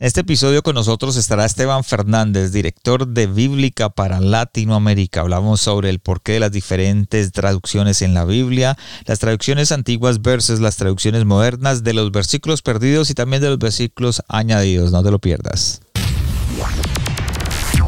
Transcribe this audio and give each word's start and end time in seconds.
En 0.00 0.06
este 0.06 0.22
episodio 0.22 0.62
con 0.62 0.76
nosotros 0.76 1.16
estará 1.16 1.44
Esteban 1.44 1.84
Fernández, 1.84 2.52
director 2.52 3.06
de 3.06 3.26
Bíblica 3.26 3.90
para 3.90 4.18
Latinoamérica. 4.18 5.20
Hablamos 5.20 5.60
sobre 5.60 5.90
el 5.90 5.98
porqué 5.98 6.32
de 6.32 6.40
las 6.40 6.52
diferentes 6.52 7.32
traducciones 7.32 8.00
en 8.00 8.14
la 8.14 8.24
Biblia, 8.24 8.78
las 9.04 9.18
traducciones 9.18 9.72
antiguas 9.72 10.22
versus 10.22 10.58
las 10.58 10.76
traducciones 10.76 11.26
modernas, 11.26 11.84
de 11.84 11.92
los 11.92 12.12
versículos 12.12 12.62
perdidos 12.62 13.10
y 13.10 13.14
también 13.14 13.42
de 13.42 13.50
los 13.50 13.58
versículos 13.58 14.22
añadidos. 14.26 14.90
No 14.90 15.02
te 15.02 15.10
lo 15.10 15.18
pierdas. 15.18 15.82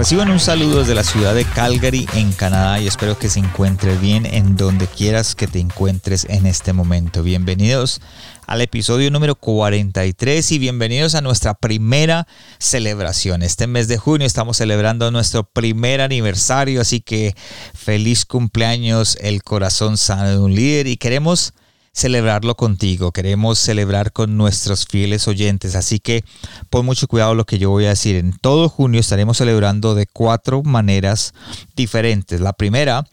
Reciban 0.00 0.30
un 0.30 0.40
saludo 0.40 0.78
desde 0.78 0.94
la 0.94 1.04
ciudad 1.04 1.34
de 1.34 1.44
Calgary, 1.44 2.08
en 2.14 2.32
Canadá, 2.32 2.80
y 2.80 2.86
espero 2.86 3.18
que 3.18 3.28
se 3.28 3.38
encuentre 3.38 3.98
bien 3.98 4.24
en 4.24 4.56
donde 4.56 4.86
quieras 4.86 5.34
que 5.34 5.46
te 5.46 5.58
encuentres 5.58 6.24
en 6.30 6.46
este 6.46 6.72
momento. 6.72 7.22
Bienvenidos 7.22 8.00
al 8.46 8.62
episodio 8.62 9.10
número 9.10 9.34
43 9.34 10.52
y 10.52 10.58
bienvenidos 10.58 11.14
a 11.14 11.20
nuestra 11.20 11.52
primera 11.52 12.26
celebración. 12.58 13.42
Este 13.42 13.66
mes 13.66 13.88
de 13.88 13.98
junio 13.98 14.26
estamos 14.26 14.56
celebrando 14.56 15.10
nuestro 15.10 15.44
primer 15.44 16.00
aniversario, 16.00 16.80
así 16.80 17.02
que 17.02 17.34
feliz 17.74 18.24
cumpleaños, 18.24 19.18
el 19.20 19.42
corazón 19.42 19.98
sano 19.98 20.30
de 20.30 20.38
un 20.38 20.54
líder, 20.54 20.86
y 20.86 20.96
queremos 20.96 21.52
celebrarlo 21.92 22.56
contigo, 22.56 23.12
queremos 23.12 23.58
celebrar 23.58 24.12
con 24.12 24.36
nuestros 24.36 24.86
fieles 24.86 25.26
oyentes, 25.28 25.74
así 25.74 25.98
que 25.98 26.24
pon 26.70 26.86
mucho 26.86 27.08
cuidado 27.08 27.34
lo 27.34 27.44
que 27.44 27.58
yo 27.58 27.70
voy 27.70 27.86
a 27.86 27.90
decir. 27.90 28.16
En 28.16 28.32
todo 28.32 28.68
junio 28.68 29.00
estaremos 29.00 29.38
celebrando 29.38 29.94
de 29.94 30.06
cuatro 30.06 30.62
maneras 30.62 31.34
diferentes. 31.74 32.40
La 32.40 32.52
primera 32.52 33.04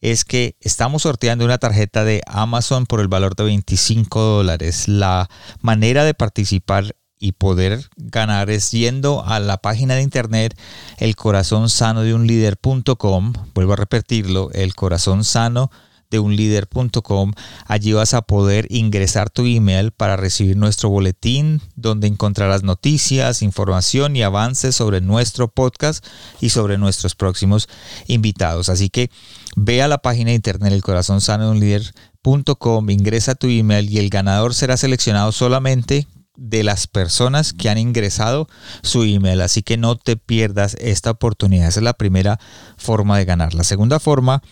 es 0.00 0.24
que 0.24 0.56
estamos 0.60 1.02
sorteando 1.02 1.44
una 1.44 1.58
tarjeta 1.58 2.04
de 2.04 2.22
Amazon 2.26 2.86
por 2.86 3.00
el 3.00 3.08
valor 3.08 3.34
de 3.36 3.44
25 3.44 4.20
dólares. 4.20 4.88
La 4.88 5.28
manera 5.60 6.04
de 6.04 6.14
participar 6.14 6.94
y 7.20 7.32
poder 7.32 7.88
ganar 7.96 8.48
es 8.48 8.70
yendo 8.70 9.24
a 9.26 9.40
la 9.40 9.56
página 9.56 9.94
de 9.94 10.02
internet 10.02 10.56
el 10.98 11.16
corazón 11.16 11.68
sano 11.68 12.02
de 12.02 12.14
un 12.14 12.26
líder.com. 12.26 13.32
Vuelvo 13.54 13.72
a 13.72 13.76
repetirlo, 13.76 14.50
el 14.52 14.74
corazón 14.74 15.24
sano 15.24 15.70
de 15.70 15.87
unlider.com. 16.16 17.32
Allí 17.66 17.92
vas 17.92 18.14
a 18.14 18.22
poder 18.22 18.66
ingresar 18.70 19.28
tu 19.28 19.44
email 19.44 19.90
para 19.90 20.16
recibir 20.16 20.56
nuestro 20.56 20.88
boletín 20.88 21.60
donde 21.76 22.06
encontrarás 22.06 22.62
noticias, 22.62 23.42
información 23.42 24.16
y 24.16 24.22
avances 24.22 24.74
sobre 24.74 25.00
nuestro 25.00 25.48
podcast 25.48 26.04
y 26.40 26.50
sobre 26.50 26.78
nuestros 26.78 27.14
próximos 27.14 27.68
invitados. 28.06 28.70
Así 28.70 28.88
que 28.88 29.10
ve 29.56 29.82
a 29.82 29.88
la 29.88 29.98
página 29.98 30.30
de 30.30 30.36
internet 30.36 30.72
el 30.72 30.82
corazón 30.82 31.20
sano 31.20 31.46
de 31.46 31.50
un 31.50 31.60
líder.com, 31.60 32.90
ingresa 32.90 33.34
tu 33.34 33.48
email 33.48 33.90
y 33.90 33.98
el 33.98 34.08
ganador 34.08 34.54
será 34.54 34.76
seleccionado 34.76 35.32
solamente 35.32 36.06
de 36.38 36.62
las 36.62 36.86
personas 36.86 37.52
que 37.52 37.68
han 37.68 37.78
ingresado 37.78 38.48
su 38.82 39.02
email. 39.02 39.40
Así 39.40 39.62
que 39.62 39.76
no 39.76 39.96
te 39.96 40.16
pierdas 40.16 40.76
esta 40.80 41.10
oportunidad. 41.10 41.68
Esa 41.68 41.80
es 41.80 41.84
la 41.84 41.94
primera 41.94 42.38
forma 42.78 43.18
de 43.18 43.24
ganar. 43.24 43.54
La 43.54 43.64
segunda 43.64 43.98
forma 43.98 44.42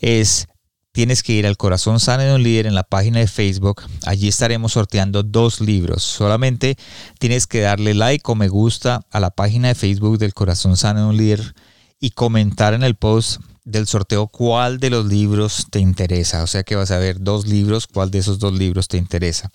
es 0.00 0.46
tienes 0.92 1.22
que 1.22 1.32
ir 1.32 1.46
al 1.46 1.56
Corazón 1.56 1.98
Sano 1.98 2.22
de 2.22 2.34
un 2.34 2.42
Líder 2.42 2.66
en 2.66 2.74
la 2.74 2.82
página 2.82 3.18
de 3.18 3.26
Facebook. 3.26 3.82
Allí 4.04 4.28
estaremos 4.28 4.72
sorteando 4.72 5.22
dos 5.22 5.60
libros. 5.60 6.02
Solamente 6.02 6.76
tienes 7.18 7.46
que 7.46 7.60
darle 7.60 7.94
like 7.94 8.30
o 8.30 8.34
me 8.34 8.48
gusta 8.48 9.04
a 9.10 9.18
la 9.18 9.30
página 9.30 9.68
de 9.68 9.74
Facebook 9.74 10.18
del 10.18 10.34
Corazón 10.34 10.76
Sano 10.76 11.00
de 11.00 11.06
un 11.06 11.16
Líder 11.16 11.54
y 11.98 12.10
comentar 12.10 12.74
en 12.74 12.82
el 12.82 12.94
post 12.94 13.40
del 13.64 13.86
sorteo 13.86 14.26
cuál 14.26 14.78
de 14.78 14.90
los 14.90 15.06
libros 15.06 15.66
te 15.70 15.80
interesa. 15.80 16.42
O 16.42 16.46
sea 16.46 16.62
que 16.62 16.76
vas 16.76 16.90
a 16.90 16.98
ver 16.98 17.20
dos 17.20 17.46
libros, 17.46 17.86
cuál 17.86 18.10
de 18.10 18.18
esos 18.18 18.38
dos 18.38 18.52
libros 18.52 18.88
te 18.88 18.98
interesa. 18.98 19.50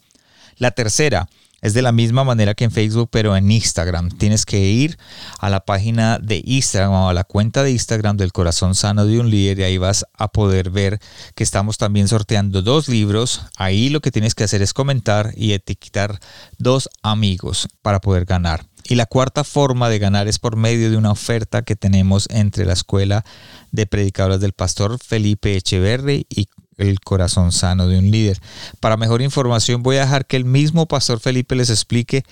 La 0.57 0.71
tercera, 0.71 1.29
es 1.61 1.73
de 1.73 1.81
la 1.81 1.91
misma 1.91 2.23
manera 2.23 2.53
que 2.53 2.65
en 2.65 2.71
Facebook, 2.71 3.09
pero 3.11 3.35
en 3.35 3.51
Instagram. 3.51 4.09
Tienes 4.09 4.45
que 4.45 4.59
ir 4.59 4.97
a 5.39 5.49
la 5.49 5.61
página 5.61 6.19
de 6.19 6.41
Instagram 6.45 6.91
o 6.91 7.09
a 7.09 7.13
la 7.13 7.23
cuenta 7.23 7.63
de 7.63 7.71
Instagram 7.71 8.17
del 8.17 8.31
Corazón 8.31 8.75
Sano 8.75 9.05
de 9.05 9.19
un 9.19 9.29
Líder 9.29 9.59
y 9.59 9.63
ahí 9.63 9.77
vas 9.77 10.05
a 10.13 10.27
poder 10.27 10.69
ver 10.69 10.99
que 11.35 11.43
estamos 11.43 11.77
también 11.77 12.07
sorteando 12.07 12.61
dos 12.61 12.87
libros. 12.87 13.41
Ahí 13.57 13.89
lo 13.89 14.01
que 14.01 14.11
tienes 14.11 14.35
que 14.35 14.43
hacer 14.43 14.61
es 14.61 14.73
comentar 14.73 15.33
y 15.35 15.53
etiquetar 15.53 16.19
dos 16.57 16.89
amigos 17.01 17.67
para 17.81 17.99
poder 17.99 18.25
ganar. 18.25 18.65
Y 18.89 18.95
la 18.95 19.05
cuarta 19.05 19.43
forma 19.43 19.89
de 19.89 19.99
ganar 19.99 20.27
es 20.27 20.39
por 20.39 20.55
medio 20.55 20.89
de 20.89 20.95
una 20.95 21.11
oferta 21.11 21.61
que 21.61 21.75
tenemos 21.75 22.27
entre 22.29 22.65
la 22.65 22.73
Escuela 22.73 23.25
de 23.71 23.85
Predicadores 23.85 24.39
del 24.39 24.53
Pastor 24.53 24.97
Felipe 24.99 25.57
Echeverri 25.57 26.25
y 26.29 26.47
el 26.77 26.99
corazón 26.99 27.51
sano 27.51 27.87
de 27.87 27.97
un 27.97 28.09
líder. 28.09 28.39
Para 28.79 28.97
mejor 28.97 29.21
información 29.21 29.83
voy 29.83 29.97
a 29.97 30.01
dejar 30.01 30.25
que 30.25 30.37
el 30.37 30.45
mismo 30.45 30.87
pastor 30.87 31.19
Felipe 31.19 31.55
les 31.55 31.69
explique 31.69 32.23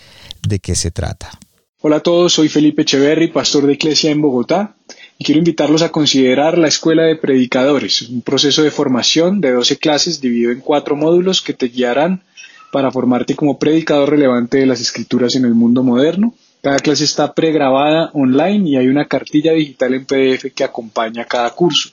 de 0.47 0.59
qué 0.59 0.75
se 0.75 0.91
trata. 0.91 1.31
Hola 1.81 1.97
a 1.97 1.99
todos, 1.99 2.33
soy 2.33 2.49
Felipe 2.49 2.81
Echeverry, 2.81 3.27
pastor 3.27 3.67
de 3.67 3.73
Iglesia 3.73 4.09
en 4.09 4.19
Bogotá, 4.19 4.75
y 5.19 5.23
quiero 5.23 5.37
invitarlos 5.37 5.83
a 5.83 5.91
considerar 5.91 6.57
la 6.57 6.67
Escuela 6.67 7.03
de 7.03 7.15
Predicadores, 7.15 8.01
un 8.03 8.23
proceso 8.23 8.63
de 8.63 8.71
formación 8.71 9.39
de 9.39 9.51
12 9.51 9.77
clases 9.77 10.19
dividido 10.19 10.51
en 10.51 10.61
cuatro 10.61 10.95
módulos 10.95 11.43
que 11.43 11.53
te 11.53 11.67
guiarán 11.67 12.23
para 12.71 12.91
formarte 12.91 13.35
como 13.35 13.59
predicador 13.59 14.09
relevante 14.09 14.57
de 14.57 14.65
las 14.65 14.81
escrituras 14.81 15.35
en 15.35 15.45
el 15.45 15.53
mundo 15.53 15.83
moderno. 15.83 16.33
Cada 16.61 16.79
clase 16.79 17.03
está 17.03 17.35
pregrabada 17.35 18.09
online 18.13 18.67
y 18.67 18.77
hay 18.77 18.87
una 18.87 19.07
cartilla 19.07 19.53
digital 19.53 19.93
en 19.93 20.05
PDF 20.05 20.51
que 20.55 20.63
acompaña 20.63 21.25
cada 21.25 21.51
curso. 21.51 21.91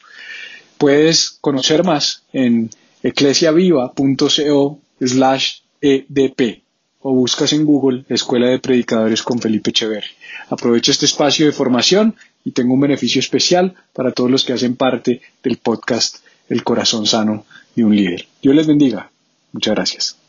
Puedes 0.82 1.38
conocer 1.40 1.84
más 1.84 2.24
en 2.32 2.68
eclesiaviva.co 3.04 4.80
slash 5.00 5.58
edp 5.80 6.64
o 6.98 7.14
buscas 7.14 7.52
en 7.52 7.64
Google 7.64 8.04
Escuela 8.08 8.48
de 8.48 8.58
Predicadores 8.58 9.22
con 9.22 9.38
Felipe 9.38 9.70
Echeverri. 9.70 10.10
Aprovecho 10.50 10.90
este 10.90 11.06
espacio 11.06 11.46
de 11.46 11.52
formación 11.52 12.16
y 12.44 12.50
tengo 12.50 12.74
un 12.74 12.80
beneficio 12.80 13.20
especial 13.20 13.76
para 13.92 14.10
todos 14.10 14.28
los 14.28 14.44
que 14.44 14.54
hacen 14.54 14.74
parte 14.74 15.22
del 15.44 15.58
podcast 15.58 16.16
El 16.48 16.64
corazón 16.64 17.06
sano 17.06 17.46
de 17.76 17.84
un 17.84 17.94
líder. 17.94 18.26
Dios 18.42 18.56
les 18.56 18.66
bendiga. 18.66 19.12
Muchas 19.52 19.76
gracias. 19.76 20.21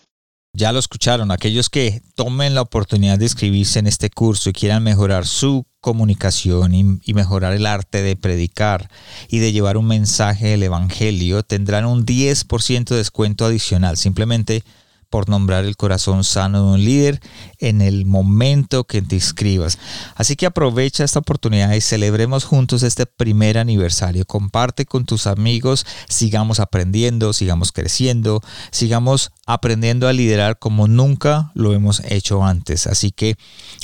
Ya 0.55 0.71
lo 0.71 0.77
escucharon, 0.77 1.31
aquellos 1.31 1.67
que 1.67 2.03
tomen 2.13 2.53
la 2.53 2.61
oportunidad 2.61 3.17
de 3.17 3.25
inscribirse 3.25 3.79
en 3.79 3.87
este 3.87 4.11
curso 4.11 4.51
y 4.51 4.53
quieran 4.53 4.83
mejorar 4.83 5.25
su 5.25 5.65
comunicación 5.81 6.75
y, 6.75 7.13
mejorar 7.15 7.53
el 7.53 7.65
arte 7.65 8.03
de 8.03 8.15
predicar 8.15 8.87
y 9.29 9.39
de 9.39 9.51
llevar 9.51 9.77
un 9.77 9.87
mensaje 9.87 10.49
del 10.49 10.61
Evangelio, 10.61 11.41
tendrán 11.41 11.85
un 11.85 12.05
10% 12.05 12.89
de 12.89 12.97
descuento 12.97 13.45
adicional. 13.45 13.97
Simplemente 13.97 14.63
por 15.13 15.29
nombrar 15.29 15.63
el 15.63 15.77
corazón 15.77 16.23
sano 16.23 16.65
de 16.65 16.73
un 16.73 16.83
líder 16.83 17.19
en 17.59 17.81
el 17.81 18.07
momento 18.07 18.85
que 18.85 19.03
te 19.03 19.13
inscribas. 19.13 19.77
Así 20.15 20.35
que 20.35 20.47
aprovecha 20.47 21.03
esta 21.03 21.19
oportunidad 21.19 21.71
y 21.73 21.81
celebremos 21.81 22.45
juntos 22.45 22.81
este 22.81 23.05
primer 23.05 23.59
aniversario. 23.59 24.25
Comparte 24.25 24.87
con 24.87 25.05
tus 25.05 25.27
amigos, 25.27 25.85
sigamos 26.09 26.59
aprendiendo, 26.59 27.31
sigamos 27.31 27.71
creciendo, 27.71 28.41
sigamos 28.71 29.29
aprendiendo 29.45 30.07
a 30.07 30.13
liderar 30.13 30.57
como 30.57 30.87
nunca 30.87 31.51
lo 31.53 31.73
hemos 31.73 32.01
hecho 32.05 32.43
antes. 32.43 32.87
Así 32.87 33.11
que 33.11 33.35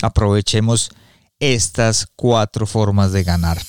aprovechemos 0.01 0.89
estas 1.39 2.07
cuatro 2.15 2.67
formas 2.67 3.11
de 3.11 3.23
ganar. 3.23 3.59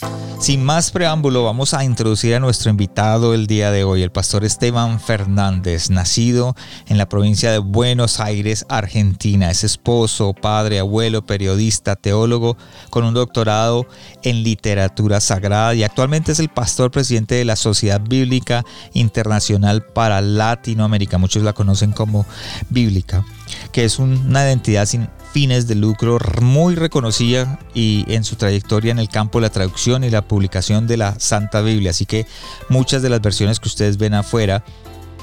Sin 0.41 0.65
más 0.65 0.91
preámbulo, 0.91 1.45
vamos 1.45 1.75
a 1.75 1.85
introducir 1.85 2.35
a 2.35 2.41
nuestro 2.41 2.71
invitado 2.71 3.35
el 3.35 3.47
día 3.47 3.71
de 3.71 3.85
hoy, 3.85 4.03
el 4.03 4.11
pastor 4.11 4.43
Esteban 4.43 4.99
Fernández, 4.99 5.91
nacido 5.91 6.57
en 6.89 6.97
la 6.97 7.09
provincia 7.09 7.53
de 7.53 7.59
Buenos 7.59 8.21
Aires, 8.21 8.65
Argentina. 8.71 9.51
Es 9.51 9.65
esposo, 9.65 10.33
padre, 10.33 10.79
abuelo, 10.79 11.27
periodista, 11.27 11.95
teólogo, 11.95 12.57
con 12.89 13.05
un 13.05 13.13
doctorado 13.13 13.87
en 14.23 14.43
literatura 14.43 15.21
sagrada 15.21 15.75
y 15.75 15.85
actualmente 15.85 16.33
es 16.33 16.41
el 16.41 16.49
pastor 16.49 16.91
presidente 16.91 17.35
de 17.35 17.45
la 17.45 17.57
Sociedad 17.57 18.01
Bíblica 18.01 18.65
Internacional 18.95 19.85
para 19.85 20.23
Latinoamérica. 20.23 21.19
Muchos 21.19 21.43
la 21.43 21.53
conocen 21.53 21.93
como 21.93 22.25
Bíblica, 22.71 23.27
que 23.73 23.85
es 23.85 23.99
una 23.99 24.43
identidad 24.43 24.87
sin 24.87 25.07
fines 25.33 25.67
de 25.69 25.75
lucro 25.77 26.19
muy 26.41 26.75
reconocida 26.75 27.59
y 27.75 28.05
en 28.09 28.25
su 28.25 28.37
trayectoria 28.37 28.91
en 28.91 28.99
el 28.99 29.09
campo 29.09 29.39
de 29.39 29.43
la 29.43 29.51
traducción 29.51 30.05
y 30.05 30.11
la 30.11 30.23
publicación 30.23 30.87
de 30.87 30.97
la 30.97 31.19
Santa 31.21 31.61
Biblia. 31.61 31.91
Así 31.91 32.07
que 32.07 32.27
muchas 32.69 33.03
de 33.03 33.11
las 33.11 33.21
versiones 33.21 33.61
que 33.61 33.69
ustedes 33.69 33.97
ven 33.97 34.15
afuera, 34.15 34.65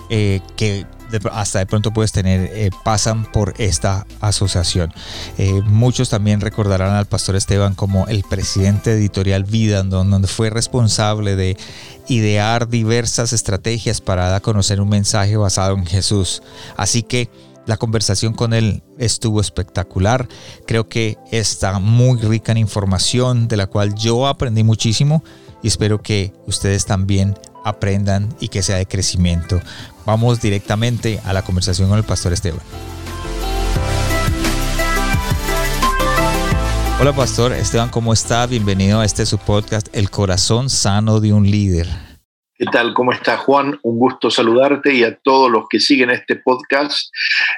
eh, 0.10 0.40
que 0.56 0.86
hasta 1.32 1.60
de 1.60 1.66
pronto 1.66 1.92
puedes 1.92 2.12
tener, 2.12 2.50
eh, 2.54 2.70
pasan 2.84 3.30
por 3.32 3.54
esta 3.58 4.06
asociación. 4.20 4.94
Eh, 5.38 5.62
muchos 5.66 6.10
también 6.10 6.42
recordarán 6.42 6.96
al 6.96 7.06
pastor 7.06 7.36
Esteban 7.36 7.76
como 7.76 8.08
el 8.08 8.24
presidente 8.24 8.94
editorial 8.94 9.44
Vida, 9.44 9.84
donde 9.84 10.28
fue 10.28 10.50
responsable 10.50 11.36
de 11.36 11.58
idear 12.08 12.68
diversas 12.68 13.34
estrategias 13.34 14.02
para 14.02 14.26
dar 14.26 14.36
a 14.36 14.40
conocer 14.40 14.82
un 14.82 14.90
mensaje 14.90 15.36
basado 15.38 15.76
en 15.76 15.86
Jesús. 15.86 16.42
Así 16.76 17.04
que 17.04 17.30
la 17.68 17.78
conversación 17.78 18.34
con 18.34 18.54
él 18.54 18.82
estuvo 18.98 19.40
espectacular. 19.40 20.28
Creo 20.66 20.90
que 20.90 21.18
está 21.32 21.78
muy 21.80 22.20
rica 22.20 22.54
en 22.54 22.58
información 22.58 23.48
de 23.48 23.58
la 23.58 23.68
cual 23.68 23.94
yo 23.94 24.26
aprendí 24.26 24.64
muchísimo 24.64 25.24
y 25.62 25.68
espero 25.68 26.02
que 26.02 26.34
ustedes 26.48 26.86
también 26.86 27.36
aprendan 27.64 28.34
y 28.40 28.48
que 28.48 28.64
sea 28.64 28.78
de 28.78 28.88
crecimiento. 28.88 29.60
Vamos 30.06 30.42
directamente 30.42 31.20
a 31.26 31.34
la 31.34 31.44
conversación 31.44 31.90
con 31.90 31.98
el 31.98 32.06
pastor 32.06 32.34
Esteban. 32.34 32.62
Hola 37.00 37.14
pastor 37.14 37.52
Esteban, 37.52 37.90
¿cómo 37.90 38.12
está? 38.12 38.48
Bienvenido 38.48 39.02
a 39.02 39.06
este 39.06 39.26
su 39.26 39.38
podcast, 39.38 39.88
El 39.92 40.10
corazón 40.10 40.70
sano 40.70 41.20
de 41.20 41.34
un 41.34 41.52
líder. 41.52 42.07
¿Qué 42.58 42.66
tal? 42.66 42.96
¿Cómo 42.96 43.12
está 43.12 43.38
Juan? 43.38 43.80
Un 43.84 44.00
gusto 44.00 44.32
saludarte 44.32 44.92
y 44.92 45.04
a 45.04 45.16
todos 45.16 45.52
los 45.52 45.66
que 45.70 45.80
siguen 45.80 46.10
este 46.10 46.38
podcast. 46.38 47.10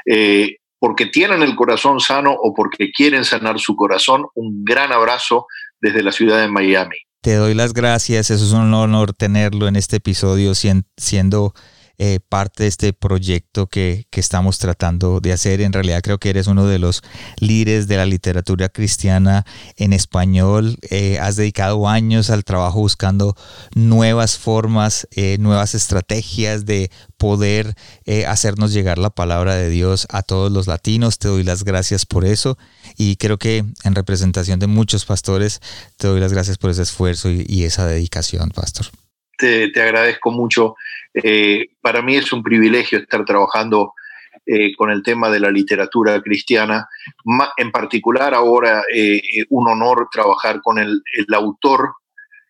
Eh, 0.06 0.58
porque 0.78 1.06
tienen 1.06 1.42
el 1.42 1.56
corazón 1.56 2.00
sano 2.00 2.32
o 2.34 2.54
porque 2.54 2.92
quieren 2.92 3.24
sanar 3.24 3.60
su 3.60 3.76
corazón, 3.76 4.26
un 4.36 4.64
gran 4.64 4.92
abrazo 4.92 5.46
desde 5.80 6.04
la 6.04 6.12
ciudad 6.12 6.40
de 6.40 6.48
Miami. 6.48 6.96
Te 7.22 7.36
doy 7.36 7.54
las 7.54 7.74
gracias, 7.74 8.30
eso 8.30 8.46
es 8.46 8.54
un 8.54 8.74
honor 8.74 9.14
tenerlo 9.14 9.68
en 9.68 9.76
este 9.76 9.98
episodio 9.98 10.54
siendo 10.56 11.54
eh, 12.02 12.22
parte 12.22 12.64
de 12.64 12.70
este 12.70 12.94
proyecto 12.94 13.68
que, 13.68 14.08
estamos 14.20 14.58
tratando 14.58 15.22
de 15.22 15.32
hacer. 15.32 15.62
En 15.62 15.72
realidad 15.72 16.02
creo 16.02 16.18
que 16.18 16.30
eres 16.30 16.48
uno 16.48 16.66
de 16.66 16.78
los 16.78 17.04
líderes 17.40 17.88
de 17.88 17.96
la 17.96 18.06
literatura 18.06 18.68
cristiana 18.68 19.46
en 19.78 19.94
español. 19.94 20.78
Eh, 20.90 21.18
has 21.20 21.38
dedicado 21.38 21.88
años 21.88 22.30
al 22.30 22.44
trabajo 22.44 22.80
buscando 22.80 23.36
nuevas 23.76 24.38
formas, 24.38 25.08
eh, 25.12 25.38
nuevas 25.40 25.74
estrategias 25.74 26.66
de 26.66 26.92
poder 27.18 27.76
hacernos 28.28 28.74
llegar 28.74 28.98
la 28.98 29.10
palabra 29.10 29.56
de 29.56 29.70
Dios 29.70 30.08
a 30.10 30.22
todos 30.22 30.52
los 30.52 30.68
latinos. 30.68 31.18
Te 31.18 31.28
doy 31.30 31.44
las 31.44 31.64
gracias 31.64 32.06
por 32.06 32.26
eso 32.26 32.58
y 32.98 33.16
creo 33.16 33.38
que 33.38 33.66
en 33.84 33.96
representación 33.96 34.60
de 34.60 34.68
muchos 34.68 35.06
pastores 35.06 35.62
te 35.98 36.08
doy 36.08 36.20
las 36.20 36.34
gracias 36.34 36.58
por 36.58 36.72
ese 36.72 36.84
esfuerzo 36.84 37.30
y 37.30 37.64
esa 37.64 37.86
dedicación, 37.88 38.50
pastor 38.52 38.88
te, 39.40 39.82
agradezco 39.82 40.32
mucho. 40.32 40.76
Eh, 41.14 41.70
para 41.82 42.02
mí 42.02 42.18
es 42.18 42.32
un 42.34 42.44
privilegio 42.44 43.00
estar 43.00 43.24
trabajando 43.26 43.94
eh, 44.46 44.76
con 44.76 44.92
el 44.92 45.02
tema 45.02 45.30
de 45.30 45.40
la 45.40 45.50
literatura 45.50 46.22
cristiana. 46.22 46.88
En 47.58 47.72
particular 47.72 48.34
ahora 48.34 48.84
eh, 48.94 49.22
un 49.50 49.70
honor 49.70 50.10
trabajar 50.12 50.62
con 50.62 50.78
el, 50.78 51.02
autor 51.34 51.94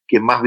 que 0.07 0.19
más 0.19 0.41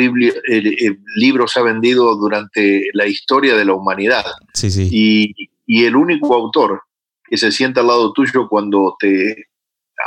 libros 1.15 1.57
ha 1.57 1.63
vendido 1.63 2.17
durante 2.17 2.89
la 2.93 3.07
historia 3.07 3.57
de 3.57 3.65
la 3.65 3.75
humanidad. 3.75 4.25
Sí, 4.53 4.71
sí. 4.71 4.89
Y, 4.91 5.51
y 5.65 5.85
el 5.85 5.95
único 5.95 6.35
autor 6.35 6.83
que 7.25 7.37
se 7.37 7.53
sienta 7.53 7.81
al 7.81 7.87
lado 7.87 8.13
tuyo 8.13 8.49
cuando 8.49 8.97
te 8.99 9.47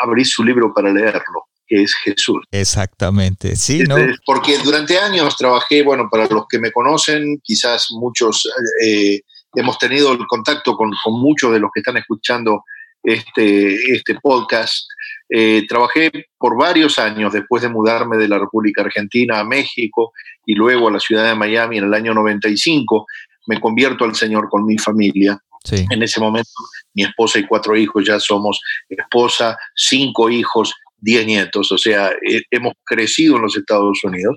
abrís 0.03 0.29
su 0.29 0.43
libro 0.43 0.73
para 0.73 0.91
leerlo 0.91 1.45
que 1.67 1.83
es 1.83 1.93
Jesús. 1.95 2.43
Exactamente, 2.51 3.55
sí, 3.55 3.83
¿no? 3.83 3.95
Porque 4.25 4.57
durante 4.59 4.97
años 4.97 5.35
trabajé, 5.37 5.83
bueno, 5.83 6.07
para 6.09 6.27
los 6.27 6.45
que 6.47 6.59
me 6.59 6.71
conocen, 6.71 7.39
quizás 7.43 7.87
muchos 7.91 8.47
eh, 8.85 9.21
hemos 9.55 9.77
tenido 9.77 10.11
el 10.11 10.25
contacto 10.27 10.75
con, 10.75 10.91
muchos 11.05 11.53
de 11.53 11.59
los 11.59 11.69
que 11.73 11.79
están 11.79 11.97
escuchando 11.97 12.63
este, 13.03 13.75
este 13.93 14.15
podcast. 14.21 14.87
Eh, 15.29 15.65
trabajé 15.67 16.11
por 16.37 16.57
varios 16.57 16.99
años 16.99 17.33
después 17.33 17.63
de 17.63 17.69
mudarme 17.69 18.17
de 18.17 18.27
la 18.27 18.37
República 18.37 18.83
Argentina 18.83 19.39
a 19.39 19.43
México 19.43 20.11
y 20.45 20.53
luego 20.53 20.87
a 20.87 20.91
la 20.91 20.99
ciudad 20.99 21.25
de 21.25 21.35
Miami 21.35 21.77
en 21.77 21.85
el 21.85 21.93
año 21.93 22.13
95. 22.13 23.05
Me 23.47 23.59
convierto 23.59 24.05
al 24.05 24.15
Señor 24.15 24.49
con 24.49 24.65
mi 24.65 24.77
familia. 24.77 25.39
En 25.71 26.03
ese 26.03 26.19
momento, 26.19 26.51
mi 26.93 27.03
esposa 27.03 27.39
y 27.39 27.47
cuatro 27.47 27.75
hijos, 27.75 28.05
ya 28.05 28.19
somos 28.19 28.61
esposa, 28.87 29.57
cinco 29.75 30.29
hijos, 30.29 30.71
10 31.05 31.25
nietos, 31.27 31.71
o 31.71 31.77
sea, 31.77 32.09
eh, 32.09 32.41
hemos 32.49 32.73
crecido 32.83 33.35
en 33.35 33.43
los 33.43 33.55
Estados 33.55 34.03
Unidos, 34.03 34.35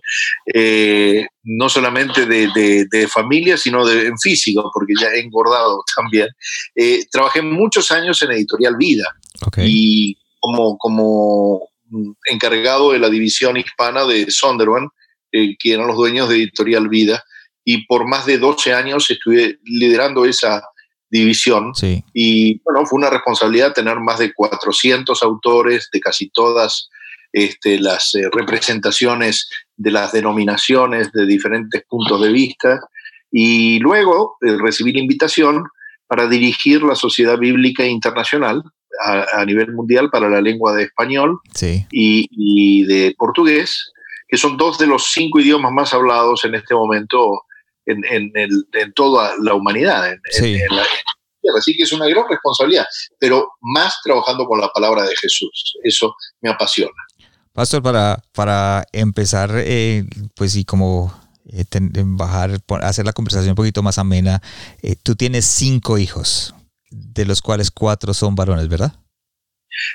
eh, 0.54 1.26
no 1.44 1.68
solamente 1.70 2.26
de, 2.26 3.08
familia, 3.08 3.56
sino 3.56 3.86
de, 3.86 4.08
en 4.08 4.18
físico, 4.18 4.70
porque 4.72 4.92
ya 5.00 5.08
he 5.08 5.20
engordado 5.20 5.82
también. 5.96 6.28
Eh, 6.76 7.06
trabajé 7.10 7.40
muchos 7.40 7.90
años 7.90 8.20
en 8.20 8.32
Editorial 8.32 8.76
Vida 8.76 9.06
y 9.56 10.18
como, 10.38 10.76
como 10.76 11.70
encargado 12.30 12.92
de 12.92 12.98
la 12.98 13.08
división 13.08 13.56
hispana 13.56 14.04
de 14.04 14.30
Sonderman, 14.30 14.88
que 15.32 15.72
eran 15.72 15.86
los 15.86 15.96
dueños 15.96 16.28
de 16.28 16.36
Editorial 16.36 16.88
Vida, 16.88 17.24
y 17.64 17.86
por 17.86 18.06
más 18.06 18.26
de 18.26 18.36
12 18.36 18.74
años 18.74 19.10
estuve 19.10 19.58
liderando 19.64 20.26
esa 20.26 20.62
división. 21.10 21.72
Y 22.12 22.60
bueno, 22.60 22.86
fue 22.86 22.98
una 22.98 23.10
responsabilidad 23.10 23.72
tener 23.72 23.98
más 24.00 24.18
de 24.18 24.32
400 24.32 25.22
autores 25.22 25.88
de 25.92 26.00
casi 26.00 26.28
todas 26.30 26.88
este, 27.32 27.78
las 27.78 28.14
eh, 28.14 28.28
representaciones 28.32 29.48
de 29.76 29.90
las 29.90 30.12
denominaciones 30.12 31.12
de 31.12 31.26
diferentes 31.26 31.82
puntos 31.88 32.20
de 32.22 32.32
vista. 32.32 32.80
Y 33.30 33.78
luego 33.80 34.36
eh, 34.40 34.56
recibí 34.58 34.92
la 34.92 35.00
invitación 35.00 35.64
para 36.06 36.26
dirigir 36.26 36.82
la 36.82 36.94
Sociedad 36.94 37.38
Bíblica 37.38 37.84
Internacional 37.84 38.62
a, 39.00 39.44
nivel 39.44 39.72
mundial 39.74 40.10
para 40.10 40.28
la 40.28 40.40
lengua 40.40 40.74
de 40.74 40.84
español 40.84 41.40
y, 41.90 42.84
de 42.84 43.14
portugués, 43.16 43.92
que 44.26 44.36
son 44.36 44.56
dos 44.56 44.78
de 44.78 44.86
los 44.86 45.12
cinco 45.12 45.38
idiomas 45.38 45.70
más 45.70 45.94
hablados 45.94 46.44
en 46.44 46.54
este 46.54 46.74
momento 46.74 47.42
en, 47.88 48.92
toda 48.94 49.34
la 49.42 49.54
humanidad. 49.54 50.14
Así 51.56 51.76
que 51.76 51.82
es 51.82 51.92
una 51.92 52.06
gran 52.06 52.24
responsabilidad, 52.28 52.86
pero 53.18 53.52
más 53.60 53.94
trabajando 54.04 54.46
con 54.46 54.60
la 54.60 54.68
palabra 54.68 55.02
de 55.02 55.16
Jesús. 55.16 55.74
Eso 55.82 56.14
me 56.40 56.50
apasiona. 56.50 56.92
Pastor, 57.52 57.82
para, 57.82 58.22
para 58.32 58.84
empezar, 58.92 59.50
eh, 59.56 60.04
pues 60.36 60.54
y 60.54 60.64
como 60.64 61.12
eh, 61.50 61.64
bajar, 62.04 62.60
hacer 62.82 63.04
la 63.04 63.12
conversación 63.12 63.50
un 63.50 63.56
poquito 63.56 63.82
más 63.82 63.98
amena, 63.98 64.40
eh, 64.82 64.96
tú 65.02 65.16
tienes 65.16 65.46
cinco 65.46 65.98
hijos, 65.98 66.54
de 66.90 67.24
los 67.24 67.42
cuales 67.42 67.70
cuatro 67.70 68.14
son 68.14 68.34
varones, 68.34 68.68
¿verdad? 68.68 68.92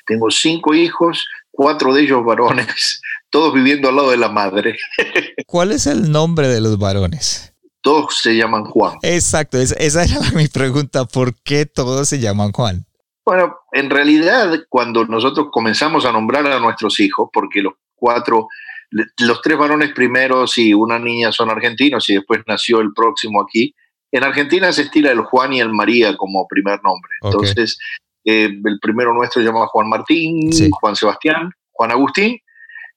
Tengo 0.05 0.29
cinco 0.31 0.73
hijos, 0.73 1.25
cuatro 1.51 1.93
de 1.93 2.01
ellos 2.01 2.25
varones, 2.25 3.01
todos 3.29 3.53
viviendo 3.53 3.89
al 3.89 3.95
lado 3.95 4.11
de 4.11 4.17
la 4.17 4.29
madre. 4.29 4.77
¿Cuál 5.47 5.71
es 5.71 5.88
el 5.88 6.12
nombre 6.12 6.47
de 6.47 6.59
los 6.59 6.77
varones? 6.77 7.52
Todos 7.83 8.17
se 8.17 8.35
llaman 8.35 8.63
Juan. 8.63 8.97
Exacto, 9.03 9.59
esa 9.59 10.03
era 10.03 10.19
mi 10.35 10.47
pregunta, 10.47 11.05
¿por 11.05 11.35
qué 11.43 11.67
todos 11.67 12.09
se 12.09 12.19
llaman 12.19 12.51
Juan? 12.51 12.85
Bueno, 13.25 13.57
en 13.71 13.89
realidad 13.89 14.59
cuando 14.69 15.05
nosotros 15.05 15.47
comenzamos 15.51 16.05
a 16.05 16.11
nombrar 16.11 16.47
a 16.47 16.59
nuestros 16.59 16.99
hijos, 16.99 17.29
porque 17.31 17.61
los 17.61 17.73
cuatro, 17.95 18.47
los 18.89 19.41
tres 19.41 19.57
varones 19.57 19.93
primeros 19.93 20.57
y 20.57 20.73
una 20.73 20.97
niña 20.97 21.31
son 21.31 21.49
argentinos 21.49 22.09
y 22.09 22.15
después 22.15 22.41
nació 22.47 22.79
el 22.79 22.93
próximo 22.93 23.41
aquí, 23.41 23.75
en 24.11 24.23
Argentina 24.23 24.71
se 24.71 24.83
estila 24.83 25.11
el 25.11 25.21
Juan 25.21 25.53
y 25.53 25.59
el 25.59 25.73
María 25.73 26.15
como 26.17 26.47
primer 26.47 26.79
nombre. 26.83 27.11
Entonces, 27.21 27.77
eh, 28.25 28.45
el 28.63 28.79
primero 28.81 29.13
nuestro 29.13 29.41
se 29.41 29.47
llamaba 29.47 29.67
Juan 29.67 29.89
Martín, 29.89 30.51
Juan 30.71 30.95
Sebastián, 30.95 31.49
Juan 31.71 31.91
Agustín 31.91 32.37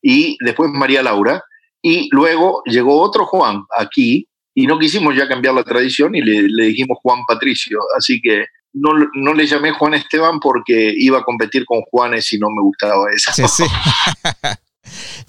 y 0.02 0.36
después 0.44 0.70
María 0.70 1.02
Laura. 1.02 1.42
Y 1.80 2.08
luego 2.10 2.62
llegó 2.66 3.00
otro 3.00 3.26
Juan 3.26 3.64
aquí, 3.78 4.28
y 4.58 4.66
no 4.66 4.78
quisimos 4.78 5.14
ya 5.14 5.28
cambiar 5.28 5.52
la 5.52 5.62
tradición 5.62 6.14
y 6.14 6.22
le, 6.22 6.64
dijimos 6.68 6.96
Juan 7.02 7.20
Patricio. 7.28 7.78
Así 7.96 8.22
que 8.22 8.46
no, 8.72 8.90
no, 9.12 9.34
le 9.34 9.46
llamé 9.46 9.72
Juan 9.72 9.92
Esteban 9.92 10.40
porque 10.40 10.94
iba 10.96 11.18
a 11.18 11.24
competir 11.24 11.66
con 11.66 11.82
Juanes 11.82 12.32
y 12.32 12.38
no 12.38 12.46
me 12.48 12.62
gustaba 12.62 13.04
eso. 13.14 13.32
Sí, 13.34 13.42
sí. 13.48 13.64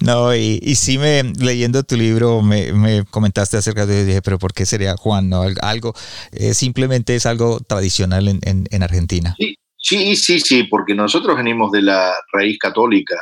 no, 0.00 0.34
y, 0.34 0.58
y, 0.62 0.76
sí 0.76 0.96
me, 0.96 1.24
leyendo 1.24 1.82
tu 1.82 1.96
libro 1.96 2.40
me, 2.40 2.72
me 2.72 3.04
comentaste 3.04 3.58
acerca 3.58 3.84
de, 3.84 4.06
dije, 4.06 4.22
pero 4.22 4.38
¿por 4.38 4.54
qué 4.54 4.64
sería 4.64 4.96
Juan? 4.96 5.28
No, 5.28 5.42
algo, 5.60 5.92
eh, 6.32 6.54
simplemente 6.54 7.14
es 7.14 7.26
algo 7.26 7.60
tradicional 7.60 8.28
en, 8.28 8.40
en, 8.42 8.82
Argentina. 8.82 9.34
Sí, 9.38 9.56
sí, 9.76 10.16
sí, 10.16 10.40
sí, 10.40 10.62
porque 10.64 10.94
nosotros 10.94 11.36
venimos 11.36 11.70
de 11.70 11.82
la 11.82 12.14
raíz 12.32 12.58
católica. 12.58 13.16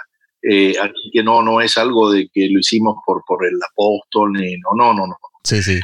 Eh, 0.49 0.77
que 1.13 1.25
no, 1.25 1.43
no 1.43 1.61
es 1.61 1.77
algo 1.77 2.13
de 2.13 2.29
que 2.33 2.47
lo 2.49 2.61
hicimos 2.61 2.99
por, 3.05 3.25
por 3.27 3.45
el 3.45 3.59
apóstol, 3.73 4.31
ni, 4.35 4.55
no, 4.59 4.71
no, 4.77 4.95
no, 4.95 5.09
no. 5.09 5.17
Sí, 5.47 5.63
sí 5.63 5.81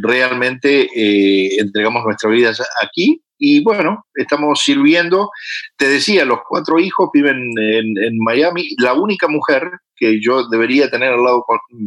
realmente 0.00 0.88
eh, 0.94 1.56
entregamos 1.58 2.04
nuestra 2.04 2.30
vida 2.30 2.52
aquí 2.82 3.22
y 3.38 3.62
bueno, 3.62 4.06
estamos 4.14 4.60
sirviendo. 4.62 5.30
Te 5.76 5.88
decía, 5.88 6.24
los 6.24 6.38
cuatro 6.48 6.78
hijos 6.78 7.10
viven 7.12 7.50
en, 7.58 8.18
Miami. 8.18 8.68
La 8.78 8.94
única 8.94 9.26
mujer 9.26 9.68
que 9.96 10.20
yo 10.22 10.48
debería 10.48 10.88
tener 10.88 11.12
al 11.12 11.24
lado 11.24 11.44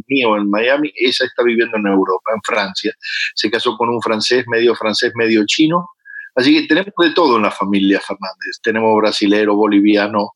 mío 0.07 0.35
en 0.35 0.49
Miami, 0.49 0.91
esa 0.95 1.23
está 1.23 1.43
viviendo 1.43 1.77
en 1.77 1.87
Europa, 1.87 2.31
en 2.35 2.41
Francia. 2.43 2.93
Se 3.35 3.49
casó 3.49 3.77
con 3.77 3.87
un 3.87 4.01
francés, 4.01 4.43
medio 4.47 4.75
francés, 4.75 5.13
medio 5.15 5.45
chino. 5.45 5.87
Así 6.35 6.53
que 6.53 6.67
tenemos 6.67 6.93
de 6.99 7.13
todo 7.13 7.37
en 7.37 7.43
la 7.43 7.51
familia 7.51 8.01
Fernández. 8.01 8.59
Tenemos 8.61 8.93
brasilero, 8.97 9.55
boliviano, 9.55 10.31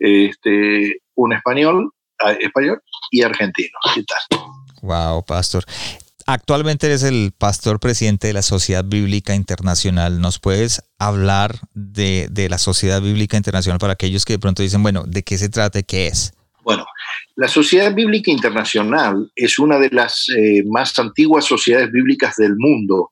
este, 0.00 1.02
un 1.14 1.32
español, 1.34 1.92
ah, 2.18 2.32
español 2.32 2.82
y 3.12 3.22
argentino. 3.22 3.78
¿Qué 3.94 4.02
tal? 4.02 4.40
Wow, 4.82 5.24
pastor. 5.24 5.64
Actualmente 6.26 6.86
eres 6.86 7.02
el 7.02 7.32
pastor 7.36 7.78
presidente 7.80 8.28
de 8.28 8.32
la 8.32 8.40
Sociedad 8.40 8.84
Bíblica 8.84 9.34
Internacional. 9.34 10.22
¿Nos 10.22 10.38
puedes 10.38 10.82
hablar 10.98 11.56
de, 11.74 12.28
la 12.48 12.56
Sociedad 12.56 13.02
Bíblica 13.02 13.36
Internacional 13.36 13.78
para 13.78 13.92
aquellos 13.92 14.24
que 14.24 14.34
de 14.34 14.38
pronto 14.38 14.62
dicen, 14.62 14.82
bueno, 14.82 15.04
¿de 15.06 15.22
qué 15.22 15.36
se 15.36 15.50
trata? 15.50 15.82
¿Qué 15.82 16.06
es? 16.06 16.32
Bueno, 16.62 16.86
la 17.36 17.46
Sociedad 17.46 17.94
Bíblica 17.94 18.30
Internacional 18.30 19.30
es 19.36 19.58
una 19.58 19.78
de 19.78 19.90
las 19.90 20.26
eh, 20.34 20.62
más 20.64 20.98
antiguas 20.98 21.44
sociedades 21.44 21.92
bíblicas 21.92 22.36
del 22.36 22.56
mundo. 22.56 23.10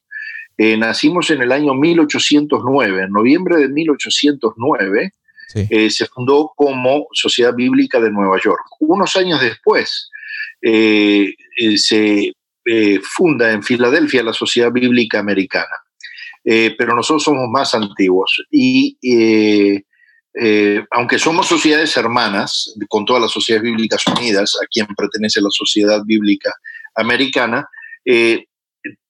Eh, 0.57 0.78
nacimos 0.78 1.31
en 1.31 1.42
el 1.42 1.52
año 1.52 1.75
1809, 1.75 3.02
en 3.04 3.12
noviembre 3.12 3.59
de 3.59 3.69
1809, 3.69 5.12
eh, 5.54 5.90
se 5.90 6.07
fundó 6.07 6.50
como 6.57 7.09
Sociedad 7.12 7.54
Bíblica 7.54 8.00
de 8.00 8.11
Nueva 8.11 8.40
York. 8.42 8.62
Unos 8.81 9.16
años 9.16 9.38
después 9.38 10.09
se 10.62 12.33
funda 13.02 13.50
en 13.50 13.62
Filadelfia 13.62 14.23
la 14.23 14.33
Sociedad 14.33 14.71
Bíblica 14.73 15.19
Americana, 15.19 15.76
pero 16.45 16.95
nosotros 16.95 17.25
somos 17.25 17.49
más 17.50 17.75
antiguos 17.75 18.45
y 18.50 18.97
eh, 20.35 20.83
aunque 20.90 21.19
somos 21.19 21.47
sociedades 21.47 21.97
hermanas, 21.97 22.75
con 22.88 23.04
todas 23.04 23.23
las 23.23 23.31
sociedades 23.31 23.64
bíblicas 23.64 24.02
unidas, 24.07 24.57
a 24.62 24.66
quien 24.66 24.87
pertenece 24.87 25.40
la 25.40 25.50
Sociedad 25.50 26.02
Bíblica 26.04 26.52
Americana, 26.95 27.69
eh, 28.04 28.47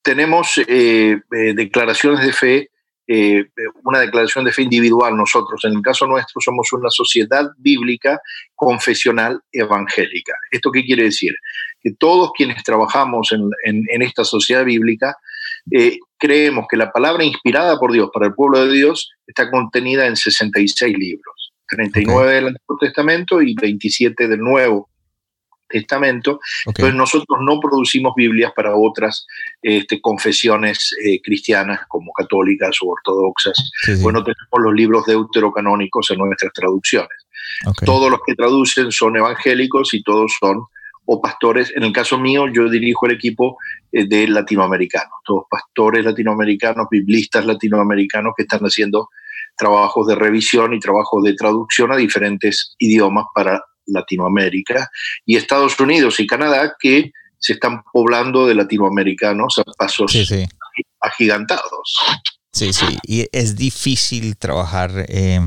tenemos 0.03 0.61
eh, 0.67 1.21
declaraciones 1.55 2.27
de 2.27 2.33
fe, 2.33 2.69
una 3.85 4.01
declaración 4.01 4.45
de 4.45 4.53
fe 4.53 4.63
individual 4.63 5.17
nosotros. 5.17 5.65
En 5.65 5.75
el 5.75 5.83
caso 5.83 6.07
nuestro 6.07 6.41
somos 6.41 6.73
una 6.73 6.89
sociedad 6.89 7.47
bíblica 7.59 8.19
confesional 8.55 9.39
evangélica. 9.53 10.33
¿Esto 10.51 10.71
qué 10.73 10.83
quiere 10.83 11.05
decir? 11.05 11.35
Que 11.83 11.93
todos 11.99 12.31
quienes 12.37 12.63
trabajamos 12.63 13.31
en 13.33 14.03
esta 14.03 14.25
sociedad 14.25 14.65
bíblica 14.65 15.17
eh, 15.71 15.99
creemos 16.19 16.67
que 16.69 16.77
la 16.77 16.91
palabra 16.91 17.25
inspirada 17.25 17.79
por 17.79 17.93
Dios 17.93 18.11
para 18.13 18.27
el 18.27 18.35
pueblo 18.35 18.65
de 18.65 18.73
Dios 18.73 19.13
está 19.27 19.51
contenida 19.51 20.07
en 20.07 20.17
66 20.17 20.97
libros, 20.99 21.53
39 21.69 22.35
del 22.35 22.47
Antiguo 22.49 22.79
Testamento 22.79 23.43
y 23.43 23.55
27 23.55 24.27
del 24.29 24.41
Nuevo 24.41 24.89
Testamento. 25.69 26.41
Entonces 26.67 26.95
nosotros 26.95 27.39
no 27.43 27.61
producimos 27.61 28.13
Biblias 28.17 28.53
para 28.55 28.75
otras 28.77 29.27
este, 29.63 30.01
confesiones 30.01 30.95
eh, 31.05 31.21
cristianas 31.23 31.81
como 31.89 32.13
católicas 32.13 32.77
o 32.83 32.89
ortodoxas. 32.89 33.71
Bueno, 34.01 34.23
tenemos 34.23 34.59
los 34.59 34.75
libros 34.75 35.07
deuterocanónicos 35.07 36.11
en 36.11 36.19
nuestras 36.19 36.53
traducciones. 36.53 37.27
Todos 37.85 38.11
los 38.11 38.21
que 38.27 38.35
traducen 38.35 38.91
son 38.91 39.17
evangélicos 39.17 39.95
y 39.95 40.03
todos 40.03 40.33
son 40.39 40.67
o 41.05 41.21
pastores. 41.21 41.73
En 41.75 41.83
el 41.83 41.93
caso 41.93 42.19
mío, 42.19 42.47
yo 42.53 42.69
dirijo 42.69 43.07
el 43.07 43.13
equipo 43.13 43.57
eh, 43.91 44.07
de 44.07 44.29
latinoamericanos, 44.29 45.13
todos 45.25 45.45
pastores 45.51 46.05
latinoamericanos, 46.05 46.87
biblistas 46.91 47.45
latinoamericanos 47.45 48.35
que 48.37 48.43
están 48.43 48.61
haciendo 48.61 49.09
trabajos 49.57 50.07
de 50.07 50.15
revisión 50.15 50.75
y 50.75 50.81
trabajos 50.81 51.23
de 51.25 51.35
traducción 51.35 51.93
a 51.93 51.97
diferentes 51.97 52.75
idiomas 52.79 53.27
para 53.35 53.63
Latinoamérica 53.87 54.89
y 55.27 55.37
Estados 55.37 55.79
Unidos 55.79 56.21
y 56.21 56.27
Canadá 56.27 56.75
que 56.79 57.13
se 57.39 57.55
están 57.55 57.83
poblando 57.93 58.47
de 58.47 58.55
latinoamericanos 58.55 59.59
a 59.59 59.65
pasos 59.77 60.15
agigantados. 61.01 62.01
Sí, 62.53 62.73
sí, 62.73 62.99
y 63.03 63.27
es 63.33 63.57
difícil 63.57 64.37
trabajar 64.37 65.07
eh, 65.09 65.41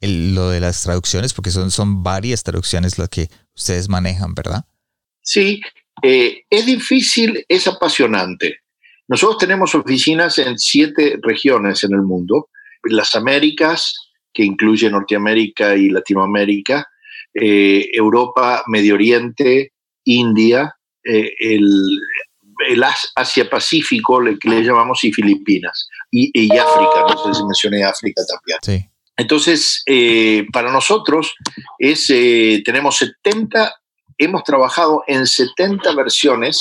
lo 0.00 0.50
de 0.50 0.60
las 0.60 0.82
traducciones 0.82 1.32
porque 1.34 1.50
son, 1.50 1.70
son 1.70 2.02
varias 2.02 2.42
traducciones 2.42 2.98
las 2.98 3.08
que 3.08 3.28
ustedes 3.54 3.88
manejan, 3.88 4.34
¿verdad? 4.34 4.64
Sí, 5.22 5.60
eh, 6.02 6.44
es 6.50 6.66
difícil, 6.66 7.44
es 7.48 7.66
apasionante. 7.68 8.58
Nosotros 9.08 9.38
tenemos 9.38 9.74
oficinas 9.74 10.38
en 10.38 10.58
siete 10.58 11.18
regiones 11.22 11.84
en 11.84 11.92
el 11.92 12.02
mundo, 12.02 12.48
las 12.84 13.14
Américas, 13.14 13.94
que 14.32 14.42
incluye 14.42 14.90
Norteamérica 14.90 15.76
y 15.76 15.90
Latinoamérica, 15.90 16.86
eh, 17.34 17.88
Europa, 17.92 18.64
Medio 18.66 18.94
Oriente, 18.94 19.72
India, 20.04 20.74
eh, 21.04 21.32
el, 21.38 21.98
Asia-Pacífico, 23.16 24.22
que 24.40 24.48
le 24.48 24.62
llamamos, 24.62 25.02
y 25.02 25.12
Filipinas, 25.12 25.88
y, 26.12 26.30
África, 26.56 27.06
no 27.08 27.24
sé 27.24 27.34
si 27.34 27.44
mencioné 27.44 27.82
África 27.82 28.22
también. 28.28 28.88
Entonces, 29.16 29.82
para 30.52 30.70
nosotros 30.70 31.34
es, 31.78 32.06
tenemos 32.64 32.98
70 32.98 33.81
hemos 34.24 34.44
trabajado 34.44 35.02
en 35.06 35.26
70 35.26 35.94
versiones, 35.94 36.60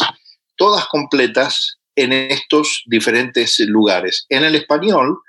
todas 0.55 0.87
completas 0.87 1.77
en 1.95 2.13
estos 2.13 2.83
diferentes 2.85 3.59
lugares. 3.67 4.25
En 4.29 4.43
el 4.43 4.55
español 4.55 5.19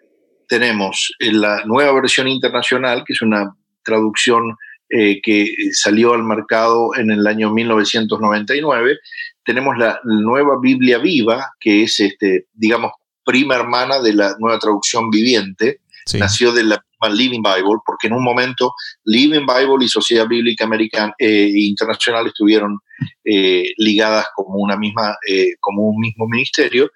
tenemos 0.48 1.12
la 1.18 1.64
nueva 1.64 1.92
versión 1.92 2.28
internacional, 2.28 3.04
que 3.06 3.12
es 3.12 3.22
una 3.22 3.54
traducción 3.84 4.56
eh, 4.90 5.20
que 5.22 5.46
salió 5.72 6.12
al 6.12 6.22
mercado 6.22 6.90
en 6.96 7.10
el 7.10 7.26
año 7.26 7.50
1999. 7.50 8.98
Tenemos 9.44 9.76
la 9.78 9.98
nueva 10.04 10.58
Biblia 10.60 10.98
viva, 10.98 11.52
que 11.58 11.84
es, 11.84 11.98
este, 12.00 12.46
digamos, 12.52 12.92
prima 13.24 13.54
hermana 13.54 14.00
de 14.00 14.14
la 14.14 14.36
nueva 14.38 14.58
traducción 14.58 15.10
viviente. 15.10 15.80
Nació 16.18 16.52
de 16.52 16.64
la 16.64 16.84
Living 17.10 17.42
Bible, 17.42 17.80
porque 17.84 18.06
en 18.06 18.14
un 18.14 18.22
momento 18.22 18.74
Living 19.04 19.46
Bible 19.46 19.84
y 19.84 19.88
Sociedad 19.88 20.26
Bíblica 20.26 20.64
Americana 20.64 21.12
e 21.18 21.50
Internacional 21.54 22.26
estuvieron 22.26 22.78
eh, 23.24 23.64
ligadas 23.78 24.26
como, 24.34 24.58
una 24.58 24.76
misma, 24.76 25.16
eh, 25.28 25.54
como 25.60 25.88
un 25.88 26.00
mismo 26.00 26.26
ministerio. 26.28 26.90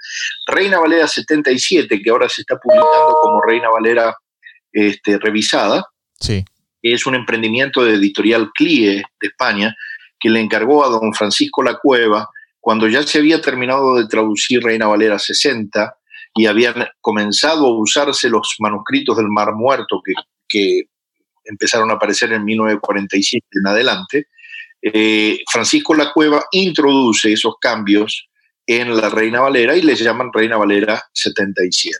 Reina 0.46 0.78
Valera 0.78 1.08
77, 1.08 2.00
que 2.02 2.10
ahora 2.10 2.28
se 2.28 2.42
está 2.42 2.56
publicando 2.56 3.16
como 3.22 3.40
Reina 3.42 3.68
Valera 3.68 4.14
este, 4.72 5.18
revisada, 5.18 5.84
sí. 6.20 6.44
es 6.82 7.06
un 7.06 7.14
emprendimiento 7.14 7.84
de 7.84 7.94
editorial 7.94 8.50
CLIE 8.54 8.96
de 8.96 9.28
España 9.28 9.75
que 10.18 10.30
le 10.30 10.40
encargó 10.40 10.84
a 10.84 10.88
don 10.88 11.12
Francisco 11.12 11.62
La 11.62 11.78
Cueva, 11.78 12.28
cuando 12.60 12.88
ya 12.88 13.02
se 13.02 13.18
había 13.18 13.40
terminado 13.40 13.96
de 13.96 14.06
traducir 14.06 14.62
Reina 14.62 14.86
Valera 14.86 15.18
60, 15.18 15.96
y 16.37 16.47
habían 16.47 16.87
comenzado 17.00 17.66
a 17.66 17.81
usarse 17.81 18.28
los 18.28 18.57
manuscritos 18.59 19.16
del 19.16 19.28
Mar 19.28 19.55
Muerto 19.55 20.00
que, 20.05 20.12
que 20.49 20.83
empezaron 21.45 21.90
a 21.90 21.95
aparecer 21.95 22.33
en 22.33 22.45
1947 22.45 23.47
en 23.52 23.66
adelante, 23.66 24.26
eh, 24.83 25.38
Francisco 25.50 25.95
La 25.95 26.12
Cueva 26.12 26.45
introduce 26.52 27.33
esos 27.33 27.55
cambios 27.61 28.28
en 28.66 28.97
la 28.97 29.09
Reina 29.09 29.40
Valera 29.40 29.76
y 29.76 29.83
les 29.83 30.00
llaman 30.00 30.31
Reina 30.33 30.57
Valera 30.57 31.02
77. 31.12 31.99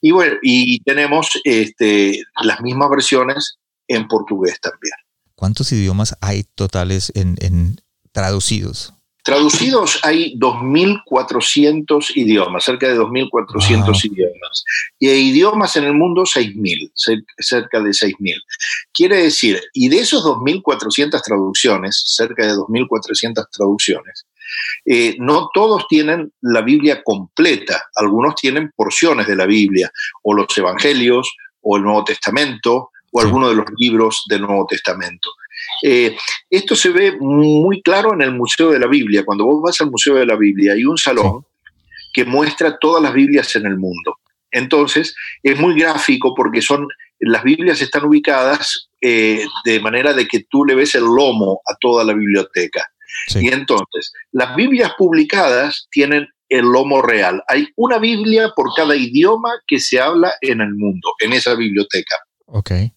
Y 0.00 0.10
bueno, 0.10 0.36
y 0.42 0.80
tenemos 0.82 1.30
este, 1.44 2.22
las 2.42 2.60
mismas 2.60 2.90
versiones 2.90 3.58
en 3.88 4.06
portugués 4.08 4.60
también. 4.60 4.94
¿Cuántos 5.34 5.72
idiomas 5.72 6.16
hay 6.20 6.44
totales 6.54 7.12
en, 7.14 7.76
traducidos? 8.12 8.94
Traducidos 9.24 10.00
hay 10.02 10.36
2.400 10.36 12.16
idiomas, 12.16 12.64
cerca 12.64 12.88
de 12.88 12.98
2.400 12.98 14.04
idiomas. 14.04 14.64
Y 14.98 15.08
hay 15.08 15.28
idiomas 15.28 15.76
en 15.76 15.84
el 15.84 15.94
mundo 15.94 16.22
6.000, 16.22 16.90
cerca 17.38 17.80
de 17.80 17.90
6.000. 17.90 18.34
Quiere 18.92 19.22
decir, 19.22 19.60
y 19.72 19.88
de 19.88 20.00
esos 20.00 20.24
2.400 20.24 21.22
traducciones, 21.22 22.02
cerca 22.04 22.46
de 22.46 22.54
2.400 22.54 23.46
traducciones, 23.50 24.26
eh, 24.84 25.14
no 25.18 25.50
todos 25.54 25.86
tienen 25.88 26.32
la 26.40 26.62
Biblia 26.62 27.02
completa, 27.04 27.90
algunos 27.94 28.34
tienen 28.34 28.72
porciones 28.74 29.26
de 29.26 29.36
la 29.36 29.46
Biblia, 29.46 29.90
o 30.22 30.34
los 30.34 30.46
Evangelios, 30.58 31.30
o 31.60 31.76
el 31.76 31.84
Nuevo 31.84 32.04
Testamento, 32.04 32.90
o 33.12 33.20
algunos 33.20 33.50
de 33.50 33.56
los 33.56 33.66
libros 33.76 34.24
del 34.28 34.42
Nuevo 34.42 34.66
Testamento. 34.68 35.30
Eh, 35.82 36.16
esto 36.50 36.76
se 36.76 36.90
ve 36.90 37.16
muy 37.18 37.82
claro 37.82 38.14
en 38.14 38.22
el 38.22 38.32
Museo 38.32 38.70
de 38.70 38.78
la 38.78 38.86
Biblia. 38.86 39.24
Cuando 39.24 39.44
vos 39.44 39.62
vas 39.62 39.80
al 39.80 39.90
Museo 39.90 40.14
de 40.14 40.26
la 40.26 40.36
Biblia 40.36 40.72
hay 40.72 40.84
un 40.84 40.98
salón 40.98 41.44
que 42.12 42.24
muestra 42.24 42.78
todas 42.78 43.02
las 43.02 43.14
Biblias 43.14 43.54
en 43.56 43.66
el 43.66 43.78
mundo. 43.78 44.18
Entonces, 44.50 45.14
es 45.42 45.58
muy 45.58 45.78
gráfico 45.78 46.34
porque 46.34 46.60
son, 46.60 46.86
las 47.18 47.42
Biblias 47.42 47.80
están 47.80 48.04
ubicadas 48.04 48.90
eh, 49.00 49.46
de 49.64 49.80
manera 49.80 50.12
de 50.12 50.28
que 50.28 50.44
tú 50.48 50.64
le 50.64 50.74
ves 50.74 50.94
el 50.94 51.04
lomo 51.04 51.60
a 51.66 51.74
toda 51.80 52.04
la 52.04 52.12
biblioteca. 52.12 52.86
Y 53.34 53.48
entonces, 53.48 54.12
las 54.32 54.54
Biblias 54.56 54.92
publicadas 54.96 55.86
tienen 55.90 56.28
el 56.48 56.66
lomo 56.66 57.00
real. 57.00 57.42
Hay 57.48 57.68
una 57.76 57.98
Biblia 57.98 58.52
por 58.54 58.74
cada 58.76 58.94
idioma 58.94 59.50
que 59.66 59.80
se 59.80 59.98
habla 60.00 60.34
en 60.42 60.60
el 60.60 60.74
mundo, 60.74 61.08
en 61.20 61.32
esa 61.32 61.54
biblioteca. 61.54 62.16
Okay. 62.46 62.92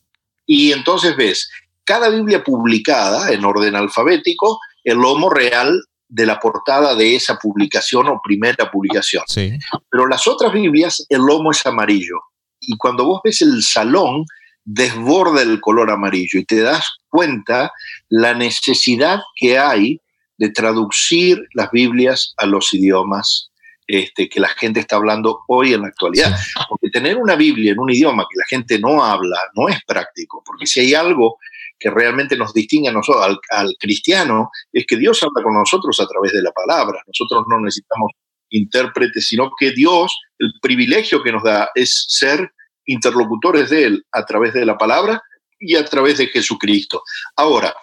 Y 0.46 0.74
entonces 0.74 1.16
ves 1.16 1.50
cada 1.86 2.10
Biblia 2.10 2.44
publicada 2.44 3.32
en 3.32 3.46
orden 3.46 3.76
alfabético, 3.76 4.60
el 4.84 4.98
lomo 4.98 5.30
real 5.30 5.80
de 6.08 6.26
la 6.26 6.40
portada 6.40 6.96
de 6.96 7.16
esa 7.16 7.38
publicación 7.38 8.08
o 8.08 8.22
primera 8.24 8.70
publicación. 8.70 9.24
Sí. 9.28 9.58
Pero 9.90 10.08
las 10.08 10.28
otras 10.28 10.54
Biblias, 10.54 11.06
el 11.10 11.20
lomo 11.20 11.52
es 11.52 11.66
amarillo. 11.66 12.20
y 12.60 12.78
cuando 12.78 13.06
vos 13.06 13.22
ves 13.24 13.42
el 13.42 13.62
salón, 13.62 14.26
desborda 14.64 15.44
el 15.44 15.62
color 15.62 15.92
amarillo 15.92 16.40
y 16.40 16.46
te 16.46 16.62
das 16.62 16.98
cuenta 17.10 17.72
la 18.10 18.34
necesidad 18.34 19.20
que 19.36 19.58
hay 19.58 20.02
de 20.38 20.50
traducir 20.50 21.40
las 21.54 21.70
Biblias 21.72 22.34
a 22.38 22.46
los 22.46 22.74
idiomas 22.74 23.52
este, 23.88 24.28
que 24.28 24.40
la 24.40 24.50
gente 24.50 24.80
está 24.80 24.96
hablando 24.96 25.42
hoy 25.48 25.74
en 25.74 25.82
la 25.82 25.88
actualidad. 25.90 26.36
Porque 26.68 26.90
tener 26.90 27.18
una 27.18 27.36
Biblia 27.36 27.72
en 27.72 27.80
un 27.80 27.92
idioma 27.92 28.26
que 28.30 28.38
la 28.38 28.46
gente 28.50 28.80
no 28.80 29.04
habla 29.04 29.38
no 29.56 29.70
es 29.70 29.78
práctico, 29.86 30.42
porque 30.44 30.66
si 30.66 30.80
hay 30.80 30.94
algo 30.96 31.38
que 31.80 31.90
realmente 31.90 32.38
nos 32.38 32.54
distingue 32.54 32.90
a 32.90 32.94
nosotros, 32.94 33.26
al, 33.26 33.40
al, 33.50 33.76
cristiano, 33.80 34.50
es 34.72 34.86
que 34.86 34.98
Dios 34.98 35.22
habla 35.24 35.44
con 35.44 35.54
nosotros 35.54 36.00
a 36.00 36.08
través 36.08 36.32
de 36.32 36.42
la 36.42 36.52
palabra. 36.52 37.02
Nosotros 37.08 37.46
no 37.50 37.60
necesitamos 37.60 38.12
intérpretes, 38.50 39.28
sino 39.28 39.52
que 39.58 39.72
Dios, 39.72 40.18
el 40.40 40.54
privilegio 40.62 41.22
que 41.22 41.32
nos 41.32 41.44
da 41.44 41.70
es 41.76 42.06
ser 42.08 42.52
interlocutores 42.86 43.70
de 43.70 43.84
Él 43.86 44.06
a 44.12 44.26
través 44.26 44.54
de 44.54 44.66
la 44.66 44.78
palabra 44.78 45.22
y 45.60 45.76
a 45.76 45.86
través 45.86 46.18
de 46.18 46.28
Jesucristo. 46.28 47.02
Ahora, 47.36 47.76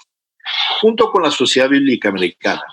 junto 0.81 1.11
con 1.11 1.23
la 1.23 1.31
Sociedad 1.31 1.69
Bíblica 1.69 2.09
Americana, 2.09 2.65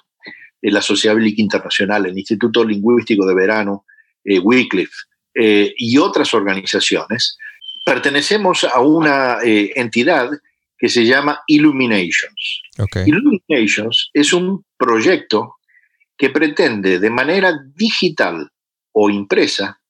eh, 0.62 0.72
la 0.72 0.82
Sociedad 0.82 1.16
Bíblica 1.16 1.42
Internacional, 1.42 2.06
el 2.06 2.18
Instituto 2.18 2.64
Lingüístico 2.64 3.26
de 3.26 3.36
Verano, 3.36 3.86
eh, 4.24 4.40
Wycliffe 4.40 4.96
eh, 5.34 5.74
y 5.78 5.98
otras 5.98 6.34
organizaciones, 6.34 7.38
pertenecemos 7.86 8.64
a 8.64 8.82
una 8.82 9.40
eh, 9.44 9.72
entidad 9.76 10.30
que 10.80 10.90
se 10.90 11.06
llama 11.06 11.42
Illuminations. 11.48 12.62
Illuminations 13.06 14.10
es 14.14 14.32
un 14.32 14.64
proyecto 14.78 15.56
que 16.18 16.30
pretende 16.30 17.00
de 17.00 17.10
manera 17.10 17.60
digital 17.76 18.50
o 18.94 19.10
impresa 19.10 19.82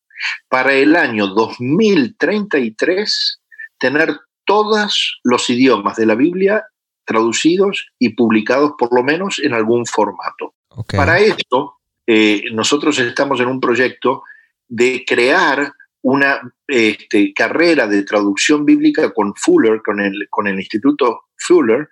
para 0.48 0.74
el 0.74 0.96
año 0.96 1.28
2033 1.28 3.42
tener 3.78 4.18
todos 4.46 5.20
los 5.24 5.48
idiomas 5.50 5.96
de 5.96 6.08
la 6.08 6.16
Biblia 6.16 6.66
traducidos 7.06 7.88
y 7.98 8.10
publicados 8.10 8.74
por 8.78 8.94
lo 8.94 9.04
menos 9.04 9.40
en 9.40 9.54
algún 9.54 9.86
formato. 9.86 10.56
Para 10.96 11.20
esto, 11.20 11.76
eh, 12.06 12.44
nosotros 12.52 13.00
estamos 13.00 13.40
en 13.40 13.48
un 13.48 13.60
proyecto 13.60 14.22
de 14.68 15.04
crear 15.08 15.74
una 16.02 16.42
este, 16.68 17.34
carrera 17.34 17.88
de 17.88 18.04
traducción 18.04 18.66
bíblica 18.66 19.12
con 19.12 19.34
Fuller, 19.36 19.82
con 19.84 20.00
el, 20.00 20.60
Instituto 20.60 21.26
Fuller, 21.38 21.88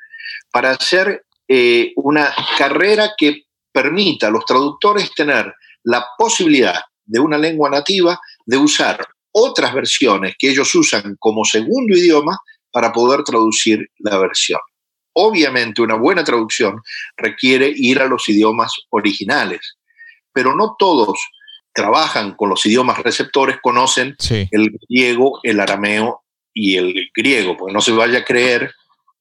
para 0.51 0.71
hacer 0.71 1.25
eh, 1.47 1.91
una 1.95 2.33
carrera 2.57 3.11
que 3.17 3.43
permita 3.71 4.27
a 4.27 4.31
los 4.31 4.45
traductores 4.45 5.13
tener 5.13 5.53
la 5.83 6.05
posibilidad 6.17 6.81
de 7.05 7.19
una 7.19 7.37
lengua 7.37 7.69
nativa 7.69 8.19
de 8.45 8.57
usar 8.57 9.05
otras 9.31 9.73
versiones 9.73 10.35
que 10.37 10.49
ellos 10.49 10.73
usan 10.75 11.15
como 11.19 11.45
segundo 11.45 11.95
idioma 11.95 12.37
para 12.71 12.91
poder 12.91 13.23
traducir 13.23 13.87
la 13.99 14.17
versión. 14.17 14.59
Obviamente 15.13 15.81
una 15.81 15.95
buena 15.95 16.23
traducción 16.23 16.81
requiere 17.15 17.71
ir 17.73 17.99
a 17.99 18.07
los 18.07 18.27
idiomas 18.29 18.73
originales, 18.89 19.77
pero 20.33 20.55
no 20.55 20.75
todos 20.77 21.19
trabajan 21.77 22.33
con 22.33 22.49
los 22.49 22.65
idiomas 22.65 22.97
receptores 22.97 23.57
conocen 23.61 24.15
el 24.29 24.71
griego, 24.89 25.39
el 25.43 25.59
arameo 25.59 26.23
y 26.51 26.75
el 26.75 27.11
griego, 27.15 27.55
porque 27.55 27.71
no 27.71 27.81
se 27.81 27.91
vaya 27.91 28.17
a 28.17 28.25
creer, 28.25 28.71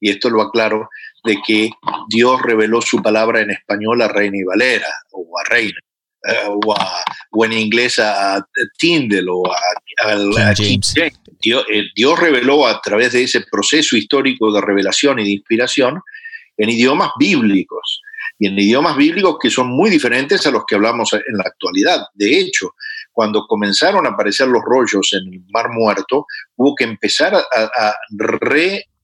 y 0.01 0.09
esto 0.09 0.31
lo 0.31 0.41
aclaro, 0.41 0.89
de 1.23 1.37
que 1.47 1.71
Dios 2.09 2.41
reveló 2.41 2.81
su 2.81 3.03
palabra 3.03 3.43
en 3.43 3.51
español 3.51 4.01
a 4.01 4.09
Reina 4.09 4.39
y 4.39 4.43
Valera 4.43 4.89
o 5.13 5.39
a 5.39 5.45
Reina. 5.51 5.79
Eh, 6.27 6.49
o, 6.49 7.45
en 7.45 7.53
inglés 7.53 7.99
a, 7.99 8.43
Tyndall 8.79 9.29
o 9.29 9.43
a, 9.47 10.55
James. 10.57 10.95
Dios, 11.43 11.63
eh, 11.71 11.85
Dios 11.95 12.19
reveló 12.19 12.67
a 12.67 12.81
través 12.81 13.13
de 13.13 13.25
ese 13.25 13.43
proceso 13.51 13.99
histórico 13.99 14.51
de 14.51 14.63
revelación 14.63 15.19
y 15.19 15.25
de 15.25 15.33
inspiración 15.33 16.01
en 16.57 16.71
idiomas 16.71 17.11
bíblicos 17.19 18.01
y 18.39 18.49
en 18.49 18.59
idiomas 18.59 18.97
bíblicos 18.97 19.37
que 19.41 19.51
son 19.51 19.69
muy 19.69 19.91
diferentes 19.91 20.47
a 20.47 20.51
los 20.51 20.65
que 20.67 20.75
hablamos 20.75 21.13
en 21.13 21.37
la 21.37 21.45
actualidad. 21.47 22.03
De 22.15 22.39
hecho, 22.39 22.75
cuando 23.13 23.47
comenzaron 23.47 24.07
a 24.07 24.11
aparecer 24.11 24.49
los 24.49 24.63
rollos 24.63 25.13
en 25.13 25.33
el 25.33 25.41
Mar 25.49 25.71
Muerto, 25.71 26.27
hubo 26.57 26.75
que 26.75 26.85
empezar 26.85 27.35
a, 27.35 27.95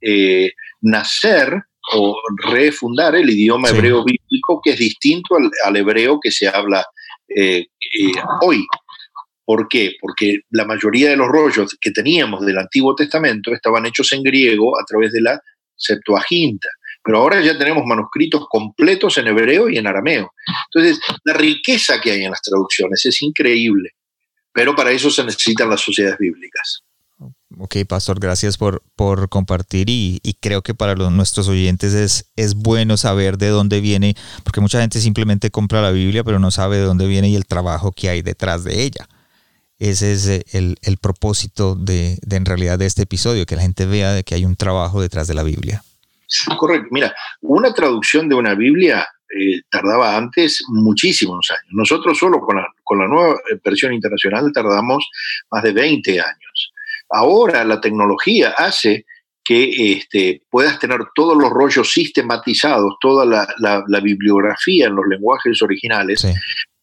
renacer 0.01 1.55
eh, 1.55 1.61
o 1.95 2.17
refundar 2.53 3.17
el 3.17 3.31
idioma 3.31 3.71
hebreo 3.71 4.05
bíblico, 4.05 4.61
que 4.63 4.73
es 4.73 4.79
distinto 4.79 5.37
al, 5.65 5.77
hebreo 5.77 6.21
que 6.23 6.31
se 6.31 6.47
habla 6.47 6.85
eh, 7.29 7.61
eh, 7.81 8.13
hoy. 8.43 8.67
¿Por 9.45 9.67
qué? 9.67 9.95
Porque 10.01 10.41
la 10.51 10.65
mayoría 10.65 11.11
de 11.11 11.17
los 11.17 11.29
rollos 11.29 11.77
que 11.81 11.91
teníamos 11.91 12.47
del 12.47 12.59
Antiguo 12.59 12.95
Testamento 12.95 13.53
estaban 13.53 13.87
hechos 13.87 14.13
en 14.13 14.23
griego 14.23 14.79
a 14.79 14.85
través 14.85 15.13
de 15.13 15.23
la 15.23 15.41
Septuaginta 15.75 16.69
pero 17.03 17.19
ahora 17.19 17.41
ya 17.41 17.59
tenemos 17.59 17.85
manuscritos 17.85 18.47
completos 18.49 19.19
en 19.19 19.29
hebreo 19.29 19.69
y 19.69 19.79
en 19.79 19.87
arameo. 19.87 20.33
Entonces, 20.73 21.01
la 21.25 21.35
riqueza 21.35 22.01
que 22.01 22.13
hay 22.13 22.25
en 22.25 22.31
las 22.31 22.43
traducciones 22.43 23.05
es 23.05 23.23
increíble, 23.23 23.91
pero 24.53 24.75
para 24.75 24.93
eso 24.93 25.11
se 25.11 25.25
necesitan 25.25 25.69
las 25.69 25.81
sociedades 25.81 26.19
bíblicas. 26.19 26.83
Ok, 27.59 27.77
Pastor, 27.87 28.19
gracias 28.19 28.57
por, 28.57 28.83
por 28.97 29.29
compartir 29.29 29.89
y, 29.91 30.21
creo 30.41 30.63
que 30.63 30.75
para 30.75 30.95
los, 30.95 31.13
nuestros 31.13 31.49
oyentes 31.49 31.93
es, 31.93 32.31
es 32.37 32.55
bueno 32.55 32.97
saber 32.97 33.37
de 33.39 33.49
dónde 33.49 33.81
viene, 33.81 34.17
porque 34.43 34.61
mucha 34.61 34.81
gente 34.81 35.01
simplemente 35.01 35.51
compra 35.51 35.83
la 35.83 35.91
Biblia, 35.91 36.25
pero 36.25 36.39
no 36.39 36.51
sabe 36.51 36.79
de 36.79 36.85
dónde 36.85 37.07
viene 37.07 37.29
y 37.29 37.37
el 37.37 37.47
trabajo 37.47 37.93
que 37.93 38.09
hay 38.09 38.23
detrás 38.23 38.65
de 38.65 38.83
ella. 38.83 39.09
Ese 39.79 40.13
es 40.13 40.27
eh, 40.27 40.45
el, 40.53 40.77
el 40.83 40.97
propósito 40.97 41.75
de, 41.75 42.19
de, 42.23 42.37
en 42.37 42.45
realidad 42.45 42.79
de 42.79 42.87
este 42.87 43.03
episodio, 43.03 43.47
que 43.47 43.57
la 43.57 43.63
gente 43.63 43.85
vea 43.85 44.13
de 44.13 44.25
que 44.25 44.35
hay 44.35 44.45
un 44.45 44.57
trabajo 44.57 45.03
detrás 45.03 45.27
de 45.27 45.35
la 45.35 45.43
Biblia. 45.43 45.83
Correcto. 46.59 46.89
Mira, 46.91 47.15
una 47.41 47.73
traducción 47.73 48.29
de 48.29 48.35
una 48.35 48.55
Biblia 48.55 49.07
eh, 49.29 49.63
tardaba 49.71 50.17
antes 50.17 50.63
muchísimos 50.69 51.51
años. 51.51 51.73
Nosotros 51.73 52.19
solo 52.19 52.41
con 52.41 52.57
la, 52.57 52.67
con 52.85 52.99
la 52.99 53.09
nueva 53.09 53.37
versión 53.65 53.93
internacional 53.93 54.53
tardamos 54.53 55.09
más 55.51 55.63
de 55.63 55.73
20 55.73 56.21
años. 56.21 56.73
Ahora 57.09 57.65
la 57.65 57.81
tecnología 57.81 58.55
hace 58.57 59.07
que 59.45 59.93
este, 59.93 60.43
puedas 60.51 60.79
tener 60.79 61.01
todos 61.15 61.37
los 61.37 61.51
rollos 61.51 61.93
sistematizados, 61.93 62.95
toda 63.01 63.25
la, 63.25 64.01
bibliografía 64.01 64.87
en 64.87 64.95
los 64.95 65.07
lenguajes 65.07 65.61
originales, 65.63 66.27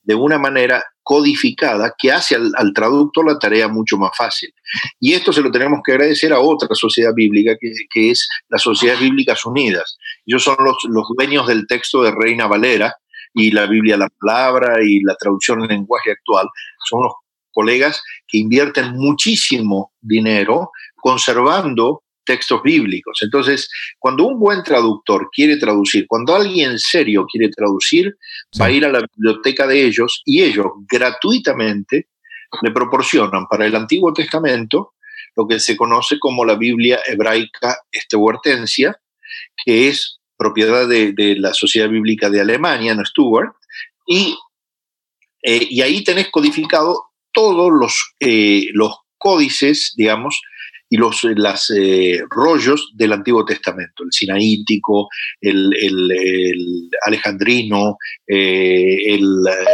de 0.03 0.15
una 0.15 0.38
manera 0.38 0.83
codificada 1.03 1.93
que 1.97 2.12
hace 2.12 2.35
al, 2.35 2.73
traductor 2.73 3.25
la 3.25 3.39
tarea 3.39 3.67
mucho 3.67 3.97
más 3.97 4.12
fácil. 4.15 4.53
Y 4.99 5.13
esto 5.13 5.33
se 5.33 5.41
lo 5.41 5.51
tenemos 5.51 5.81
que 5.83 5.93
agradecer 5.93 6.31
a 6.33 6.39
otra 6.39 6.67
sociedad 6.73 7.12
bíblica, 7.15 7.55
que, 7.59 8.12
es 8.12 8.27
la 8.49 8.59
Sociedad 8.59 8.99
Bíblicas 8.99 9.45
Unidas. 9.45 9.97
Ellos 10.25 10.43
son 10.43 10.57
los, 10.63 10.77
los 10.88 11.05
dueños 11.17 11.47
del 11.47 11.65
texto 11.67 12.03
de 12.03 12.12
Reina 12.12 12.47
Valera 12.47 12.95
y 13.33 13.51
la 13.51 13.65
Biblia 13.65 13.97
la 13.97 14.09
Palabra 14.19 14.83
y 14.83 15.01
la 15.01 15.15
traducción 15.15 15.62
en 15.63 15.69
lenguaje 15.69 16.12
actual. 16.12 16.47
Son 16.88 17.01
los 17.03 17.13
colegas 17.51 18.03
que 18.27 18.38
invierten 18.38 18.93
muchísimo 18.93 19.93
dinero 20.01 20.71
conservando 20.95 22.03
textos 22.29 22.61
bíblicos. 22.61 23.17
Entonces, 23.23 23.71
cuando 23.97 24.27
un 24.27 24.39
buen 24.39 24.61
traductor 24.61 25.29
quiere 25.31 25.57
traducir, 25.57 26.05
cuando 26.07 26.35
alguien 26.35 26.77
serio 26.77 27.25
quiere 27.25 27.49
traducir, 27.49 28.15
va 28.61 28.65
a 28.67 28.71
ir 28.71 28.85
a 28.85 28.91
la 28.91 29.01
biblioteca 29.01 29.65
de 29.65 29.83
ellos 29.83 30.21
y 30.25 30.43
ellos 30.43 30.67
gratuitamente 30.87 32.09
le 32.61 32.71
proporcionan 32.71 33.47
para 33.47 33.65
el 33.65 33.75
Antiguo 33.75 34.13
Testamento 34.13 34.93
lo 35.35 35.47
que 35.47 35.59
se 35.59 35.75
conoce 35.75 36.19
como 36.19 36.45
la 36.45 36.55
Biblia 36.55 36.99
hebraica 37.07 37.77
estehuertensia, 37.91 38.95
que 39.65 39.87
es 39.87 40.19
propiedad 40.37 40.87
de, 40.87 41.35
la 41.39 41.53
Sociedad 41.53 41.89
Bíblica 41.89 42.29
de 42.29 42.41
Alemania, 42.41 42.93
no 42.93 43.03
Stuart, 43.03 43.53
y, 44.05 44.37
eh, 45.41 45.67
y 45.67 45.81
ahí 45.81 46.03
tenés 46.03 46.29
codificado 46.29 47.05
todos 47.33 47.71
los, 47.71 48.13
eh, 48.19 48.67
los 48.73 48.95
códices, 49.17 49.93
digamos, 49.97 50.39
y 50.89 50.97
los 50.97 51.23
las, 51.36 51.69
eh, 51.69 52.19
rollos 52.30 52.91
del 52.95 53.13
Antiguo 53.13 53.45
Testamento, 53.45 54.04
el 54.04 54.12
sinaítico, 54.12 55.08
el, 55.39 55.69
alejandrino, 57.06 57.97
eh, 58.28 59.13
el 59.13 59.21
eh, 59.21 59.65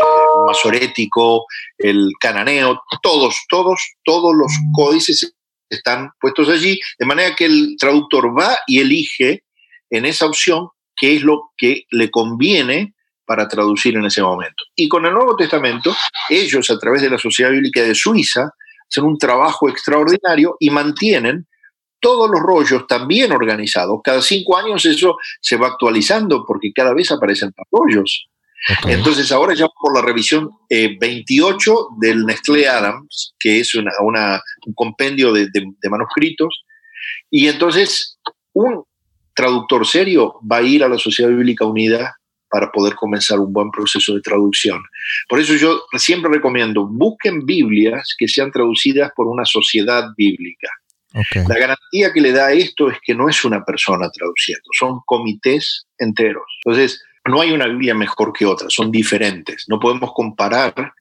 masorético, 0.45 1.45
el 1.77 2.09
cananeo, 2.19 2.81
todos, 3.01 3.37
todos, 3.49 3.81
todos 4.03 4.35
los 4.35 4.51
códices 4.75 5.33
están 5.69 6.09
puestos 6.19 6.49
allí, 6.49 6.79
de 6.99 7.05
manera 7.05 7.33
que 7.35 7.45
el 7.45 7.75
traductor 7.79 8.37
va 8.37 8.57
y 8.67 8.79
elige 8.79 9.43
en 9.89 10.05
esa 10.05 10.25
opción 10.25 10.69
qué 10.95 11.15
es 11.15 11.23
lo 11.23 11.51
que 11.57 11.83
le 11.91 12.11
conviene 12.11 12.93
para 13.25 13.47
traducir 13.47 13.95
en 13.95 14.05
ese 14.05 14.21
momento. 14.21 14.63
Y 14.75 14.87
con 14.87 15.05
el 15.05 15.13
Nuevo 15.13 15.35
Testamento, 15.35 15.95
ellos 16.29 16.69
a 16.69 16.77
través 16.77 17.01
de 17.01 17.09
la 17.09 17.17
Sociedad 17.17 17.51
Bíblica 17.51 17.81
de 17.81 17.95
Suiza, 17.95 18.51
hacen 18.89 19.03
un 19.03 19.17
trabajo 19.17 19.69
extraordinario 19.69 20.55
y 20.59 20.69
mantienen 20.69 21.47
todos 21.99 22.29
los 22.29 22.39
rollos 22.41 22.85
también 22.87 23.31
organizados. 23.31 23.99
Cada 24.03 24.21
cinco 24.21 24.57
años 24.57 24.85
eso 24.85 25.15
se 25.41 25.57
va 25.57 25.67
actualizando 25.67 26.43
porque 26.47 26.71
cada 26.73 26.93
vez 26.93 27.11
aparecen 27.11 27.51
más 27.57 27.67
rollos. 27.71 28.27
Entonces 28.87 29.31
ahora 29.31 29.53
ya 29.53 29.67
por 29.67 29.95
la 29.95 30.01
revisión 30.01 30.49
28 30.69 31.71
eh, 31.71 31.75
del 31.99 32.25
Nestlé 32.25 32.67
Adams, 32.67 33.35
que 33.39 33.59
es 33.59 33.75
una, 33.75 33.91
un 34.65 34.73
compendio 34.73 35.31
de, 35.31 35.47
de, 35.51 35.89
manuscritos, 35.89 36.63
y 37.29 37.47
entonces 37.47 38.19
un 38.53 38.83
traductor 39.35 39.85
serio 39.85 40.39
va 40.49 40.57
a 40.57 40.63
ir 40.63 40.83
a 40.83 40.89
la 40.89 40.97
Sociedad 40.97 41.29
Bíblica 41.29 41.65
Unida 41.65 42.17
para 42.55 42.71
poder 42.71 42.95
comenzar 42.95 43.37
un 43.37 43.51
buen 43.51 43.69
proceso 43.69 44.15
de 44.15 44.21
traducción. 44.21 44.81
Por 45.27 45.41
eso 45.41 45.55
yo 45.55 45.81
siempre 45.97 46.31
recomiendo, 46.31 46.87
busquen 46.87 47.45
Biblias 47.45 48.15
que 48.17 48.29
sean 48.29 48.49
traducidas 48.49 49.11
por 49.13 49.27
una 49.27 49.43
sociedad 49.43 50.05
bíblica. 50.15 50.69
La 51.49 51.59
garantía 51.59 52.13
que 52.13 52.21
le 52.21 52.31
da 52.31 52.53
esto 52.53 52.89
es 52.89 52.97
que 53.03 53.13
no 53.13 53.27
es 53.27 53.43
una 53.43 53.65
persona 53.65 54.09
traduciendo, 54.09 54.63
son 54.79 55.01
comités 55.05 55.85
enteros. 55.97 56.45
Entonces, 56.63 57.03
no 57.25 57.41
hay 57.41 57.51
una 57.51 57.67
Biblia 57.67 57.93
mejor 57.93 58.31
que 58.31 58.45
otra, 58.45 58.69
son 58.69 58.89
diferentes. 58.89 59.65
No 59.67 59.77
podemos 59.77 60.13
comparar 60.13 60.93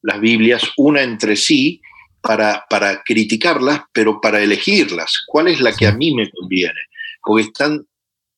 las 0.00 0.18
Biblias 0.18 0.72
una 0.78 1.02
entre 1.02 1.36
sí 1.36 1.82
para, 2.22 2.64
para 2.70 3.02
criticarlas, 3.02 3.82
pero 3.92 4.18
para 4.18 4.40
elegirlas. 4.40 5.22
¿Cuál 5.26 5.48
es 5.48 5.60
la 5.60 5.76
que 5.76 5.86
a 5.86 5.92
mí 5.92 6.14
me 6.14 6.30
conviene? 6.30 6.80
Porque 7.22 7.42
están, 7.42 7.86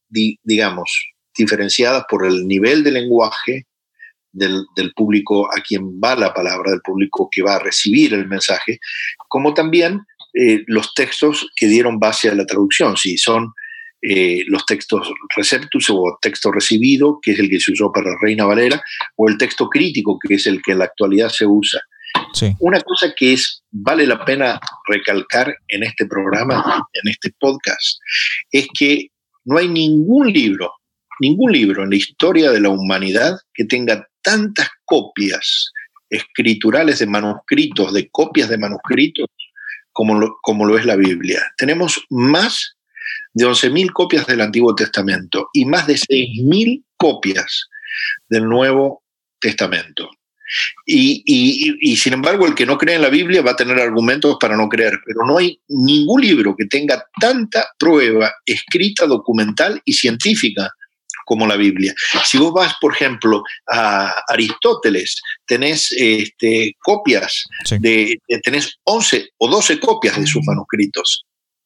digamos, 0.08 1.13
diferenciadas 1.36 2.04
por 2.08 2.26
el 2.26 2.46
nivel 2.46 2.82
de 2.84 2.92
lenguaje 2.92 3.66
del, 4.32 4.64
del, 4.74 4.92
público 4.94 5.46
a 5.46 5.60
quien 5.60 6.00
va 6.00 6.16
la 6.16 6.34
palabra, 6.34 6.72
del 6.72 6.80
público 6.80 7.28
que 7.30 7.42
va 7.42 7.56
a 7.56 7.60
recibir 7.60 8.14
el 8.14 8.26
mensaje, 8.26 8.78
como 9.28 9.54
también 9.54 10.00
eh, 10.34 10.64
los 10.66 10.92
textos 10.94 11.48
que 11.54 11.68
dieron 11.68 12.00
base 12.00 12.28
a 12.28 12.34
la 12.34 12.44
traducción, 12.44 12.96
si 12.96 13.16
son 13.16 13.52
eh, 14.02 14.42
los 14.48 14.66
textos 14.66 15.08
receptus 15.34 15.88
o 15.90 16.18
texto 16.20 16.50
recibido, 16.50 17.20
que 17.22 17.32
es 17.32 17.38
el 17.38 17.48
que 17.48 17.60
se 17.60 17.72
usó 17.72 17.92
para 17.92 18.18
Reina 18.20 18.44
Valera, 18.44 18.82
o 19.16 19.28
el 19.28 19.38
texto 19.38 19.68
crítico, 19.68 20.18
que 20.18 20.34
es 20.34 20.46
el 20.48 20.60
que 20.60 20.72
en 20.72 20.80
la 20.80 20.86
actualidad 20.86 21.28
se 21.28 21.46
usa. 21.46 21.80
Una 22.58 22.80
cosa 22.80 23.14
que 23.16 23.32
es, 23.32 23.62
vale 23.70 24.06
la 24.06 24.24
pena 24.24 24.60
recalcar 24.88 25.56
en 25.68 25.84
este 25.84 26.06
programa, 26.06 26.84
en 26.92 27.10
este 27.10 27.32
podcast, 27.38 27.98
es 28.50 28.66
que 28.76 29.08
no 29.44 29.58
hay 29.58 29.68
ningún 29.68 30.32
libro, 30.32 30.72
ningún 31.20 31.52
libro 31.52 31.84
en 31.84 31.90
la 31.90 31.96
historia 31.96 32.50
de 32.50 32.60
la 32.60 32.70
humanidad 32.70 33.38
que 33.52 33.64
tenga 33.64 34.06
tantas 34.22 34.68
copias 34.84 35.72
escriturales 36.10 36.98
de 36.98 37.06
manuscritos, 37.06 37.92
de 37.92 38.08
copias 38.10 38.48
de 38.48 38.58
manuscritos, 38.58 39.26
como 39.92 40.18
lo, 40.18 40.36
como 40.42 40.66
lo 40.66 40.78
es 40.78 40.84
la 40.84 40.96
Biblia. 40.96 41.40
Tenemos 41.56 42.04
más 42.10 42.76
de 43.32 43.46
11.000 43.46 43.92
copias 43.92 44.26
del 44.26 44.40
Antiguo 44.40 44.74
Testamento 44.74 45.48
y 45.52 45.64
más 45.64 45.86
de 45.86 45.94
6.000 45.94 46.84
copias 46.96 47.68
del 48.28 48.48
Nuevo 48.48 49.02
Testamento. 49.40 50.10
Y, 50.86 51.22
y, 51.80 51.96
sin 51.96 52.12
embargo, 52.12 52.46
el 52.46 52.54
que 52.54 52.66
no 52.66 52.78
cree 52.78 52.96
en 52.96 53.02
la 53.02 53.08
Biblia 53.08 53.42
va 53.42 53.52
a 53.52 53.56
tener 53.56 53.78
argumentos 53.80 54.36
para 54.38 54.56
no 54.56 54.68
creer, 54.68 55.00
pero 55.04 55.26
no 55.26 55.38
hay 55.38 55.58
ningún 55.68 56.20
libro 56.20 56.54
que 56.56 56.66
tenga 56.66 57.04
tanta 57.20 57.66
prueba 57.78 58.32
escrita, 58.46 59.06
documental 59.06 59.80
y 59.84 59.94
científica 59.94 60.70
como 61.24 61.46
la 61.46 61.56
Biblia. 61.56 61.94
Si 62.24 62.38
vos 62.38 62.52
vas, 62.52 62.74
por 62.80 62.94
ejemplo, 62.94 63.42
a 63.70 64.14
Aristóteles, 64.28 65.20
tenés 65.46 65.92
este, 65.92 66.74
copias, 66.80 67.44
de, 67.80 68.20
tenés 68.42 68.78
11 68.84 69.28
o 69.38 69.48
12 69.48 69.80
copias 69.80 70.18
de 70.18 70.26
sus 70.26 70.44
manuscritos 70.46 71.24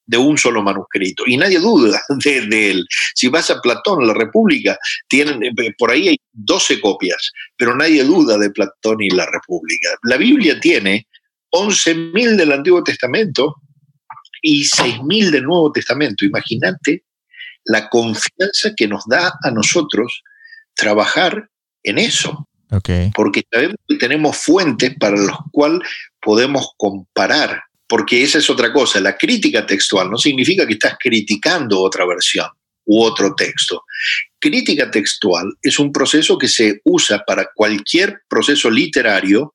de 0.08 0.16
un 0.16 0.38
solo 0.38 0.62
manuscrito 0.62 1.24
y 1.26 1.36
nadie 1.36 1.60
duda 1.60 2.02
de, 2.24 2.70
él. 2.70 2.86
Si 3.14 3.28
vas 3.28 3.50
a 3.50 3.60
Platón, 3.60 4.06
la 4.06 4.14
República, 4.14 4.76
tienen, 5.06 5.42
eh, 5.44 5.52
por 5.78 5.90
ahí 5.90 6.08
hay 6.08 6.16
12 6.32 6.80
copias, 6.80 7.30
pero 7.56 7.76
nadie 7.76 8.02
duda 8.02 8.38
de 8.38 8.50
Platón 8.50 9.02
y 9.02 9.10
la 9.10 9.26
República. 9.26 9.90
La 10.04 10.16
Biblia 10.16 10.58
tiene 10.58 11.06
11.000 11.52 12.36
del 12.36 12.52
Antiguo 12.52 12.82
Testamento 12.82 13.54
y 14.42 14.64
6.000 14.64 15.30
del 15.30 15.44
Nuevo 15.44 15.72
Testamento. 15.72 16.24
Imagínate 16.24 17.04
la 17.68 17.88
confianza 17.88 18.72
que 18.76 18.88
nos 18.88 19.04
da 19.07 19.33
a 19.42 19.50
nosotros 19.50 20.22
trabajar 20.74 21.48
en 21.83 21.98
eso. 21.98 22.48
Porque 23.14 23.44
sabemos 23.50 23.76
que 23.88 23.96
tenemos 23.96 24.37
fuentes 24.37 24.94
para 24.98 25.16
las 25.16 25.37
cuales 25.52 25.81
podemos 26.20 26.70
comparar. 26.76 27.62
Porque 27.87 28.22
esa 28.22 28.38
es 28.38 28.50
otra 28.50 28.72
cosa. 28.72 29.00
La 29.00 29.16
crítica 29.16 29.64
textual 29.64 30.11
no 30.11 30.18
significa 30.18 30.66
que 30.66 30.74
estás 30.74 30.96
criticando 30.98 31.81
otra 31.81 32.04
versión 32.07 32.48
u 32.87 33.02
otro 33.02 33.35
texto. 33.35 33.85
Crítica 34.38 34.90
textual 34.90 35.46
es 35.62 35.78
un 35.78 35.92
proceso 35.92 36.38
que 36.38 36.48
se 36.48 36.81
usa 36.85 37.22
para 37.26 37.48
cualquier 37.54 38.22
proceso 38.28 38.70
literario 38.70 39.54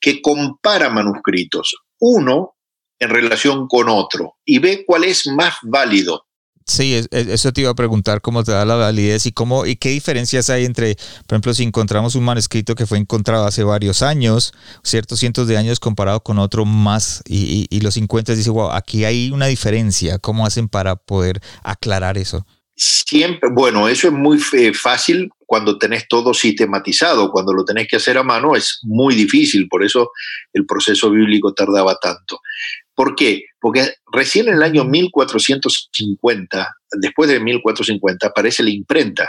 que 0.00 0.20
compara 0.20 0.90
manuscritos, 0.90 1.76
uno 2.00 2.56
en 2.98 3.10
relación 3.10 3.66
con 3.68 3.88
otro, 3.88 4.36
y 4.44 4.58
ve 4.58 4.84
cuál 4.86 5.04
es 5.04 5.26
más 5.26 5.56
válido 5.62 6.26
Sí, 6.66 7.00
eso 7.10 7.52
te 7.52 7.62
iba 7.62 7.70
a 7.70 7.74
preguntar 7.74 8.20
cómo 8.20 8.44
te 8.44 8.52
da 8.52 8.64
la 8.64 8.76
validez 8.76 9.26
y 9.26 9.32
cómo 9.32 9.66
y 9.66 9.76
qué 9.76 9.90
diferencias 9.90 10.48
hay 10.50 10.64
entre, 10.64 10.96
por 11.26 11.34
ejemplo, 11.34 11.54
si 11.54 11.64
encontramos 11.64 12.14
un 12.14 12.24
manuscrito 12.24 12.74
que 12.74 12.86
fue 12.86 12.98
encontrado 12.98 13.46
hace 13.46 13.64
varios 13.64 14.02
años, 14.02 14.52
ciertos 14.82 15.18
cientos 15.18 15.48
de 15.48 15.56
años 15.56 15.80
comparado 15.80 16.22
con 16.22 16.38
otro 16.38 16.64
más 16.64 17.22
y, 17.26 17.66
los 17.82 17.96
encuentras 17.96 18.36
y 18.36 18.40
dices, 18.40 18.52
wow, 18.52 18.70
aquí 18.70 19.04
hay 19.04 19.32
una 19.32 19.46
diferencia. 19.46 20.18
¿Cómo 20.18 20.46
hacen 20.46 20.68
para 20.68 20.94
poder 20.94 21.40
aclarar 21.64 22.16
eso? 22.16 22.46
Siempre, 22.74 23.50
bueno, 23.52 23.88
eso 23.88 24.06
es 24.06 24.12
muy 24.12 24.38
fácil 24.38 25.30
cuando 25.52 25.76
tenés 25.76 26.08
todo 26.08 26.32
sistematizado, 26.32 27.30
cuando 27.30 27.52
lo 27.52 27.64
tenés 27.64 27.86
que 27.86 27.96
hacer 27.96 28.16
a 28.16 28.22
mano 28.22 28.56
es 28.56 28.80
muy 28.84 29.14
difícil, 29.14 29.68
por 29.68 29.84
eso 29.84 30.10
el 30.54 30.64
proceso 30.64 31.10
bíblico 31.10 31.52
tardaba 31.52 31.98
tanto. 32.00 32.40
¿Por 33.02 33.16
qué? 33.16 33.46
Porque 33.60 33.94
recién 34.12 34.46
en 34.46 34.54
el 34.54 34.62
año 34.62 34.84
1450, 34.84 36.76
después 37.00 37.28
de 37.28 37.40
1450, 37.40 38.28
aparece 38.28 38.62
la 38.62 38.70
imprenta. 38.70 39.28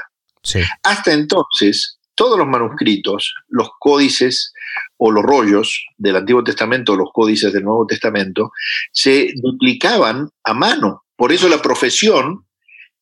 Hasta 0.83 1.11
entonces, 1.11 1.97
todos 2.13 2.37
los 2.37 2.47
manuscritos, 2.47 3.33
los 3.47 3.69
códices 3.79 4.53
o 4.97 5.09
los 5.09 5.23
rollos 5.23 5.83
del 5.97 6.17
Antiguo 6.17 6.43
Testamento 6.43 6.93
o 6.93 6.97
los 6.97 7.09
códices 7.11 7.51
del 7.51 7.63
Nuevo 7.63 7.87
Testamento 7.87 8.51
se 8.91 9.31
duplicaban 9.41 10.29
a 10.43 10.53
mano. 10.53 11.05
Por 11.15 11.31
eso 11.31 11.49
la 11.49 11.59
profesión 11.59 12.45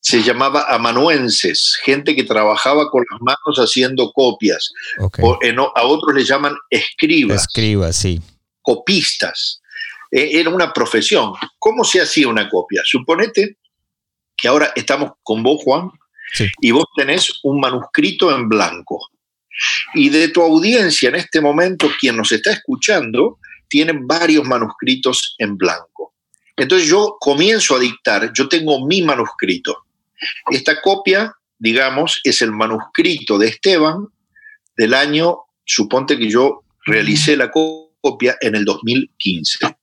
se 0.00 0.22
llamaba 0.22 0.64
amanuenses, 0.70 1.76
gente 1.84 2.16
que 2.16 2.24
trabajaba 2.24 2.88
con 2.88 3.04
las 3.10 3.20
manos 3.20 3.58
haciendo 3.58 4.10
copias. 4.12 4.70
a 4.98 5.82
otros 5.82 6.14
le 6.14 6.24
llaman 6.24 6.54
escribas. 6.70 7.42
Escribas, 7.42 7.94
sí. 7.94 8.22
Copistas. 8.62 9.58
Eh, 10.12 10.38
era 10.38 10.50
una 10.50 10.72
profesión. 10.72 11.32
¿Cómo 11.58 11.84
se 11.84 12.02
hacía 12.02 12.28
una 12.28 12.48
copia? 12.48 12.82
Suponete 12.84 13.56
que 14.36 14.48
ahora 14.48 14.72
estamos 14.76 15.12
con 15.22 15.42
vos, 15.42 15.62
Juan, 15.64 15.90
y 16.60 16.70
vos 16.70 16.86
tenés 16.96 17.40
un 17.42 17.60
manuscrito 17.60 18.34
en 18.34 18.48
blanco. 18.48 18.98
Y 19.94 20.08
de 20.08 20.28
tu 20.28 20.42
audiencia 20.42 21.08
en 21.08 21.16
este 21.16 21.40
momento, 21.40 21.90
quien 22.00 22.16
nos 22.16 22.32
está 22.32 22.52
escuchando, 22.52 23.38
tiene 23.68 23.92
varios 23.94 24.44
manuscritos 24.44 25.34
en 25.38 25.56
blanco. 25.56 26.14
Entonces 26.56 26.88
yo 26.88 27.16
comienzo 27.20 27.76
a 27.76 27.80
dictar, 27.80 28.32
yo 28.32 28.48
tengo 28.48 28.86
mi 28.86 29.02
manuscrito. 29.02 29.84
Esta 30.50 30.80
copia, 30.80 31.34
digamos, 31.58 32.20
es 32.24 32.42
el 32.42 32.52
manuscrito 32.52 33.38
de 33.38 33.48
Esteban 33.48 34.08
del 34.76 34.94
año, 34.94 35.38
suponte 35.64 36.18
que 36.18 36.28
yo 36.28 36.64
realicé 36.84 37.36
la 37.36 37.50
copia 37.50 38.36
en 38.40 38.56
el 38.56 38.64
2015. 38.64 39.76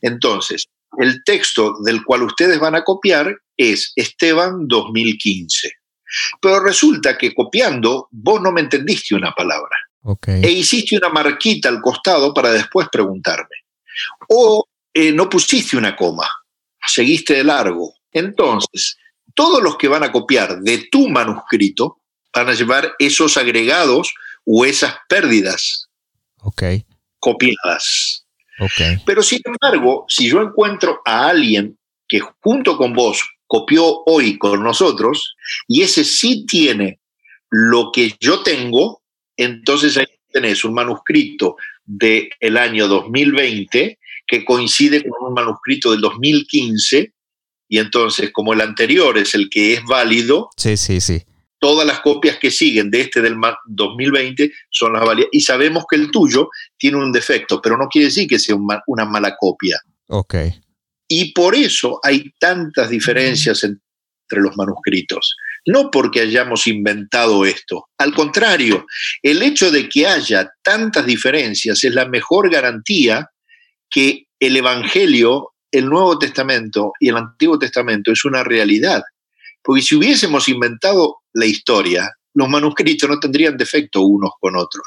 Entonces, 0.00 0.66
el 0.98 1.22
texto 1.24 1.74
del 1.84 2.04
cual 2.04 2.22
ustedes 2.22 2.58
van 2.58 2.74
a 2.74 2.84
copiar 2.84 3.36
es 3.56 3.92
Esteban 3.96 4.66
2015. 4.66 5.72
Pero 6.40 6.60
resulta 6.60 7.18
que 7.18 7.34
copiando, 7.34 8.08
vos 8.10 8.40
no 8.40 8.52
me 8.52 8.60
entendiste 8.60 9.14
una 9.14 9.32
palabra. 9.32 9.76
E 10.24 10.50
hiciste 10.50 10.96
una 10.96 11.08
marquita 11.08 11.68
al 11.68 11.80
costado 11.80 12.32
para 12.32 12.50
después 12.50 12.88
preguntarme. 12.90 13.56
O 14.28 14.64
eh, 14.94 15.10
no 15.10 15.28
pusiste 15.28 15.76
una 15.76 15.96
coma, 15.96 16.28
seguiste 16.86 17.34
de 17.34 17.44
largo. 17.44 17.94
Entonces, 18.12 18.96
todos 19.34 19.62
los 19.62 19.76
que 19.76 19.88
van 19.88 20.04
a 20.04 20.12
copiar 20.12 20.60
de 20.60 20.86
tu 20.90 21.08
manuscrito 21.08 22.00
van 22.32 22.48
a 22.48 22.54
llevar 22.54 22.94
esos 22.98 23.36
agregados 23.36 24.14
o 24.44 24.64
esas 24.64 24.94
pérdidas 25.08 25.86
copiadas. 27.18 28.25
Pero 29.04 29.22
sin 29.22 29.40
embargo, 29.44 30.06
si 30.08 30.28
yo 30.28 30.40
encuentro 30.40 31.00
a 31.04 31.28
alguien 31.28 31.78
que 32.08 32.20
junto 32.40 32.76
con 32.76 32.92
vos 32.94 33.22
copió 33.46 34.02
hoy 34.06 34.38
con 34.38 34.62
nosotros 34.62 35.36
y 35.68 35.82
ese 35.82 36.04
sí 36.04 36.46
tiene 36.46 37.00
lo 37.50 37.90
que 37.92 38.14
yo 38.20 38.42
tengo, 38.42 39.02
entonces 39.36 39.96
ahí 39.96 40.06
tenés 40.32 40.64
un 40.64 40.74
manuscrito 40.74 41.56
del 41.84 42.28
el 42.40 42.56
año 42.56 42.88
2020 42.88 43.98
que 44.26 44.44
coincide 44.44 45.04
con 45.08 45.28
un 45.28 45.34
manuscrito 45.34 45.92
del 45.92 46.00
2015 46.00 47.12
y 47.68 47.78
entonces 47.78 48.30
como 48.32 48.52
el 48.52 48.60
anterior 48.60 49.16
es 49.18 49.34
el 49.34 49.48
que 49.48 49.74
es 49.74 49.84
válido, 49.84 50.50
sí, 50.56 50.76
sí, 50.76 51.00
sí. 51.00 51.22
Todas 51.58 51.86
las 51.86 52.00
copias 52.00 52.38
que 52.38 52.50
siguen 52.50 52.90
de 52.90 53.02
este 53.02 53.22
del 53.22 53.36
2020 53.66 54.52
son 54.70 54.92
las 54.92 55.04
válidas. 55.04 55.28
Y 55.32 55.40
sabemos 55.40 55.84
que 55.90 55.96
el 55.96 56.10
tuyo 56.10 56.50
tiene 56.76 56.98
un 56.98 57.12
defecto, 57.12 57.60
pero 57.60 57.76
no 57.76 57.88
quiere 57.88 58.06
decir 58.06 58.28
que 58.28 58.38
sea 58.38 58.56
una 58.86 59.04
mala 59.04 59.36
copia. 59.36 59.80
Ok. 60.08 60.34
Y 61.08 61.32
por 61.32 61.54
eso 61.54 62.00
hay 62.02 62.32
tantas 62.38 62.90
diferencias 62.90 63.62
entre 63.64 64.42
los 64.42 64.56
manuscritos. 64.56 65.36
No 65.66 65.90
porque 65.90 66.20
hayamos 66.20 66.66
inventado 66.66 67.44
esto. 67.44 67.88
Al 67.98 68.14
contrario, 68.14 68.86
el 69.22 69.42
hecho 69.42 69.70
de 69.70 69.88
que 69.88 70.06
haya 70.06 70.50
tantas 70.62 71.06
diferencias 71.06 71.82
es 71.82 71.94
la 71.94 72.06
mejor 72.06 72.50
garantía 72.50 73.30
que 73.90 74.26
el 74.38 74.56
Evangelio, 74.56 75.52
el 75.70 75.86
Nuevo 75.86 76.18
Testamento 76.18 76.92
y 77.00 77.08
el 77.08 77.16
Antiguo 77.16 77.58
Testamento 77.58 78.12
es 78.12 78.24
una 78.24 78.44
realidad. 78.44 79.02
Porque 79.62 79.82
si 79.82 79.96
hubiésemos 79.96 80.48
inventado 80.48 81.18
la 81.36 81.46
historia, 81.46 82.10
los 82.34 82.48
manuscritos 82.48 83.08
no 83.08 83.20
tendrían 83.20 83.56
defecto 83.56 84.00
unos 84.00 84.30
con 84.40 84.56
otros. 84.56 84.84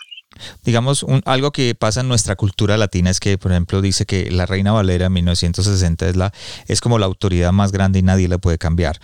Digamos, 0.63 1.05
algo 1.25 1.51
que 1.51 1.75
pasa 1.75 2.01
en 2.01 2.07
nuestra 2.07 2.35
cultura 2.35 2.77
latina 2.77 3.09
es 3.09 3.19
que, 3.19 3.37
por 3.37 3.51
ejemplo, 3.51 3.81
dice 3.81 4.05
que 4.05 4.31
la 4.31 4.45
Reina 4.45 4.71
Valera 4.71 5.09
1960 5.09 6.09
es, 6.09 6.15
la, 6.15 6.33
es 6.67 6.81
como 6.81 6.97
la 6.97 7.05
autoridad 7.05 7.51
más 7.51 7.71
grande 7.71 7.99
y 7.99 8.01
nadie 8.01 8.27
la 8.27 8.39
puede 8.39 8.57
cambiar. 8.57 8.99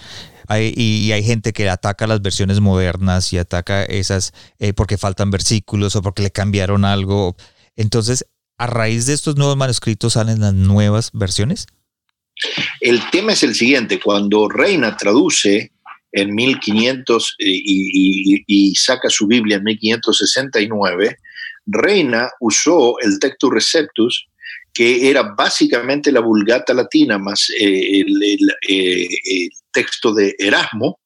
y, 0.50 1.12
hay 1.12 1.24
gente 1.24 1.54
que 1.54 1.70
ataca 1.70 2.08
las 2.08 2.22
versiones 2.22 2.62
modernas 2.62 3.32
y 3.34 3.38
ataca 3.38 3.84
esas 3.84 4.34
eh, 4.60 4.74
porque 4.74 4.98
faltan 4.98 5.30
versículos 5.30 5.96
o 5.96 6.02
porque 6.02 6.24
le 6.24 6.32
cambiaron 6.32 6.84
algo. 6.84 7.36
Entonces, 7.76 8.26
a 8.58 8.68
raíz 8.68 9.06
de 9.06 9.14
estos 9.14 9.36
nuevos 9.36 9.58
manuscritos 9.58 10.14
salen 10.14 10.40
las 10.40 10.54
nuevas 10.54 11.12
versiones. 11.14 11.68
El 12.82 13.02
tema 13.12 13.34
es 13.34 13.44
el 13.44 13.54
siguiente, 13.54 14.00
cuando 14.00 14.50
Reina 14.50 14.98
traduce 14.98 15.75
en 16.16 16.34
1500 16.34 17.36
eh, 17.40 17.44
y, 17.46 18.74
saca 18.76 19.10
su 19.10 19.28
Biblia 19.28 19.58
en 19.58 19.64
1569, 19.64 21.18
Reina 21.66 22.30
usó 22.40 22.98
el 23.02 23.20
Textus 23.20 23.54
Receptus, 23.54 24.28
que 24.74 25.10
era 25.10 25.24
básicamente 25.24 26.12
la 26.12 26.22
Vulgata 26.22 26.74
latina 26.74 27.18
más 27.18 27.50
eh, 27.60 28.00
eh, 28.00 29.08
el, 29.10 29.50
texto 29.74 30.14
de 30.14 30.34
Erasmo, 30.40 31.00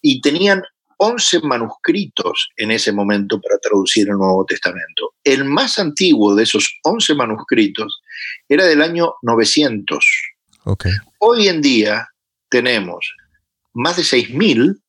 y 0.00 0.20
tenían 0.20 0.62
11 0.98 1.40
manuscritos 1.40 2.50
en 2.56 2.70
ese 2.70 2.92
momento 2.92 3.40
para 3.40 3.58
traducir 3.58 4.08
el 4.08 4.18
Nuevo 4.18 4.44
Testamento. 4.44 5.14
El 5.24 5.44
más 5.44 5.80
antiguo 5.80 6.36
de 6.36 6.44
esos 6.44 6.78
11 6.84 7.14
manuscritos 7.14 8.02
era 8.48 8.66
del 8.66 8.82
año 8.82 9.14
900. 9.22 10.04
Hoy 11.18 11.48
en 11.48 11.60
día 11.60 12.06
tenemos 12.48 13.14
más 13.78 13.96
de 13.96 14.02
6.000 14.02 14.80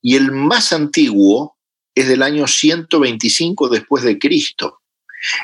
y 0.00 0.16
el 0.16 0.32
más 0.32 0.72
antiguo 0.72 1.58
es 1.94 2.08
del 2.08 2.22
año 2.22 2.46
125 2.46 3.68
después 3.68 4.02
de 4.02 4.18
Cristo. 4.18 4.80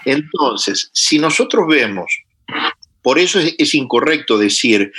Entonces, 0.07 0.91
si 0.95 1.19
nosotros 1.19 1.67
vemos, 1.69 2.11
por 3.03 3.19
eso 3.19 3.39
es, 3.39 3.55
es 3.59 3.75
incorrecto 3.75 4.39
decir 4.39 4.93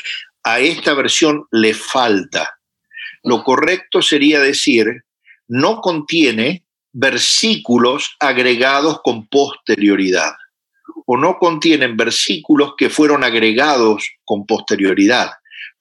a 0.44 0.60
esta 0.60 0.94
versión 0.94 1.46
le 1.52 1.74
falta. 1.74 2.60
Lo 3.24 3.44
correcto 3.44 4.02
sería 4.02 4.39
decir 4.39 5.04
no 5.48 5.82
contiene 5.82 6.63
versículos 6.94 8.15
agregados 8.20 9.02
con 9.04 9.28
posterioridad 9.28 10.34
o 11.08 11.17
no 11.17 11.38
contienen 11.39 11.98
versículos 11.98 12.74
que 12.78 12.89
fueron 12.89 13.24
agregados 13.24 14.08
con 14.24 14.46
posterioridad. 14.46 15.32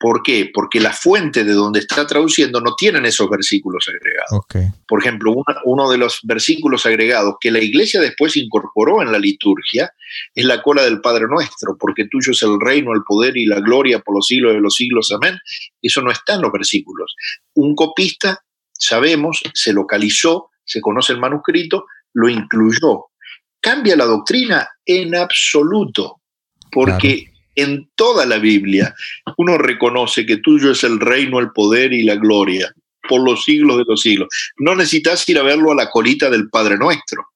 ¿Por 0.01 0.23
qué? 0.23 0.51
Porque 0.53 0.81
la 0.81 0.95
fuente 0.95 1.45
de 1.45 1.53
donde 1.53 1.81
está 1.81 2.07
traduciendo 2.07 2.63
no 2.63 2.75
tienen 2.75 3.05
esos 3.05 3.29
versículos 3.29 3.85
agregados. 3.87 4.47
Por 4.89 4.99
ejemplo, 4.99 5.35
uno 5.67 5.91
de 5.91 5.99
los 5.99 6.21
versículos 6.23 6.87
agregados 6.87 7.35
que 7.39 7.51
la 7.51 7.61
iglesia 7.61 8.01
después 8.01 8.35
incorporó 8.39 9.03
en 9.03 9.13
la 9.13 9.19
liturgia 9.19 9.93
es 10.35 10.45
la 10.47 10.63
cola 10.63 10.85
del 10.85 11.03
Padre 11.03 11.27
Nuestro, 11.29 11.77
porque 11.79 12.07
tuyo 12.11 12.33
es 12.33 12.43
el 12.43 12.59
reino, 12.59 12.95
el 12.95 13.03
poder 13.07 13.37
y 13.37 13.45
la 13.45 13.61
gloria 13.61 13.99
por 13.99 14.15
los 14.15 14.27
siglos 14.27 14.55
de 14.55 14.61
los 14.63 14.75
siglos. 14.75 15.13
Amén. 15.13 15.39
Eso 15.83 16.01
no 16.01 16.11
está 16.11 16.37
en 16.37 16.41
los 16.41 16.53
versículos. 16.53 17.15
Un 17.57 17.75
copista, 17.75 18.43
sabemos, 18.73 19.43
se 19.53 19.75
localizó, 19.75 20.49
se 20.65 20.81
conoce 20.81 21.13
el 21.13 21.21
manuscrito, 21.21 21.85
lo 22.15 22.31
incluyó. 22.31 23.09
¿Cambia 23.61 23.97
la 23.97 24.07
doctrina? 24.07 24.67
En 24.87 25.15
absoluto, 25.15 26.23
porque 26.73 27.30
en 27.55 27.91
toda 27.95 28.27
la 28.27 28.39
Biblia 28.39 28.95
uno 29.37 29.59
reconoce 29.59 30.27
que 30.27 30.39
tuyo 30.39 30.73
es 30.73 30.85
el 30.85 31.01
reino, 31.01 31.39
el 31.39 31.51
poder 31.51 31.93
y 31.93 32.03
la 32.03 32.17
gloria 32.17 32.73
por 33.09 33.23
los 33.23 33.45
siglos 33.45 33.79
de 33.79 33.85
los 33.87 34.01
siglos. 34.01 34.29
No 34.59 34.75
necesitas 34.75 35.29
ir 35.29 35.39
a 35.39 35.43
verlo 35.43 35.73
a 35.73 35.75
la 35.75 35.91
colita 35.91 36.31
del 36.31 36.49
Padre 36.49 36.77
Nuestro. 36.77 37.27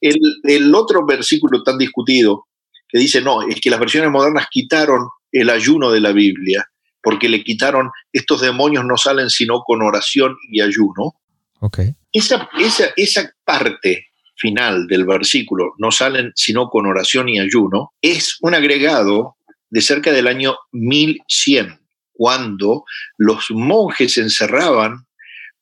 El, 0.00 0.74
otro 0.74 1.04
versículo 1.06 1.62
tan 1.62 1.78
discutido 1.78 2.46
que 2.88 2.98
dice, 2.98 3.20
no, 3.20 3.42
es 3.42 3.60
que 3.60 3.70
las 3.70 3.80
versiones 3.80 4.10
modernas 4.10 4.46
quitaron 4.50 5.08
el 5.30 5.50
ayuno 5.50 5.90
de 5.90 6.00
la 6.00 6.12
Biblia, 6.12 6.66
porque 7.02 7.28
le 7.28 7.44
quitaron, 7.44 7.90
estos 8.12 8.40
demonios 8.40 8.84
no 8.84 8.96
salen 8.96 9.30
sino 9.30 9.62
con 9.62 9.82
oración 9.82 10.36
y 10.50 10.60
ayuno. 10.60 11.14
Okay. 11.60 11.94
Esa, 12.12 12.48
esa, 12.58 12.86
esa 12.96 13.30
parte 13.44 14.08
final 14.36 14.86
del 14.86 15.04
versículo, 15.04 15.74
no 15.78 15.90
salen 15.90 16.32
sino 16.34 16.68
con 16.68 16.86
oración 16.86 17.28
y 17.28 17.38
ayuno, 17.38 17.92
es 18.00 18.36
un 18.40 18.54
agregado 18.54 19.36
de 19.70 19.80
cerca 19.80 20.12
del 20.12 20.26
año 20.26 20.56
1100, 20.72 21.80
cuando 22.12 22.84
los 23.18 23.50
monjes 23.50 24.14
se 24.14 24.20
encerraban 24.20 25.06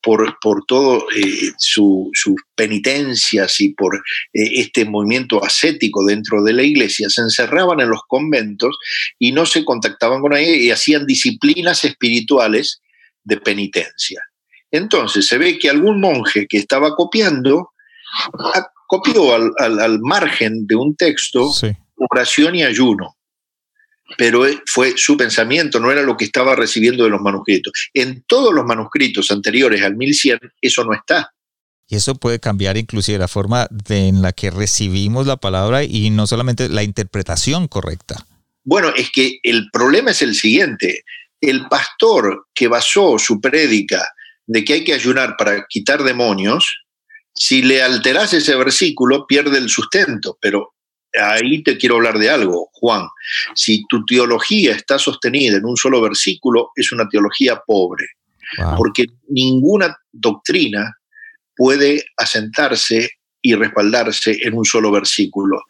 por, 0.03 0.37
por 0.41 0.65
todo 0.67 1.07
eh, 1.17 1.53
sus 1.59 2.11
penitencias 2.55 3.61
y 3.61 3.73
por 3.73 3.97
eh, 3.97 4.01
este 4.33 4.85
movimiento 4.85 5.43
ascético 5.45 6.05
dentro 6.05 6.43
de 6.43 6.53
la 6.53 6.63
iglesia, 6.63 7.09
se 7.09 7.23
encerraban 7.23 7.81
en 7.81 7.89
los 7.89 8.01
conventos 8.09 8.77
y 9.19 9.33
no 9.33 9.47
se 9.47 9.65
contactaban 9.65 10.21
con 10.21 10.33
nadie 10.33 10.57
y 10.59 10.71
hacían 10.71 11.07
disciplinas 11.07 11.85
espirituales 11.85 12.83
de 13.23 13.37
penitencia. 13.37 14.21
Entonces 14.71 15.27
se 15.27 15.39
ve 15.39 15.59
que 15.59 15.71
algún 15.71 16.01
monje 16.01 16.47
que 16.49 16.59
estaba 16.59 16.97
copiando 16.97 17.72
copió 18.87 19.35
al, 19.35 20.01
margen 20.01 20.67
de 20.67 20.75
un 20.75 20.95
texto 20.97 21.51
oración 22.11 22.55
y 22.55 22.65
ayuno, 22.65 23.17
pero 24.17 24.47
eh, 24.47 24.61
fue 24.67 24.95
su 24.97 25.17
pensamiento, 25.17 25.81
no 25.81 25.91
era 25.91 26.03
lo 26.03 26.17
que 26.17 26.25
estaba 26.25 26.55
recibiendo 26.55 27.05
de 27.05 27.11
los 27.11 27.21
manuscritos. 27.21 27.73
En 27.95 28.23
todos 28.27 28.53
los 28.53 28.65
manuscritos 28.65 29.31
anteriores 29.31 29.83
al 29.83 29.97
1100 29.97 30.39
eso 30.61 30.85
no 30.85 30.95
está. 30.95 31.33
Y 31.89 31.97
eso 31.97 32.15
puede 32.15 32.41
cambiar 32.41 32.77
inclusive 32.77 33.19
la 33.19 33.29
forma 33.29 33.69
en 33.89 34.23
la 34.23 34.33
que 34.33 34.51
recibimos 34.51 35.27
la 35.27 35.37
palabra 35.37 35.85
y 35.85 36.11
no 36.11 36.27
solamente 36.27 36.69
la 36.69 36.83
interpretación 36.83 37.69
correcta. 37.69 38.27
Bueno, 38.65 38.93
es 38.97 39.11
que 39.11 39.39
el 39.43 39.69
problema 39.71 40.13
es 40.13 40.23
el 40.23 40.35
siguiente. 40.35 41.05
El 41.41 41.67
pastor 41.69 42.47
que 42.55 42.69
basó 42.69 43.19
su 43.19 43.41
prédica 43.41 44.09
de 44.47 44.65
que 44.65 44.75
hay 44.75 44.85
que 44.85 44.95
ayunar 44.95 45.37
para 45.37 45.67
quitar 45.69 46.03
demonios, 46.03 46.82
si 47.35 47.63
le 47.63 47.83
alteras 47.83 48.35
ese 48.35 48.55
versículo, 48.57 49.27
pierde 49.27 49.59
el 49.59 49.69
sustento, 49.69 50.39
pero 50.41 50.75
ahí 51.21 51.63
te 51.63 51.77
quiero 51.77 51.97
hablar 51.97 52.19
de 52.19 52.31
algo, 52.31 52.69
Juan. 52.73 53.07
Si 53.55 53.85
tu 53.89 54.05
teología 54.05 54.75
está 54.75 54.99
sostenida 54.99 55.57
en 55.57 55.65
un 55.65 55.77
solo 55.77 56.01
versículo, 56.01 56.71
es 56.77 56.93
una 56.93 57.09
teología 57.09 57.61
pobre, 57.67 58.07
porque 58.77 59.07
ninguna 59.29 59.97
doctrina 60.13 60.97
puede 61.57 62.05
asentarse 62.17 63.11
y 63.45 63.55
respaldarse 63.55 64.39
en 64.43 64.57
un 64.57 64.65
solo 64.65 64.93
versículo. 64.93 65.63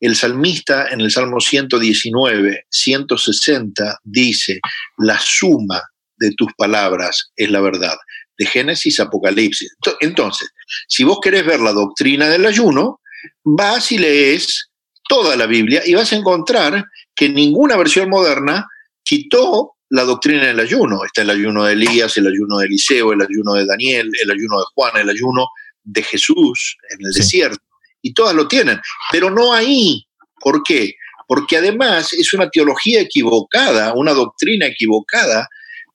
El 0.00 0.16
salmista 0.16 0.88
en 0.88 1.00
el 1.00 1.10
Salmo 1.10 1.40
119, 1.40 2.66
160 2.68 3.98
dice, 4.02 4.58
la 4.98 5.18
suma 5.18 5.80
de 6.18 6.32
tus 6.36 6.52
palabras 6.54 7.30
es 7.36 7.50
la 7.50 7.60
verdad 7.60 7.96
de 8.40 8.46
Génesis 8.46 8.98
Apocalipsis. 9.00 9.76
Entonces, 10.00 10.48
si 10.88 11.04
vos 11.04 11.18
querés 11.22 11.44
ver 11.44 11.60
la 11.60 11.72
doctrina 11.72 12.26
del 12.26 12.46
ayuno, 12.46 13.00
vas 13.44 13.92
y 13.92 13.98
lees 13.98 14.70
toda 15.06 15.36
la 15.36 15.44
Biblia 15.44 15.82
y 15.84 15.92
vas 15.92 16.10
a 16.14 16.16
encontrar 16.16 16.86
que 17.14 17.28
ninguna 17.28 17.76
versión 17.76 18.08
moderna 18.08 18.66
quitó 19.04 19.72
la 19.90 20.04
doctrina 20.04 20.46
del 20.46 20.58
ayuno. 20.58 21.04
Está 21.04 21.20
el 21.20 21.28
ayuno 21.28 21.64
de 21.64 21.74
Elías, 21.74 22.16
el 22.16 22.28
ayuno 22.28 22.56
de 22.56 22.66
Eliseo, 22.66 23.12
el 23.12 23.20
ayuno 23.20 23.52
de 23.54 23.66
Daniel, 23.66 24.10
el 24.22 24.30
ayuno 24.30 24.58
de 24.58 24.64
Juan, 24.74 24.96
el 24.96 25.10
ayuno 25.10 25.46
de 25.84 26.02
Jesús 26.02 26.78
en 26.88 27.04
el 27.04 27.12
desierto. 27.12 27.62
Y 28.00 28.14
todas 28.14 28.34
lo 28.34 28.48
tienen, 28.48 28.80
pero 29.12 29.28
no 29.28 29.52
ahí. 29.52 30.02
¿Por 30.40 30.62
qué? 30.62 30.94
Porque 31.28 31.58
además 31.58 32.14
es 32.14 32.32
una 32.32 32.48
teología 32.48 33.02
equivocada, 33.02 33.92
una 33.92 34.14
doctrina 34.14 34.64
equivocada, 34.64 35.46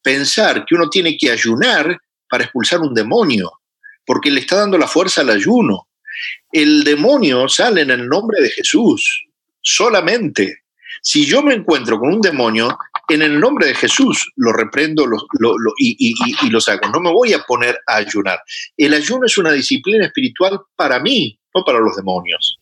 pensar 0.03 0.63
que 0.67 0.75
uno 0.75 0.88
tiene 0.89 1.17
que 1.17 1.31
ayunar 1.31 1.97
para 2.29 2.43
expulsar 2.43 2.79
un 2.81 2.93
demonio, 2.93 3.51
porque 4.05 4.31
le 4.31 4.41
está 4.41 4.57
dando 4.57 4.77
la 4.77 4.88
fuerza 4.88 5.21
al 5.21 5.29
ayuno. 5.29 5.88
El 6.51 6.83
demonio 6.83 7.47
sale 7.49 7.81
en 7.81 7.91
el 7.91 8.07
nombre 8.07 8.41
de 8.41 8.49
Jesús, 8.49 9.25
solamente. 9.61 10.63
Si 11.01 11.25
yo 11.25 11.43
me 11.43 11.53
encuentro 11.53 11.99
con 11.99 12.13
un 12.13 12.21
demonio, 12.21 12.77
en 13.09 13.21
el 13.21 13.39
nombre 13.39 13.67
de 13.67 13.75
Jesús 13.75 14.31
lo 14.35 14.51
reprendo 14.51 15.05
y, 15.77 15.95
y, 16.41 16.49
lo 16.49 16.59
saco. 16.59 16.89
No 16.89 16.99
me 16.99 17.11
voy 17.11 17.33
a 17.33 17.43
poner 17.43 17.77
a 17.88 17.97
ayunar. 17.97 18.39
El 18.77 18.93
ayuno 18.93 19.25
es 19.25 19.38
una 19.38 19.51
disciplina 19.51 20.05
espiritual 20.05 20.59
para 20.75 20.99
mí, 20.99 21.39
no 21.53 21.63
para 21.63 21.79
los 21.79 21.95
demonios. 21.95 22.59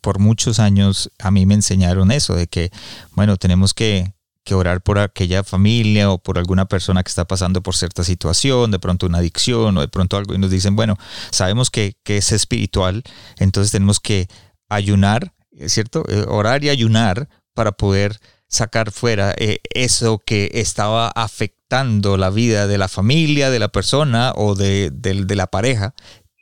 Por 0.00 0.18
muchos 0.18 0.58
años 0.58 1.10
a 1.18 1.30
mí 1.30 1.46
me 1.46 1.54
enseñaron 1.54 2.10
eso, 2.10 2.34
de 2.34 2.46
que, 2.46 2.70
bueno, 3.12 3.36
tenemos 3.36 3.72
que, 3.72 4.12
orar 4.54 4.82
por 4.82 4.98
aquella 4.98 5.44
familia 5.44 6.10
o 6.10 6.18
por 6.18 6.38
alguna 6.38 6.66
persona 6.66 7.02
que 7.02 7.08
está 7.08 7.26
pasando 7.26 7.62
por 7.62 7.74
cierta 7.74 8.04
situación, 8.04 8.70
de 8.70 8.78
pronto 8.78 9.06
una 9.06 9.18
adicción 9.18 9.76
o 9.76 9.80
de 9.80 9.88
pronto 9.88 10.16
algo, 10.16 10.34
y 10.34 10.38
nos 10.38 10.50
dicen, 10.50 10.76
bueno, 10.76 10.96
sabemos 11.30 11.70
que, 11.70 11.94
que 12.04 12.18
es 12.18 12.32
espiritual, 12.32 13.02
entonces 13.38 13.72
tenemos 13.72 14.00
que 14.00 14.28
ayunar, 14.68 15.32
¿cierto? 15.66 16.04
Eh, 16.08 16.24
orar 16.28 16.64
y 16.64 16.70
ayunar 16.70 17.28
para 17.54 17.72
poder 17.72 18.18
sacar 18.48 18.92
fuera 18.92 19.34
eh, 19.38 19.58
eso 19.74 20.22
que 20.24 20.50
estaba 20.54 21.08
afectando 21.08 22.16
la 22.16 22.30
vida 22.30 22.66
de 22.66 22.78
la 22.78 22.88
familia, 22.88 23.50
de 23.50 23.58
la 23.58 23.68
persona 23.68 24.32
o 24.36 24.54
de, 24.54 24.92
la 25.28 25.46
pareja. 25.48 25.94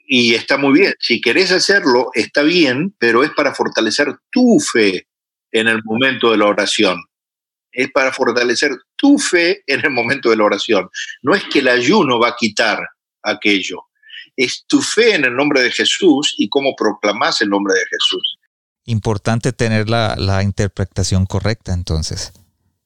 Y 0.06 0.34
está 0.34 0.58
muy 0.58 0.78
bien, 0.78 0.94
si 1.00 1.20
querés 1.20 1.50
hacerlo, 1.50 2.10
está 2.14 2.42
bien, 2.42 2.94
pero 2.98 3.24
es 3.24 3.30
para 3.30 3.54
fortalecer 3.54 4.14
tu 4.30 4.58
fe 4.60 5.06
en 5.50 5.68
el 5.68 5.82
momento 5.84 6.30
de 6.30 6.38
la 6.38 6.46
oración. 6.46 7.02
Es 7.74 7.90
para 7.90 8.12
fortalecer 8.12 8.70
tu 8.96 9.18
fe 9.18 9.62
en 9.66 9.84
el 9.84 9.90
momento 9.90 10.30
de 10.30 10.36
la 10.36 10.44
oración. 10.44 10.88
No 11.22 11.34
es 11.34 11.44
que 11.44 11.58
el 11.58 11.68
ayuno 11.68 12.18
va 12.18 12.28
a 12.28 12.36
quitar 12.38 12.78
aquello, 13.22 13.82
es 14.36 14.64
tu 14.66 14.80
fe 14.80 15.14
en 15.14 15.24
el 15.24 15.34
nombre 15.34 15.60
de 15.60 15.70
Jesús 15.70 16.34
y 16.38 16.48
cómo 16.48 16.74
proclamas 16.76 17.40
el 17.40 17.48
nombre 17.48 17.74
de 17.74 17.84
Jesús 17.90 18.38
importante 18.86 19.52
tener 19.52 19.88
la, 19.88 20.42
interpretación 20.42 21.26
correcta 21.26 21.72
entonces. 21.72 22.32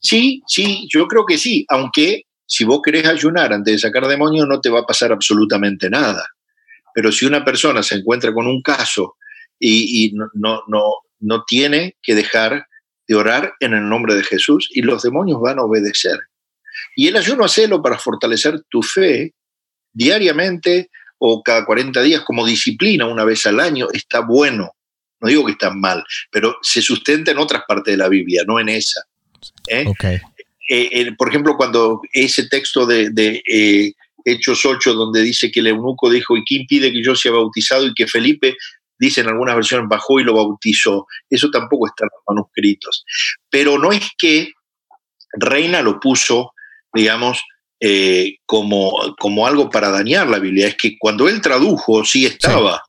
Sí, 0.00 0.42
sí, 0.46 0.86
yo 0.92 1.06
creo 1.08 1.24
que 1.26 1.38
sí, 1.38 1.64
aunque 1.68 2.22
si 2.46 2.64
vos 2.64 2.80
querés 2.84 3.06
ayunar 3.06 3.52
antes 3.52 3.74
de 3.74 3.78
sacar 3.78 4.06
demonios 4.06 4.46
no 4.48 4.60
te 4.60 4.70
va 4.70 4.80
a 4.80 4.86
pasar 4.86 5.12
absolutamente 5.12 5.90
nada. 5.90 6.24
Pero 6.94 7.12
si 7.12 7.26
una 7.26 7.44
persona 7.44 7.82
se 7.82 7.96
encuentra 7.96 8.32
con 8.32 8.46
un 8.46 8.62
caso 8.62 9.16
y, 9.58 10.12
no, 10.14 10.26
no, 10.34 10.62
no, 10.68 10.82
no 11.20 11.44
tiene 11.46 11.96
que 12.02 12.14
dejar 12.14 12.66
de 13.08 13.14
orar 13.16 13.54
en 13.60 13.74
el 13.74 13.88
nombre 13.88 14.14
de 14.14 14.22
Jesús 14.22 14.68
y 14.70 14.82
los 14.82 15.02
demonios 15.02 15.40
van 15.40 15.58
a 15.58 15.64
obedecer. 15.64 16.18
Y 16.94 17.08
el 17.08 17.16
ayuno 17.16 17.44
hacelo 17.44 17.82
para 17.82 17.98
fortalecer 17.98 18.62
tu 18.68 18.82
fe 18.82 19.34
diariamente 19.92 20.90
o 21.18 21.42
cada 21.42 21.64
40 21.64 22.00
días 22.02 22.22
como 22.22 22.46
disciplina 22.46 23.06
una 23.06 23.24
vez 23.24 23.44
al 23.46 23.58
año 23.58 23.88
está 23.92 24.20
bueno 24.20 24.72
no 25.20 25.28
digo 25.28 25.44
que 25.46 25.52
están 25.52 25.80
mal, 25.80 26.04
pero 26.30 26.56
se 26.62 26.80
sustenta 26.80 27.30
en 27.30 27.38
otras 27.38 27.62
partes 27.66 27.92
de 27.92 27.98
la 27.98 28.08
Biblia, 28.08 28.42
no 28.46 28.60
en 28.60 28.68
esa. 28.68 29.02
¿eh? 29.68 29.84
Eh, 30.70 31.12
por 31.16 31.28
ejemplo, 31.28 31.56
cuando 31.56 32.00
ese 32.12 32.48
texto 32.48 32.86
de, 32.86 33.42
eh, 33.50 33.92
Hechos 34.24 34.64
8, 34.64 34.94
donde 34.94 35.22
dice 35.22 35.50
que 35.50 35.60
el 35.60 35.68
eunuco 35.68 36.10
dijo, 36.10 36.36
¿y 36.36 36.44
quién 36.44 36.66
pide 36.66 36.92
que 36.92 37.02
yo 37.02 37.16
sea 37.16 37.32
bautizado? 37.32 37.86
Y 37.86 37.94
que 37.94 38.06
Felipe, 38.06 38.56
dice 38.98 39.20
en 39.20 39.28
algunas 39.28 39.54
versiones, 39.54 39.88
bajó 39.88 40.20
y 40.20 40.24
lo 40.24 40.34
bautizó. 40.34 41.06
Eso 41.28 41.50
tampoco 41.50 41.86
está 41.86 42.04
en 42.04 42.10
los 42.12 42.22
manuscritos. 42.26 43.04
Pero 43.50 43.78
no 43.78 43.92
es 43.92 44.08
que 44.18 44.52
Reina 45.32 45.82
lo 45.82 46.00
puso, 46.00 46.52
digamos, 46.92 47.42
como, 48.46 49.14
como 49.18 49.46
algo 49.46 49.70
para 49.70 49.90
dañar 49.90 50.28
la 50.28 50.38
Biblia, 50.38 50.68
es 50.68 50.76
que 50.76 50.96
cuando 50.98 51.28
él 51.28 51.40
tradujo, 51.40 52.04
sí 52.04 52.26
estaba. 52.26 52.82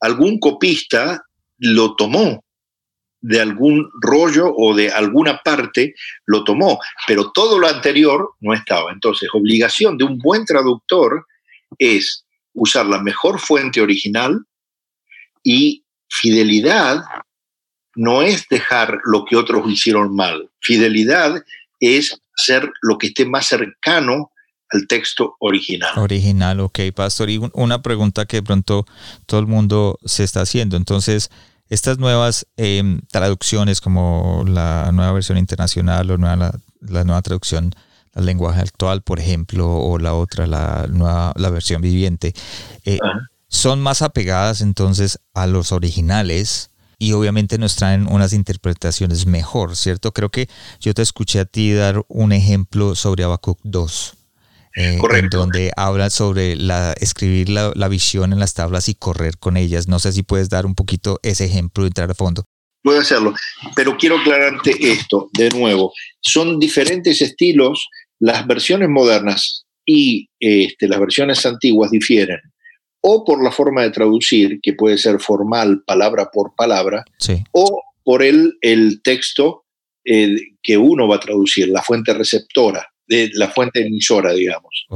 Algún 0.00 0.38
copista 0.38 1.24
lo 1.58 1.96
tomó 1.96 2.44
de 3.20 3.40
algún 3.40 3.90
rollo 4.00 4.52
o 4.54 4.74
de 4.74 4.90
alguna 4.90 5.40
parte, 5.42 5.94
lo 6.26 6.44
tomó, 6.44 6.78
pero 7.08 7.32
todo 7.32 7.58
lo 7.58 7.66
anterior 7.66 8.34
no 8.40 8.54
estaba. 8.54 8.92
Entonces, 8.92 9.28
obligación 9.32 9.98
de 9.98 10.04
un 10.04 10.18
buen 10.18 10.44
traductor 10.44 11.26
es 11.78 12.24
usar 12.54 12.86
la 12.86 13.02
mejor 13.02 13.40
fuente 13.40 13.80
original 13.80 14.44
y 15.46 15.84
fidelidad 16.08 17.04
no 17.94 18.20
es 18.20 18.48
dejar 18.50 18.98
lo 19.04 19.24
que 19.24 19.36
otros 19.36 19.70
hicieron 19.70 20.14
mal. 20.14 20.50
Fidelidad 20.60 21.40
es 21.78 22.20
hacer 22.36 22.68
lo 22.82 22.98
que 22.98 23.06
esté 23.06 23.24
más 23.26 23.46
cercano 23.46 24.32
al 24.70 24.88
texto 24.88 25.36
original. 25.38 25.96
Original, 25.98 26.58
ok, 26.58 26.80
pastor. 26.94 27.30
Y 27.30 27.40
una 27.54 27.80
pregunta 27.80 28.26
que 28.26 28.38
de 28.38 28.42
pronto 28.42 28.86
todo 29.26 29.38
el 29.38 29.46
mundo 29.46 30.00
se 30.04 30.24
está 30.24 30.40
haciendo. 30.40 30.76
Entonces, 30.76 31.30
estas 31.68 31.98
nuevas 31.98 32.48
em, 32.56 33.00
traducciones 33.12 33.80
como 33.80 34.44
la 34.48 34.90
nueva 34.92 35.12
versión 35.12 35.38
internacional 35.38 36.10
o 36.10 36.16
la, 36.16 36.58
nueva 37.04 37.22
traducción 37.22 37.70
al 38.14 38.26
lenguaje 38.26 38.62
actual, 38.62 39.02
por 39.02 39.20
ejemplo, 39.20 39.68
o 39.68 39.96
la 39.98 40.14
otra, 40.14 40.48
la 40.48 40.88
nueva 40.90 41.32
la 41.36 41.50
versión 41.50 41.82
viviente, 41.82 42.34
eh, 42.84 42.98
son 43.56 43.80
más 43.80 44.02
apegadas 44.02 44.60
entonces 44.60 45.18
a 45.34 45.46
los 45.46 45.72
originales 45.72 46.70
y 46.98 47.12
obviamente 47.12 47.58
nos 47.58 47.76
traen 47.76 48.06
unas 48.06 48.32
interpretaciones 48.32 49.26
mejor, 49.26 49.76
¿cierto? 49.76 50.12
Creo 50.12 50.28
que 50.30 50.48
yo 50.80 50.94
te 50.94 51.02
escuché 51.02 51.40
a 51.40 51.46
ti 51.46 51.72
dar 51.72 52.04
un 52.08 52.32
ejemplo 52.32 52.94
sobre 52.94 53.24
Habacuc 53.24 53.58
2. 53.64 54.14
Eh, 54.78 54.98
en 55.14 55.30
donde 55.30 55.72
habla 55.74 56.10
sobre 56.10 56.54
la, 56.54 56.94
escribir 57.00 57.48
la, 57.48 57.88
visión 57.88 58.34
en 58.34 58.38
las 58.38 58.52
tablas 58.52 58.90
y 58.90 58.94
correr 58.94 59.38
con 59.38 59.56
ellas. 59.56 59.88
No 59.88 59.98
sé 59.98 60.12
si 60.12 60.22
puedes 60.22 60.50
dar 60.50 60.66
un 60.66 60.74
poquito 60.74 61.18
ese 61.22 61.46
ejemplo 61.46 61.84
y 61.84 61.86
entrar 61.86 62.10
a 62.10 62.14
fondo. 62.14 62.44
Puedo 62.82 63.00
hacerlo, 63.00 63.34
pero 63.74 63.96
quiero 63.96 64.18
aclararte 64.18 64.76
esto 64.78 65.30
de 65.32 65.48
nuevo. 65.48 65.94
Son 66.20 66.58
diferentes 66.58 67.22
estilos, 67.22 67.88
las 68.18 68.46
versiones 68.46 68.90
modernas 68.90 69.64
y 69.86 70.28
este, 70.40 70.88
las 70.88 71.00
versiones 71.00 71.46
antiguas 71.46 71.90
difieren 71.90 72.38
o 73.08 73.24
por 73.24 73.40
la 73.42 73.52
forma 73.52 73.82
de 73.82 73.90
traducir, 73.90 74.58
que 74.60 74.72
puede 74.72 74.98
ser 74.98 75.20
formal, 75.20 75.84
palabra 75.86 76.28
por 76.32 76.56
palabra, 76.56 77.04
o 77.52 77.80
por 78.02 78.24
el, 78.24 78.58
el 78.60 79.00
texto 79.00 79.64
que 80.02 80.76
uno 80.76 81.06
va 81.06 81.16
a 81.16 81.20
traducir, 81.20 81.68
la 81.68 81.82
fuente 81.82 82.12
receptora 82.12 82.84
de 83.06 83.30
la 83.34 83.48
fuente 83.50 83.86
emisora, 83.86 84.32
digamos. 84.32 84.86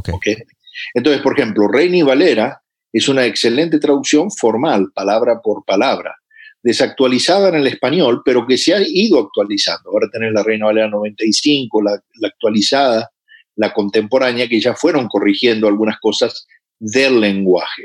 Entonces, 0.93 1.23
por 1.23 1.39
ejemplo, 1.39 1.69
Reina 1.69 2.05
Valera 2.05 2.61
es 2.93 3.09
una 3.09 3.27
excelente 3.27 3.79
traducción 3.79 4.29
formal, 4.33 4.91
palabra 4.93 5.41
por 5.41 5.65
palabra, 5.65 6.17
desactualizada 6.65 7.51
en 7.51 7.55
el 7.57 7.69
español, 7.69 8.23
pero 8.25 8.45
que 8.45 8.59
se 8.59 8.75
ha 8.75 8.81
ido 8.85 9.21
actualizando. 9.21 9.89
Ahora 9.89 10.09
tenés 10.13 10.33
la 10.33 10.43
Reina 10.43 10.67
Valera 10.67 10.89
95, 10.89 11.81
la, 11.81 11.93
la 12.15 12.27
actualizada, 12.27 13.09
la 13.55 13.73
contemporánea, 13.73 14.49
que 14.49 14.61
ya 14.61 14.75
fueron 14.75 15.07
corrigiendo 15.07 15.69
algunas 15.69 16.01
cosas 16.01 16.49
del 16.81 17.21
lenguaje. 17.21 17.85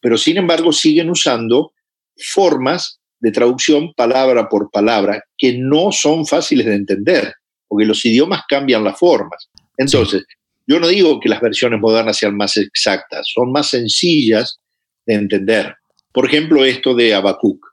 Pero 0.00 0.16
sin 0.18 0.36
embargo 0.36 0.72
siguen 0.72 1.10
usando 1.10 1.72
formas 2.16 3.00
de 3.20 3.30
traducción 3.30 3.92
palabra 3.94 4.48
por 4.48 4.70
palabra 4.70 5.22
que 5.36 5.56
no 5.58 5.92
son 5.92 6.26
fáciles 6.26 6.66
de 6.66 6.74
entender, 6.74 7.34
porque 7.68 7.86
los 7.86 8.04
idiomas 8.04 8.42
cambian 8.48 8.84
las 8.84 8.98
formas. 8.98 9.48
Entonces, 9.78 10.24
yo 10.66 10.80
no 10.80 10.88
digo 10.88 11.20
que 11.20 11.28
las 11.28 11.40
versiones 11.40 11.80
modernas 11.80 12.18
sean 12.18 12.36
más 12.36 12.56
exactas, 12.56 13.26
son 13.32 13.52
más 13.52 13.70
sencillas 13.70 14.58
de 15.06 15.14
entender. 15.14 15.74
Por 16.12 16.26
ejemplo, 16.26 16.64
esto 16.64 16.94
de 16.94 17.14
Habacuc. 17.14 17.64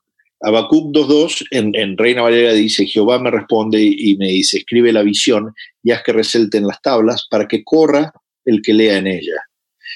Habacuc 0.41 0.93
2.2 0.93 1.47
en, 1.51 1.73
en, 1.75 1.97
Reina 1.97 2.21
Valera 2.21 2.51
dice, 2.51 2.85
Jehová 2.85 3.17
me 3.17 3.31
responde 3.31 3.81
y 3.81 4.17
me 4.17 4.27
dice, 4.27 4.57
escribe 4.57 4.91
la 4.91 5.01
visión 5.01 5.53
y 5.81 5.91
haz 5.91 6.03
que 6.03 6.11
resalten 6.11 6.67
las 6.67 6.81
tablas 6.81 7.25
para 7.29 7.47
que 7.47 7.63
corra 7.63 8.11
el 8.45 8.61
que 8.61 8.73
lea 8.73 8.97
en 8.97 9.07
ella. 9.07 9.41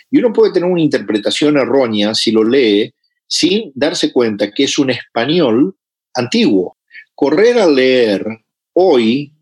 Y 0.10 0.20
uno 0.20 0.34
puede 0.34 0.54
tener 0.54 0.70
una 0.70 0.82
interpretación 0.82 1.58
errónea 1.58 2.14
si 2.14 2.32
lo 2.32 2.44
lee 2.44 2.94
sin 3.28 3.72
darse 3.76 4.12
cuenta 4.12 4.52
que 4.52 4.64
es 4.64 4.78
un 4.78 4.90
español 4.90 5.76
antiguo. 6.14 6.78
Correr 7.14 7.60
a 7.60 7.68
leer 7.68 8.26
hoy 8.74 9.34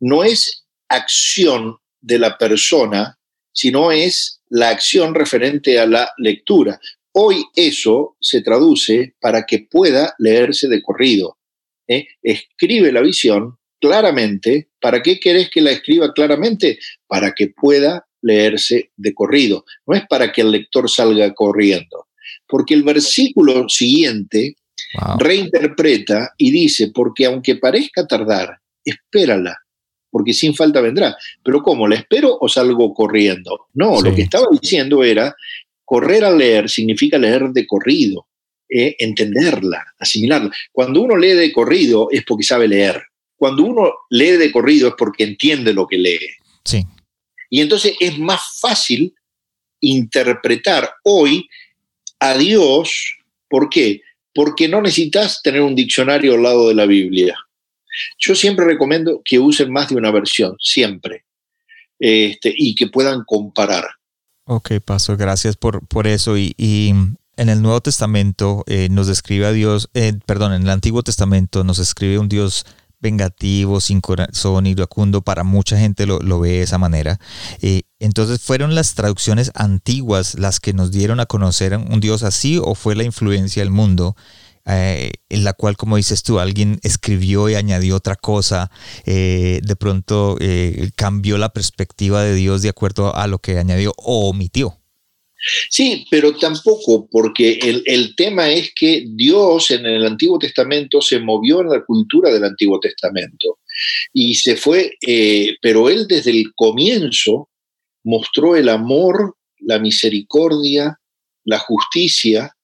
no 0.00 0.24
es 0.24 0.64
acción 0.88 1.76
de 2.00 2.18
la 2.18 2.36
persona, 2.38 3.18
sino 3.52 3.92
es 3.92 4.40
la 4.48 4.70
acción 4.70 5.14
referente 5.14 5.78
a 5.78 5.86
la 5.86 6.10
lectura. 6.18 6.78
Hoy 7.12 7.44
eso 7.54 8.16
se 8.20 8.40
traduce 8.42 9.14
para 9.20 9.44
que 9.46 9.66
pueda 9.70 10.14
leerse 10.18 10.68
de 10.68 10.82
corrido. 10.82 11.38
¿eh? 11.88 12.06
Escribe 12.22 12.92
la 12.92 13.00
visión 13.00 13.56
claramente. 13.80 14.68
¿Para 14.80 15.02
qué 15.02 15.20
querés 15.20 15.50
que 15.50 15.60
la 15.60 15.70
escriba 15.70 16.12
claramente? 16.12 16.78
Para 17.06 17.32
que 17.32 17.48
pueda 17.48 18.06
leerse 18.24 18.90
de 18.96 19.14
corrido. 19.14 19.64
No 19.86 19.94
es 19.94 20.04
para 20.08 20.32
que 20.32 20.40
el 20.40 20.50
lector 20.50 20.90
salga 20.90 21.32
corriendo. 21.34 22.08
Porque 22.48 22.74
el 22.74 22.82
versículo 22.82 23.68
siguiente 23.68 24.56
reinterpreta 25.18 26.32
y 26.36 26.50
dice, 26.50 26.90
porque 26.92 27.26
aunque 27.26 27.56
parezca 27.56 28.06
tardar, 28.06 28.58
espérala, 28.84 29.56
porque 30.10 30.32
sin 30.32 30.54
falta 30.54 30.80
vendrá. 30.80 31.16
Pero 31.42 31.62
¿cómo? 31.62 31.88
¿La 31.88 31.96
espero 31.96 32.36
o 32.40 32.48
salgo 32.48 32.94
corriendo? 32.94 33.66
No, 33.74 34.00
lo 34.00 34.14
que 34.14 34.22
estaba 34.22 34.46
diciendo 34.50 35.02
era, 35.02 35.34
correr 35.84 36.24
a 36.24 36.30
leer 36.30 36.70
significa 36.70 37.18
leer 37.18 37.50
de 37.50 37.66
corrido, 37.66 38.26
eh, 38.68 38.94
entenderla, 38.98 39.84
asimilarla. 39.98 40.50
Cuando 40.72 41.02
uno 41.02 41.16
lee 41.16 41.32
de 41.32 41.52
corrido 41.52 42.08
es 42.10 42.24
porque 42.24 42.44
sabe 42.44 42.68
leer. 42.68 43.02
Cuando 43.36 43.64
uno 43.64 43.92
lee 44.10 44.32
de 44.32 44.52
corrido 44.52 44.88
es 44.88 44.94
porque 44.96 45.24
entiende 45.24 45.72
lo 45.74 45.86
que 45.86 45.98
lee. 45.98 46.28
Sí. 46.64 46.86
Y 47.54 47.60
entonces 47.60 47.94
es 48.00 48.18
más 48.18 48.58
fácil 48.58 49.14
interpretar 49.80 50.90
hoy 51.04 51.48
a 52.18 52.36
Dios. 52.36 53.14
¿Por 53.48 53.70
qué? 53.70 54.00
Porque 54.34 54.66
no 54.66 54.82
necesitas 54.82 55.40
tener 55.40 55.60
un 55.60 55.76
diccionario 55.76 56.34
al 56.34 56.42
lado 56.42 56.66
de 56.66 56.74
la 56.74 56.84
Biblia. 56.84 57.36
Yo 58.18 58.34
siempre 58.34 58.64
recomiendo 58.64 59.22
que 59.24 59.38
usen 59.38 59.70
más 59.70 59.90
de 59.90 59.94
una 59.94 60.10
versión, 60.10 60.56
siempre, 60.58 61.26
este, 62.00 62.52
y 62.56 62.74
que 62.74 62.88
puedan 62.88 63.22
comparar. 63.24 63.84
Ok, 64.46 64.72
Pastor, 64.84 65.16
gracias 65.16 65.56
por, 65.56 65.86
por 65.86 66.08
eso. 66.08 66.36
Y, 66.36 66.92
en 67.36 67.48
el 67.48 67.62
Nuevo 67.62 67.80
Testamento 67.80 68.64
eh, 68.66 68.88
nos 68.90 69.06
describe 69.06 69.46
a 69.46 69.52
Dios, 69.52 69.90
eh, 69.94 70.14
perdón, 70.26 70.54
en 70.54 70.62
el 70.62 70.70
Antiguo 70.70 71.04
Testamento 71.04 71.62
nos 71.62 71.78
escribe 71.78 72.18
un 72.18 72.28
Dios 72.28 72.66
vengativo, 73.04 73.80
sin 73.80 74.00
corazón, 74.00 74.66
iracundo, 74.66 75.20
para 75.22 75.44
mucha 75.44 75.78
gente 75.78 76.06
lo, 76.06 76.40
ve 76.40 76.48
de 76.48 76.62
esa 76.62 76.78
manera. 76.78 77.20
Eh, 77.60 77.82
entonces, 78.00 78.40
¿fueron 78.40 78.74
las 78.74 78.94
traducciones 78.94 79.52
antiguas 79.54 80.34
las 80.36 80.58
que 80.58 80.72
nos 80.72 80.90
dieron 80.90 81.20
a 81.20 81.26
conocer 81.26 81.76
un 81.76 82.00
Dios 82.00 82.22
así 82.22 82.58
o 82.60 82.74
fue 82.74 82.96
la 82.96 83.04
influencia 83.04 83.62
del 83.62 83.70
mundo? 83.70 84.16
Eh, 84.66 85.12
en 85.28 85.44
la 85.44 85.52
cual, 85.52 85.76
como 85.76 85.96
dices 85.96 86.22
tú, 86.22 86.40
alguien 86.40 86.80
escribió 86.82 87.50
y 87.50 87.54
añadió 87.54 87.96
otra 87.96 88.16
cosa, 88.16 88.70
eh, 89.04 89.60
de 89.62 89.76
pronto 89.76 90.38
cambió 90.96 91.36
la 91.36 91.50
perspectiva 91.50 92.22
de 92.22 92.34
Dios 92.34 92.62
de 92.62 92.70
acuerdo 92.70 93.14
a 93.14 93.26
lo 93.26 93.38
que 93.38 93.58
añadió 93.58 93.92
o 93.98 94.30
omitió. 94.30 94.78
Sí, 95.70 96.06
pero 96.10 96.36
tampoco, 96.36 97.06
porque 97.10 97.58
el, 97.84 98.14
tema 98.16 98.48
es 98.50 98.72
que 98.74 99.04
Dios 99.06 99.70
en 99.70 99.84
el 99.84 100.06
Antiguo 100.06 100.38
Testamento 100.38 101.00
se 101.00 101.18
movió 101.18 101.60
en 101.60 101.70
la 101.70 101.84
cultura 101.84 102.32
del 102.32 102.44
Antiguo 102.44 102.80
Testamento 102.80 103.58
y 104.12 104.34
se 104.34 104.56
fue, 104.56 104.96
eh, 105.06 105.56
pero 105.60 105.90
Él 105.90 106.06
desde 106.06 106.30
el 106.30 106.52
comienzo 106.54 107.50
mostró 108.04 108.56
el 108.56 108.68
amor, 108.68 109.36
la 109.58 109.78
misericordia, 109.78 110.98
la 111.44 111.58
justicia, 111.58 112.56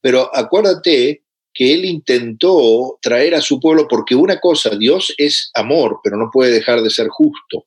pero 0.00 0.34
acuérdate 0.34 1.22
que 1.52 1.74
Él 1.74 1.84
intentó 1.84 2.98
traer 3.02 3.34
a 3.34 3.40
su 3.40 3.60
pueblo, 3.60 3.86
porque 3.88 4.14
una 4.14 4.38
cosa, 4.38 4.70
Dios 4.76 5.12
es 5.18 5.50
amor, 5.54 6.00
pero 6.02 6.16
no 6.16 6.30
puede 6.32 6.52
dejar 6.52 6.82
de 6.82 6.90
ser 6.90 7.08
justo. 7.08 7.66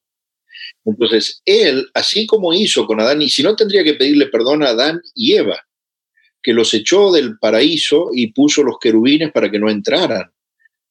Entonces, 0.85 1.41
él, 1.45 1.87
así 1.93 2.25
como 2.25 2.53
hizo 2.53 2.85
con 2.87 2.99
Adán, 2.99 3.21
y 3.21 3.29
si 3.29 3.43
no 3.43 3.55
tendría 3.55 3.83
que 3.83 3.93
pedirle 3.93 4.27
perdón 4.27 4.63
a 4.63 4.69
Adán 4.69 5.01
y 5.13 5.33
Eva, 5.33 5.59
que 6.41 6.53
los 6.53 6.73
echó 6.73 7.11
del 7.11 7.37
paraíso 7.37 8.09
y 8.13 8.31
puso 8.31 8.63
los 8.63 8.77
querubines 8.79 9.31
para 9.31 9.51
que 9.51 9.59
no 9.59 9.69
entraran, 9.69 10.31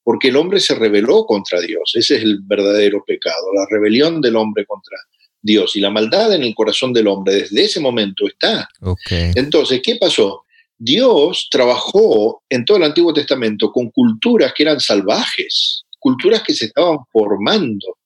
porque 0.02 0.28
el 0.28 0.36
hombre 0.36 0.60
se 0.60 0.74
rebeló 0.74 1.24
contra 1.24 1.60
Dios. 1.60 1.92
Ese 1.94 2.16
es 2.16 2.22
el 2.22 2.38
verdadero 2.42 3.04
pecado, 3.04 3.52
la 3.54 3.66
rebelión 3.68 4.20
del 4.20 4.36
hombre 4.36 4.64
contra 4.64 4.96
Dios 5.42 5.74
y 5.76 5.80
la 5.80 5.90
maldad 5.90 6.34
en 6.34 6.42
el 6.42 6.54
corazón 6.54 6.92
del 6.92 7.08
hombre. 7.08 7.34
Desde 7.34 7.64
ese 7.64 7.80
momento 7.80 8.26
está. 8.26 8.68
Entonces, 9.10 9.80
¿qué 9.82 9.96
pasó? 9.96 10.44
Dios 10.78 11.48
trabajó 11.50 12.42
en 12.48 12.64
todo 12.64 12.78
el 12.78 12.84
Antiguo 12.84 13.12
Testamento 13.12 13.70
con 13.70 13.90
culturas 13.90 14.54
que 14.54 14.62
eran 14.62 14.80
salvajes, 14.80 15.84
culturas 15.98 16.42
que 16.42 16.54
se 16.54 16.66
estaban 16.66 16.98
formando, 17.12 17.98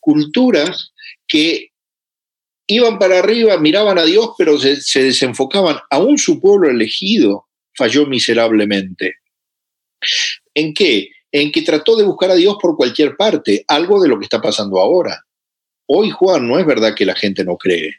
culturas 0.00 0.92
que 1.26 1.70
iban 2.66 2.98
para 2.98 3.18
arriba, 3.18 3.58
miraban 3.58 3.98
a 3.98 4.04
Dios, 4.04 4.30
pero 4.36 4.58
se, 4.58 5.02
desenfocaban. 5.02 5.78
Aún 5.90 6.18
su 6.18 6.40
pueblo 6.40 6.70
elegido 6.70 7.46
falló 7.76 8.06
miserablemente. 8.06 9.16
¿En 10.54 10.74
qué? 10.74 11.10
En 11.32 11.50
que 11.50 11.62
trató 11.62 11.96
de 11.96 12.04
buscar 12.04 12.30
a 12.30 12.36
Dios 12.36 12.56
por 12.60 12.76
cualquier 12.76 13.16
parte, 13.16 13.64
algo 13.68 14.00
de 14.00 14.08
lo 14.08 14.18
que 14.18 14.24
está 14.24 14.40
pasando 14.40 14.78
ahora. 14.78 15.24
Hoy, 15.86 16.10
Juan, 16.10 16.48
no 16.48 16.58
es 16.58 16.64
verdad 16.64 16.94
que 16.94 17.04
la 17.04 17.14
gente 17.14 17.44
no 17.44 17.56
cree. 17.56 17.96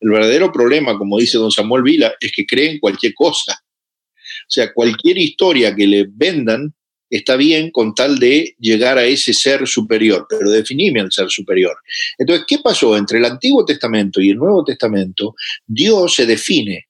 El 0.00 0.10
verdadero 0.10 0.50
problema, 0.50 0.98
como 0.98 1.18
dice 1.18 1.38
don 1.38 1.52
Samuel 1.52 1.84
Vila, 1.84 2.12
es 2.20 2.32
que 2.32 2.44
creen 2.44 2.80
cualquier 2.80 3.14
cosa. 3.14 3.56
O 3.62 4.50
sea, 4.50 4.72
cualquier 4.72 5.18
historia 5.18 5.74
que 5.74 5.86
le 5.86 6.06
vendan 6.10 6.74
está 7.12 7.36
bien 7.36 7.70
con 7.70 7.94
tal 7.94 8.18
de 8.18 8.56
llegar 8.58 8.96
a 8.96 9.04
ese 9.04 9.34
ser 9.34 9.68
superior, 9.68 10.26
pero 10.28 10.50
definime 10.50 11.00
al 11.00 11.12
ser 11.12 11.28
superior. 11.28 11.76
Entonces, 12.16 12.46
¿qué 12.48 12.58
pasó 12.58 12.96
entre 12.96 13.18
el 13.18 13.26
Antiguo 13.26 13.64
Testamento 13.66 14.20
y 14.20 14.30
el 14.30 14.38
Nuevo 14.38 14.64
Testamento? 14.64 15.34
Dios 15.66 16.14
se 16.14 16.24
define, 16.24 16.86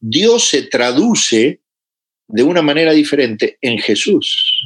Dios 0.00 0.48
se 0.48 0.62
traduce 0.62 1.60
de 2.28 2.42
una 2.42 2.62
manera 2.62 2.92
diferente 2.92 3.58
en 3.60 3.78
Jesús. 3.78 4.62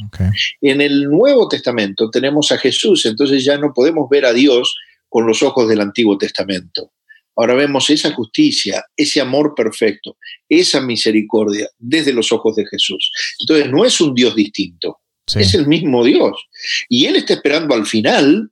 En 0.61 0.81
el 0.81 1.05
Nuevo 1.11 1.49
Testamento 1.49 2.09
tenemos 2.09 2.53
a 2.53 2.59
Jesús, 2.59 3.07
entonces 3.07 3.45
ya 3.45 3.59
no 3.59 3.73
podemos 3.75 4.09
ver 4.09 4.25
a 4.25 4.33
Dios 4.33 4.77
con 5.09 5.27
los 5.27 5.43
ojos 5.43 5.69
del 5.69 5.81
Antiguo 5.81 6.17
Testamento. 6.17 6.93
Ahora 7.37 7.55
vemos 7.55 7.91
esa 7.91 8.13
justicia, 8.13 8.85
ese 8.97 9.21
amor 9.21 9.55
perfecto, 9.55 10.17
esa 10.49 10.81
misericordia 10.81 11.69
desde 11.79 12.13
los 12.13 12.33
ojos 12.33 12.57
de 12.57 12.67
Jesús. 12.67 13.11
Entonces 13.41 13.71
no 13.71 13.85
es 13.85 14.01
un 14.01 14.15
Dios 14.15 14.35
distinto, 14.35 15.01
es 15.35 15.55
el 15.55 15.67
mismo 15.67 16.03
Dios. 16.05 16.49
Y 16.89 17.07
Él 17.07 17.17
está 17.17 17.35
esperando 17.35 17.75
al 17.75 17.87
final 17.87 18.51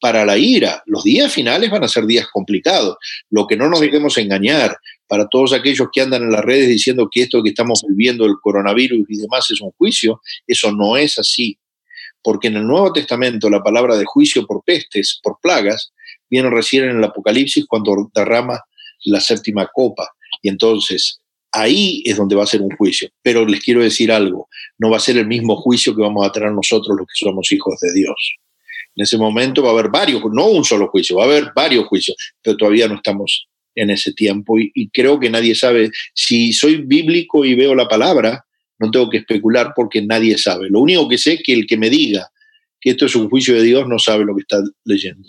para 0.00 0.24
la 0.24 0.38
ira. 0.38 0.82
Los 0.86 1.04
días 1.04 1.32
finales 1.32 1.70
van 1.70 1.84
a 1.84 1.88
ser 1.88 2.06
días 2.06 2.26
complicados. 2.32 2.96
Lo 3.28 3.46
que 3.46 3.56
no 3.56 3.68
nos 3.68 3.80
dejemos 3.80 4.16
engañar 4.16 4.76
para 5.06 5.28
todos 5.28 5.52
aquellos 5.52 5.88
que 5.92 6.00
andan 6.00 6.22
en 6.22 6.32
las 6.32 6.44
redes 6.44 6.68
diciendo 6.68 7.08
que 7.12 7.22
esto 7.22 7.42
que 7.42 7.50
estamos 7.50 7.84
viviendo, 7.86 8.24
el 8.24 8.36
coronavirus 8.40 9.00
y 9.08 9.18
demás, 9.18 9.50
es 9.50 9.60
un 9.60 9.72
juicio, 9.72 10.22
eso 10.46 10.72
no 10.72 10.96
es 10.96 11.18
así. 11.18 11.58
Porque 12.22 12.48
en 12.48 12.56
el 12.56 12.66
Nuevo 12.66 12.92
Testamento 12.92 13.50
la 13.50 13.62
palabra 13.62 13.96
de 13.96 14.04
juicio 14.06 14.46
por 14.46 14.62
pestes, 14.64 15.20
por 15.22 15.38
plagas, 15.42 15.92
viene 16.30 16.48
recién 16.50 16.84
en 16.84 16.98
el 16.98 17.04
Apocalipsis 17.04 17.66
cuando 17.66 18.10
derrama 18.14 18.60
la 19.04 19.20
séptima 19.20 19.68
copa. 19.72 20.08
Y 20.42 20.48
entonces 20.48 21.20
ahí 21.52 22.02
es 22.04 22.16
donde 22.16 22.36
va 22.36 22.44
a 22.44 22.46
ser 22.46 22.62
un 22.62 22.70
juicio. 22.76 23.08
Pero 23.22 23.44
les 23.46 23.60
quiero 23.60 23.82
decir 23.82 24.12
algo, 24.12 24.48
no 24.78 24.90
va 24.90 24.98
a 24.98 25.00
ser 25.00 25.16
el 25.16 25.26
mismo 25.26 25.56
juicio 25.56 25.94
que 25.94 26.02
vamos 26.02 26.26
a 26.26 26.32
tener 26.32 26.52
nosotros 26.52 26.96
los 26.96 27.06
que 27.06 27.24
somos 27.24 27.50
hijos 27.52 27.74
de 27.80 27.92
Dios. 27.92 28.36
En 28.96 29.02
ese 29.04 29.18
momento 29.18 29.62
va 29.62 29.70
a 29.70 29.72
haber 29.72 29.90
varios, 29.90 30.22
no 30.32 30.46
un 30.46 30.64
solo 30.64 30.88
juicio, 30.88 31.16
va 31.16 31.24
a 31.24 31.26
haber 31.26 31.52
varios 31.54 31.86
juicios, 31.86 32.16
pero 32.42 32.56
todavía 32.56 32.88
no 32.88 32.96
estamos 32.96 33.46
en 33.74 33.90
ese 33.90 34.12
tiempo 34.12 34.58
y, 34.58 34.70
y 34.74 34.90
creo 34.90 35.18
que 35.18 35.30
nadie 35.30 35.54
sabe. 35.54 35.90
Si 36.14 36.52
soy 36.52 36.76
bíblico 36.76 37.44
y 37.44 37.54
veo 37.54 37.74
la 37.74 37.88
palabra, 37.88 38.44
no 38.78 38.90
tengo 38.90 39.08
que 39.08 39.18
especular 39.18 39.72
porque 39.76 40.02
nadie 40.02 40.36
sabe. 40.38 40.68
Lo 40.70 40.80
único 40.80 41.08
que 41.08 41.18
sé 41.18 41.34
es 41.34 41.42
que 41.44 41.52
el 41.52 41.66
que 41.66 41.76
me 41.76 41.90
diga 41.90 42.28
que 42.80 42.90
esto 42.90 43.06
es 43.06 43.14
un 43.14 43.28
juicio 43.28 43.54
de 43.54 43.62
Dios 43.62 43.86
no 43.86 43.98
sabe 43.98 44.24
lo 44.24 44.34
que 44.34 44.40
está 44.40 44.58
leyendo. 44.84 45.28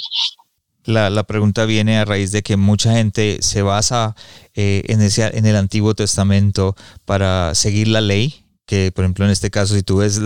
La, 0.85 1.23
pregunta 1.23 1.65
viene 1.65 1.97
a 1.97 2.05
raíz 2.05 2.31
de 2.31 2.41
que 2.41 2.57
mucha 2.57 2.93
gente 2.93 3.37
se 3.41 3.61
basa 3.61 4.15
eh, 4.55 4.83
en, 4.87 5.01
ese, 5.01 5.37
en 5.37 5.45
el 5.45 5.55
Antiguo 5.55 5.93
Testamento 5.93 6.75
para 7.05 7.53
seguir 7.53 7.87
la 7.87 8.01
ley, 8.01 8.45
que 8.65 8.91
por 8.93 9.03
ejemplo 9.03 9.25
en 9.25 9.31
este 9.31 9.51
caso 9.51 9.75
si 9.75 9.83
tú 9.83 9.97
ves 9.97 10.19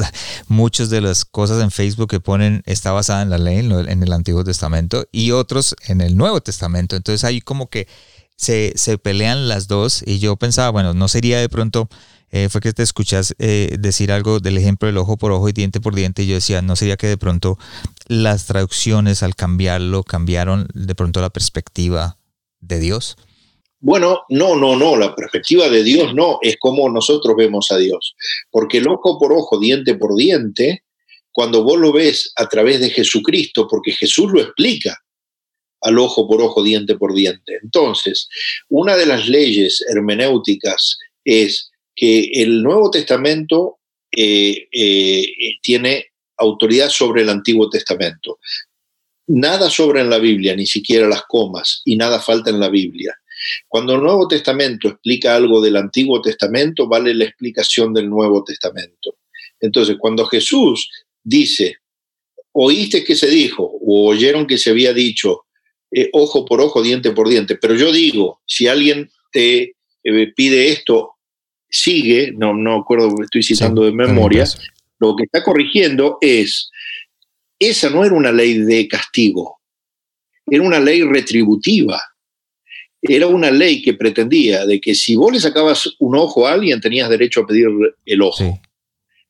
muchas 0.47 0.89
de 0.89 1.01
las 1.01 1.25
cosas 1.25 1.61
en 1.61 1.71
Facebook 1.71 2.09
que 2.09 2.19
ponen 2.19 2.63
está 2.65 2.91
basada 2.91 3.21
en 3.21 3.29
la 3.29 3.37
ley, 3.37 3.59
en, 3.59 4.03
el 4.03 4.13
Antiguo 4.13 4.43
Testamento, 4.43 5.05
y 5.11 5.31
otros 5.31 5.75
en 5.87 5.99
el 6.01 6.15
Nuevo 6.15 6.39
Testamento. 6.41 6.95
Entonces 6.95 7.23
ahí 7.25 7.41
como 7.41 7.69
que 7.69 7.87
se, 8.37 8.73
se 8.75 8.97
pelean 8.97 9.47
las 9.47 9.67
dos 9.67 10.03
y 10.05 10.19
yo 10.19 10.35
pensaba, 10.37 10.69
bueno, 10.69 10.93
no 10.93 11.07
sería 11.07 11.39
de 11.39 11.49
pronto 11.49 11.89
eh, 12.31 12.49
fue 12.49 12.59
que 12.59 12.73
te 12.73 12.83
escuchas 12.83 13.33
eh, 13.39 13.77
decir 13.79 14.11
algo 14.11 14.41
del 14.41 14.57
ejemplo 14.57 14.87
del 14.87 14.97
ojo 14.97 15.15
por 15.15 15.31
ojo 15.31 15.47
y 15.47 15.53
diente 15.53 15.79
por 15.79 15.95
diente 15.95 16.23
y 16.23 16.27
yo 16.27 16.35
decía, 16.35 16.61
¿no 16.61 16.75
sería 16.75 16.97
que 16.97 17.07
de 17.07 17.17
pronto 17.17 17.57
las 18.07 18.45
traducciones 18.45 19.23
al 19.23 19.35
cambiarlo 19.35 20.03
cambiaron 20.03 20.67
de 20.73 20.95
pronto 20.95 21.21
la 21.21 21.29
perspectiva 21.29 22.17
de 22.59 22.79
Dios? 22.79 23.17
Bueno, 23.79 24.21
no, 24.29 24.55
no, 24.55 24.75
no, 24.75 24.95
la 24.95 25.15
perspectiva 25.15 25.69
de 25.69 25.83
Dios 25.83 26.15
no, 26.15 26.39
es 26.41 26.57
como 26.57 26.89
nosotros 26.89 27.35
vemos 27.37 27.71
a 27.71 27.77
Dios. 27.77 28.15
Porque 28.49 28.79
el 28.79 28.87
ojo 28.87 29.19
por 29.19 29.31
ojo, 29.33 29.59
diente 29.59 29.95
por 29.95 30.15
diente, 30.15 30.83
cuando 31.31 31.63
vos 31.63 31.77
lo 31.77 31.91
ves 31.91 32.31
a 32.35 32.47
través 32.47 32.79
de 32.79 32.89
Jesucristo, 32.89 33.67
porque 33.69 33.91
Jesús 33.91 34.31
lo 34.31 34.41
explica 34.41 34.97
al 35.81 35.99
ojo 35.99 36.27
por 36.27 36.41
ojo, 36.41 36.63
diente 36.63 36.95
por 36.95 37.13
diente. 37.13 37.59
Entonces, 37.61 38.27
una 38.69 38.95
de 38.95 39.05
las 39.05 39.27
leyes 39.27 39.83
hermenéuticas 39.87 40.97
es 41.23 41.69
que 41.95 42.31
el 42.41 42.63
Nuevo 42.63 42.89
Testamento 42.89 43.79
eh, 44.11 44.67
eh, 44.71 45.27
tiene 45.61 46.07
autoridad 46.37 46.89
sobre 46.89 47.21
el 47.21 47.29
Antiguo 47.29 47.69
Testamento. 47.69 48.39
Nada 49.27 49.69
sobra 49.69 50.01
en 50.01 50.09
la 50.09 50.19
Biblia, 50.19 50.55
ni 50.55 50.65
siquiera 50.65 51.07
las 51.07 51.23
comas, 51.23 51.81
y 51.85 51.95
nada 51.95 52.19
falta 52.19 52.49
en 52.49 52.59
la 52.59 52.69
Biblia. 52.69 53.15
Cuando 53.67 53.95
el 53.95 54.01
Nuevo 54.01 54.27
Testamento 54.27 54.87
explica 54.87 55.35
algo 55.35 55.61
del 55.61 55.75
Antiguo 55.75 56.21
Testamento, 56.21 56.87
vale 56.87 57.13
la 57.13 57.25
explicación 57.25 57.93
del 57.93 58.09
Nuevo 58.09 58.43
Testamento. 58.43 59.17
Entonces, 59.59 59.97
cuando 59.99 60.25
Jesús 60.25 60.89
dice, 61.23 61.77
oíste 62.51 63.03
que 63.03 63.15
se 63.15 63.27
dijo, 63.27 63.63
o 63.63 64.09
oyeron 64.09 64.47
que 64.47 64.57
se 64.57 64.69
había 64.69 64.93
dicho, 64.93 65.45
eh, 65.91 66.09
ojo 66.13 66.45
por 66.45 66.61
ojo, 66.61 66.81
diente 66.81 67.11
por 67.11 67.27
diente, 67.29 67.55
pero 67.55 67.75
yo 67.75 67.91
digo, 67.91 68.41
si 68.45 68.67
alguien 68.67 69.09
te 69.31 69.75
pide 70.35 70.69
esto, 70.69 71.15
sigue, 71.69 72.31
no, 72.31 72.53
no 72.53 72.75
acuerdo, 72.75 73.09
estoy 73.23 73.43
citando 73.43 73.83
de 73.83 73.91
memoria, 73.91 74.45
lo 75.07 75.15
que 75.15 75.23
está 75.23 75.43
corrigiendo 75.43 76.17
es, 76.21 76.69
esa 77.59 77.89
no 77.89 78.03
era 78.03 78.15
una 78.15 78.31
ley 78.31 78.59
de 78.59 78.87
castigo, 78.87 79.59
era 80.47 80.63
una 80.63 80.79
ley 80.79 81.01
retributiva. 81.03 82.01
Era 83.07 83.27
una 83.27 83.51
ley 83.51 83.83
que 83.83 83.93
pretendía 83.93 84.65
de 84.65 84.81
que 84.81 84.95
si 84.95 85.15
vos 85.15 85.31
le 85.31 85.39
sacabas 85.39 85.87
un 85.99 86.15
ojo 86.15 86.47
a 86.47 86.53
alguien, 86.53 86.81
tenías 86.81 87.07
derecho 87.07 87.41
a 87.41 87.45
pedir 87.45 87.67
el 88.05 88.21
ojo. 88.21 88.59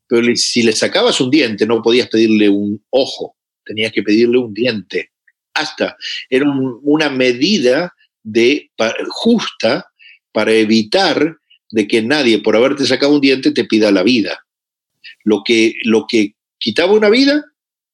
Pero 0.08 0.36
si 0.36 0.64
le 0.64 0.72
sacabas 0.72 1.20
un 1.20 1.30
diente, 1.30 1.66
no 1.66 1.82
podías 1.82 2.08
pedirle 2.08 2.48
un 2.48 2.82
ojo, 2.90 3.36
tenías 3.66 3.92
que 3.92 4.04
pedirle 4.04 4.38
un 4.38 4.54
diente. 4.54 5.12
Hasta. 5.54 5.98
Era 6.30 6.46
una 6.84 7.10
medida 7.10 7.94
de, 8.24 8.72
justa 9.10 9.92
para 10.32 10.54
evitar 10.54 11.38
de 11.72 11.88
que 11.88 12.02
nadie, 12.02 12.40
por 12.40 12.56
haberte 12.56 12.86
sacado 12.86 13.16
un 13.16 13.22
diente, 13.22 13.52
te 13.52 13.66
pida 13.66 13.92
la 13.92 14.04
vida. 14.04 14.40
Lo 15.24 15.42
que, 15.46 15.74
lo 15.84 16.06
que 16.08 16.36
quitaba 16.58 16.94
una 16.94 17.10
vida, 17.10 17.44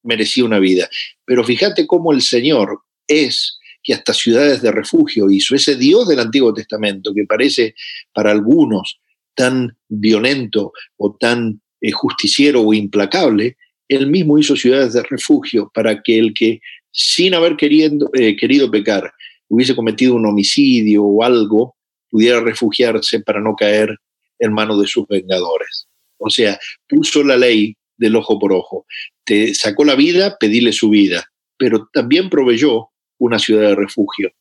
merecía 0.03 0.45
una 0.45 0.59
vida. 0.59 0.89
Pero 1.25 1.43
fíjate 1.43 1.87
cómo 1.87 2.11
el 2.11 2.21
Señor 2.21 2.81
es 3.07 3.59
que 3.83 3.93
hasta 3.93 4.13
ciudades 4.13 4.61
de 4.61 4.71
refugio 4.71 5.29
hizo. 5.29 5.55
Ese 5.55 5.75
Dios 5.75 6.07
del 6.07 6.19
Antiguo 6.19 6.53
Testamento, 6.53 7.13
que 7.13 7.25
parece 7.25 7.75
para 8.13 8.31
algunos 8.31 8.99
tan 9.35 9.77
violento 9.87 10.71
o 10.97 11.15
tan 11.19 11.61
eh, 11.81 11.91
justiciero 11.91 12.61
o 12.61 12.73
implacable, 12.73 13.57
él 13.87 14.07
mismo 14.07 14.37
hizo 14.37 14.55
ciudades 14.55 14.93
de 14.93 15.03
refugio 15.03 15.71
para 15.73 16.01
que 16.01 16.17
el 16.17 16.33
que, 16.33 16.61
sin 16.91 17.33
haber 17.33 17.57
queriendo, 17.57 18.09
eh, 18.13 18.35
querido 18.35 18.69
pecar, 18.69 19.11
hubiese 19.47 19.75
cometido 19.75 20.15
un 20.15 20.25
homicidio 20.25 21.03
o 21.03 21.23
algo, 21.23 21.75
pudiera 22.09 22.39
refugiarse 22.39 23.19
para 23.21 23.41
no 23.41 23.55
caer 23.55 23.97
en 24.39 24.53
manos 24.53 24.79
de 24.81 24.87
sus 24.87 25.07
vengadores. 25.07 25.87
O 26.21 26.29
sea, 26.29 26.59
puso 26.87 27.23
la 27.23 27.35
ley 27.35 27.75
del 27.97 28.15
ojo 28.15 28.39
por 28.39 28.53
ojo. 28.53 28.85
Te 29.23 29.53
sacó 29.53 29.83
la 29.83 29.95
vida, 29.95 30.37
pedile 30.39 30.71
su 30.71 30.89
vida, 30.89 31.31
pero 31.57 31.89
también 31.91 32.29
proveyó 32.29 32.89
una 33.17 33.39
ciudad 33.39 33.69
de 33.69 33.75
refugio. 33.75 34.31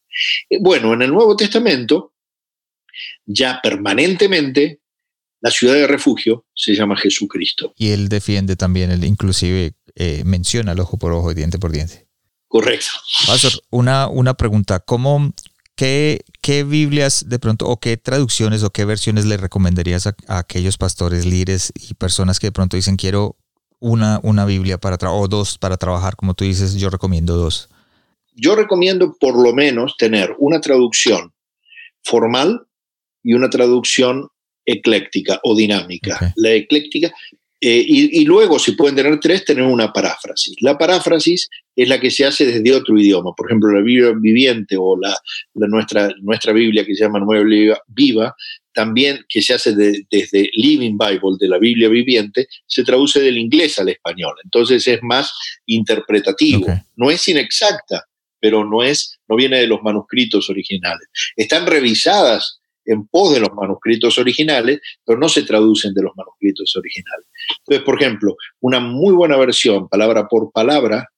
Eh, 0.49 0.59
bueno, 0.61 0.93
en 0.95 1.03
el 1.03 1.11
Nuevo 1.11 1.37
Testamento, 1.37 2.15
ya 3.27 3.61
permanentemente, 3.63 4.81
la 5.41 5.51
ciudad 5.51 5.75
de 5.75 5.87
refugio 5.87 6.47
se 6.55 6.75
llama 6.75 6.97
Jesucristo. 6.97 7.73
Y 7.77 7.91
él 7.91 8.09
defiende 8.09 8.57
también, 8.57 8.91
él 8.91 9.05
inclusive 9.05 9.73
eh, 9.95 10.23
menciona 10.25 10.73
el 10.73 10.81
ojo 10.81 10.99
por 10.99 11.13
ojo 11.13 11.31
y 11.31 11.35
diente 11.35 11.59
por 11.59 11.73
diente. 11.73 12.07
Correcto. 12.47 12.89
Pastor, 13.27 13.53
una, 13.71 14.09
una 14.09 14.35
pregunta, 14.35 14.81
¿cómo, 14.81 15.33
qué, 15.81 16.27
qué, 16.43 16.63
Biblias 16.63 17.31
de 17.31 17.39
pronto 17.39 17.67
o 17.67 17.79
qué 17.79 17.97
traducciones 17.97 18.63
o 18.63 18.71
qué 18.71 18.85
versiones 18.85 19.25
le 19.25 19.39
recomendarías 19.39 20.07
a, 20.07 20.15
aquellos 20.29 20.77
pastores, 20.77 21.25
líderes 21.25 21.73
y 21.75 21.95
personas 21.95 22.39
que 22.39 22.49
de 22.49 22.53
pronto 22.53 22.77
dicen 22.77 22.97
quiero 22.97 23.37
una, 23.79 24.21
una 24.23 24.45
Biblia 24.45 24.77
para 24.77 24.99
o 25.11 25.27
dos 25.27 25.57
para 25.57 25.79
trabajar, 25.79 26.17
como 26.17 26.35
tú 26.35 26.45
dices, 26.45 26.75
yo 26.75 26.91
recomiendo 26.91 27.35
dos? 27.35 27.71
Yo 28.35 28.57
recomiendo 28.57 29.17
por 29.19 29.43
lo 29.43 29.55
menos 29.55 29.97
tener 29.97 30.37
una 30.39 30.61
traducción 30.61 31.33
formal 32.05 32.67
y 33.23 33.33
una 33.33 33.49
traducción 33.49 34.29
ecléctica 34.67 35.41
o 35.45 35.57
dinámica. 35.57 36.35
La 36.37 36.51
ecléctica, 36.51 37.11
eh, 37.63 37.85
y, 37.87 38.25
luego, 38.25 38.59
si 38.59 38.73
pueden 38.73 38.97
tener 38.97 39.21
tres, 39.21 39.45
tener 39.45 39.65
una 39.65 39.93
paráfrasis. 39.93 40.57
La 40.61 40.79
paráfrasis 40.79 41.49
es 41.77 41.89
la 41.89 42.01
que 42.01 42.11
se 42.11 42.25
hace 42.25 42.47
desde 42.47 42.75
otro 42.75 42.99
idioma. 42.99 43.33
Por 43.37 43.49
ejemplo, 43.49 43.71
la 43.71 43.83
Biblia 43.83 44.13
viviente 44.19 44.77
o 44.79 44.99
la, 44.99 45.15
nuestra, 45.55 46.09
nuestra 46.23 46.55
Biblia 46.55 46.87
que 46.87 46.95
se 46.95 47.05
llama 47.05 47.21
Nueva 47.21 47.79
Viva, 47.89 48.35
también 48.73 49.27
que 49.29 49.43
se 49.43 49.53
hace 49.53 49.75
desde 49.75 50.51
Living 50.55 50.97
Bible, 50.97 51.37
de 51.39 51.49
la 51.49 51.59
Biblia 51.59 51.91
viviente, 51.91 52.47
se 52.67 52.83
traduce 52.83 53.21
del 53.21 53.37
inglés 53.37 53.79
al 53.79 53.91
español. 53.91 54.35
Entonces 54.43 54.87
es 54.87 55.01
más 55.03 55.31
interpretativo. 55.67 56.67
No 56.97 57.11
es 57.11 57.29
inexacta, 57.29 58.05
pero 58.41 58.65
no 58.65 58.83
es, 58.83 59.19
no 59.29 59.37
viene 59.37 59.59
de 59.61 59.67
los 59.67 59.83
manuscritos 59.83 60.49
originales. 60.49 61.09
Están 61.37 61.67
revisadas 61.67 62.61
en 62.87 63.07
pos 63.07 63.35
de 63.35 63.41
los 63.41 63.53
manuscritos 63.55 64.19
originales, 64.19 64.81
pero 65.05 65.19
no 65.19 65.29
se 65.29 65.43
traducen 65.43 65.93
de 65.95 66.03
los 66.03 66.13
manuscritos 66.17 66.75
originales. 66.77 67.27
Entonces, 67.59 67.85
por 67.85 68.01
ejemplo, 68.01 68.37
una 68.61 68.81
muy 68.81 69.15
buena 69.15 69.37
versión, 69.37 69.89
palabra 69.89 70.27
por 70.29 70.51
palabra, 70.53 71.09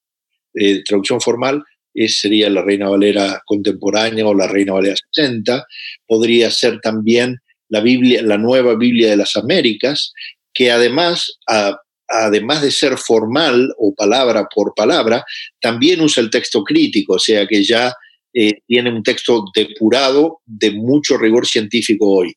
eh, 0.55 0.83
traducción 0.85 1.21
formal, 1.21 1.63
es, 1.95 2.21
sería 2.21 2.49
la 2.49 2.63
Reina 2.63 2.89
Valera 2.89 3.43
contemporánea 3.45 4.27
o 4.27 4.35
la 4.35 4.47
Reina 4.47 4.73
Valera 4.73 4.97
60. 5.13 5.67
Podría 6.07 6.51
ser 6.51 6.81
también 6.81 7.39
la 7.69 7.81
Biblia, 7.81 8.23
la 8.23 8.39
nueva 8.39 8.75
Biblia 8.77 9.11
de 9.11 9.17
las 9.17 9.37
Américas, 9.37 10.13
que 10.53 10.71
además 10.71 11.39
además 12.13 12.63
de 12.63 12.71
ser 12.71 12.99
formal 12.99 13.73
o 13.79 13.95
palabra 13.95 14.47
por 14.55 14.75
palabra, 14.75 15.25
también 15.61 16.01
usa 16.01 16.23
el 16.23 16.31
texto 16.31 16.63
crítico, 16.63 17.15
o 17.15 17.19
sea 17.19 17.47
que 17.47 17.65
ya 17.65 17.93
eh, 18.35 18.61
tiene 18.67 18.91
un 18.91 19.03
texto 19.03 19.45
depurado 19.55 20.41
de 20.45 20.73
mucho 20.73 21.17
rigor 21.17 21.47
científico 21.47 22.07
hoy. 22.11 22.35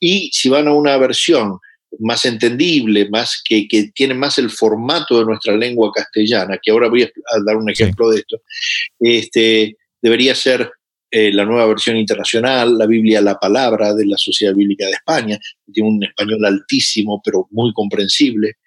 Y 0.00 0.30
si 0.32 0.48
van 0.48 0.68
a 0.68 0.72
una 0.72 0.96
versión 0.96 1.58
más 2.00 2.24
entendible, 2.24 3.08
más 3.10 3.40
que, 3.44 3.66
que 3.66 3.90
tiene 3.94 4.14
más 4.14 4.38
el 4.38 4.50
formato 4.50 5.18
de 5.18 5.24
nuestra 5.24 5.56
lengua 5.56 5.90
castellana, 5.94 6.58
que 6.62 6.70
ahora 6.70 6.88
voy 6.88 7.02
a 7.02 7.10
dar 7.46 7.56
un 7.56 7.70
ejemplo 7.70 8.10
de 8.10 8.20
esto, 8.20 8.42
este, 9.00 9.76
debería 10.00 10.34
ser 10.34 10.70
eh, 11.10 11.32
la 11.32 11.44
nueva 11.44 11.66
versión 11.66 11.96
internacional, 11.96 12.76
la 12.76 12.86
Biblia 12.86 13.22
La 13.22 13.38
Palabra 13.38 13.94
de 13.94 14.04
la 14.06 14.18
Sociedad 14.18 14.54
Bíblica 14.54 14.84
de 14.86 14.92
España, 14.92 15.38
que 15.66 15.72
tiene 15.72 15.88
un 15.88 16.04
español 16.04 16.44
altísimo, 16.44 17.22
pero 17.24 17.48
muy 17.50 17.72
comprensible, 17.72 18.58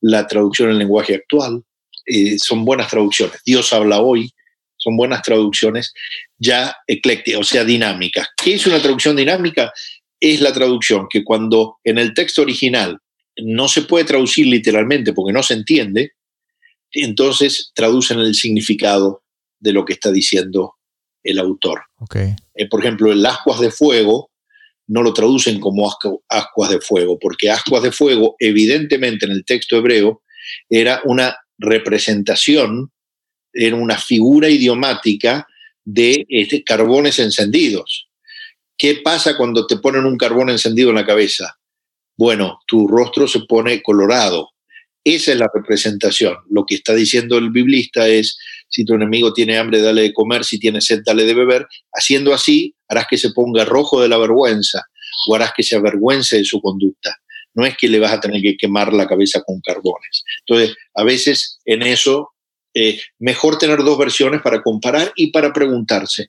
la 0.00 0.26
traducción 0.26 0.70
en 0.70 0.78
lenguaje 0.78 1.16
actual, 1.16 1.62
eh, 2.06 2.38
son 2.38 2.64
buenas 2.64 2.88
traducciones. 2.88 3.42
Dios 3.44 3.72
habla 3.72 4.00
hoy, 4.00 4.32
son 4.76 4.96
buenas 4.96 5.22
traducciones 5.22 5.92
ya 6.38 6.76
eclécticas, 6.86 7.40
o 7.40 7.44
sea, 7.44 7.64
dinámicas. 7.64 8.28
¿Qué 8.36 8.54
es 8.54 8.66
una 8.66 8.80
traducción 8.80 9.16
dinámica? 9.16 9.72
Es 10.20 10.40
la 10.40 10.52
traducción 10.52 11.06
que 11.08 11.24
cuando 11.24 11.78
en 11.84 11.98
el 11.98 12.14
texto 12.14 12.42
original 12.42 12.98
no 13.36 13.68
se 13.68 13.82
puede 13.82 14.04
traducir 14.04 14.46
literalmente 14.46 15.12
porque 15.12 15.32
no 15.32 15.42
se 15.42 15.54
entiende, 15.54 16.12
entonces 16.92 17.70
traducen 17.74 18.18
el 18.18 18.34
significado 18.34 19.22
de 19.60 19.72
lo 19.72 19.84
que 19.84 19.92
está 19.92 20.10
diciendo 20.10 20.74
el 21.22 21.38
autor. 21.38 21.82
Okay. 21.98 22.34
Eh, 22.54 22.68
por 22.68 22.80
ejemplo, 22.80 23.12
el 23.12 23.24
ascuas 23.24 23.60
de 23.60 23.70
fuego 23.70 24.30
no 24.88 25.02
lo 25.02 25.12
traducen 25.12 25.60
como 25.60 25.90
ascuas 26.28 26.70
de 26.70 26.80
fuego, 26.80 27.18
porque 27.18 27.50
ascuas 27.50 27.82
de 27.82 27.92
fuego, 27.92 28.36
evidentemente 28.38 29.26
en 29.26 29.32
el 29.32 29.44
texto 29.44 29.76
hebreo, 29.76 30.22
era 30.68 31.02
una 31.04 31.36
representación, 31.58 32.90
era 33.52 33.76
una 33.76 33.98
figura 33.98 34.48
idiomática 34.48 35.46
de 35.84 36.24
este, 36.28 36.64
carbones 36.64 37.18
encendidos. 37.18 38.07
¿Qué 38.78 39.00
pasa 39.02 39.36
cuando 39.36 39.66
te 39.66 39.76
ponen 39.78 40.06
un 40.06 40.16
carbón 40.16 40.50
encendido 40.50 40.90
en 40.90 40.94
la 40.94 41.04
cabeza? 41.04 41.58
Bueno, 42.16 42.60
tu 42.64 42.86
rostro 42.86 43.26
se 43.26 43.40
pone 43.40 43.82
colorado. 43.82 44.50
Esa 45.02 45.32
es 45.32 45.38
la 45.38 45.50
representación. 45.52 46.36
Lo 46.48 46.64
que 46.64 46.76
está 46.76 46.94
diciendo 46.94 47.38
el 47.38 47.50
biblista 47.50 48.06
es, 48.06 48.38
si 48.68 48.84
tu 48.84 48.94
enemigo 48.94 49.32
tiene 49.32 49.58
hambre, 49.58 49.80
dale 49.80 50.02
de 50.02 50.12
comer, 50.12 50.44
si 50.44 50.60
tiene 50.60 50.80
sed, 50.80 51.00
dale 51.04 51.24
de 51.24 51.34
beber. 51.34 51.66
Haciendo 51.92 52.32
así, 52.32 52.74
harás 52.88 53.06
que 53.10 53.18
se 53.18 53.30
ponga 53.30 53.64
rojo 53.64 54.00
de 54.00 54.08
la 54.08 54.16
vergüenza 54.16 54.84
o 55.28 55.34
harás 55.34 55.52
que 55.56 55.64
se 55.64 55.74
avergüence 55.74 56.36
de 56.36 56.44
su 56.44 56.60
conducta. 56.60 57.16
No 57.54 57.66
es 57.66 57.76
que 57.76 57.88
le 57.88 57.98
vas 57.98 58.12
a 58.12 58.20
tener 58.20 58.40
que 58.42 58.56
quemar 58.56 58.92
la 58.92 59.08
cabeza 59.08 59.42
con 59.42 59.60
carbones. 59.60 60.22
Entonces, 60.46 60.76
a 60.94 61.02
veces 61.02 61.58
en 61.64 61.82
eso, 61.82 62.30
eh, 62.74 63.00
mejor 63.18 63.58
tener 63.58 63.78
dos 63.78 63.98
versiones 63.98 64.40
para 64.40 64.62
comparar 64.62 65.12
y 65.16 65.32
para 65.32 65.52
preguntarse. 65.52 66.28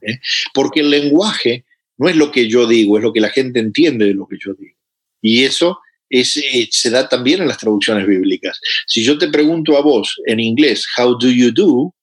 ¿eh? 0.00 0.18
Porque 0.54 0.80
el 0.80 0.88
lenguaje 0.88 1.66
no 2.00 2.08
es 2.08 2.16
lo 2.16 2.32
que 2.32 2.48
yo 2.48 2.66
digo, 2.66 2.96
es 2.96 3.04
lo 3.04 3.12
que 3.12 3.20
la 3.20 3.28
gente 3.28 3.60
entiende 3.60 4.06
de 4.06 4.14
lo 4.14 4.26
que 4.26 4.38
yo 4.42 4.54
digo. 4.54 4.74
Y 5.20 5.44
eso 5.44 5.80
es, 6.08 6.34
eh, 6.38 6.66
se 6.70 6.88
da 6.88 7.06
también 7.06 7.42
en 7.42 7.48
las 7.48 7.58
traducciones 7.58 8.06
bíblicas. 8.06 8.58
Si 8.86 9.04
yo 9.04 9.18
te 9.18 9.28
pregunto 9.28 9.76
a 9.76 9.82
vos 9.82 10.16
en 10.24 10.40
inglés, 10.40 10.86
how 10.96 11.16
do 11.18 11.28
you 11.28 11.52
do? 11.52 11.94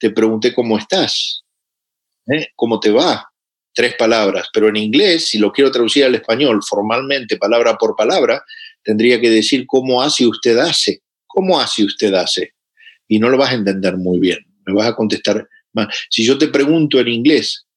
Te 0.00 0.10
pregunté 0.10 0.52
cómo 0.52 0.76
estás, 0.76 1.44
cómo 2.56 2.80
te 2.80 2.90
va, 2.90 3.28
tres 3.72 3.94
palabras, 3.94 4.48
pero 4.52 4.68
en 4.68 4.76
inglés, 4.76 5.28
si 5.28 5.38
lo 5.38 5.52
quiero 5.52 5.70
traducir 5.70 6.04
al 6.04 6.16
español 6.16 6.60
formalmente, 6.68 7.36
palabra 7.36 7.78
por 7.78 7.94
palabra, 7.94 8.44
tendría 8.82 9.20
que 9.20 9.30
decir 9.30 9.66
cómo 9.68 10.02
hace 10.02 10.26
usted 10.26 10.58
hace, 10.58 11.02
cómo 11.28 11.60
hace 11.60 11.84
usted 11.84 12.12
hace. 12.14 12.54
Y 13.06 13.20
no 13.20 13.28
lo 13.28 13.38
vas 13.38 13.52
a 13.52 13.54
entender 13.54 13.96
muy 13.96 14.18
bien, 14.18 14.38
me 14.66 14.74
vas 14.74 14.88
a 14.88 14.96
contestar 14.96 15.48
más. 15.74 15.94
Si 16.10 16.24
yo 16.24 16.36
te 16.36 16.48
pregunto 16.48 16.98
en 16.98 17.06
inglés, 17.06 17.67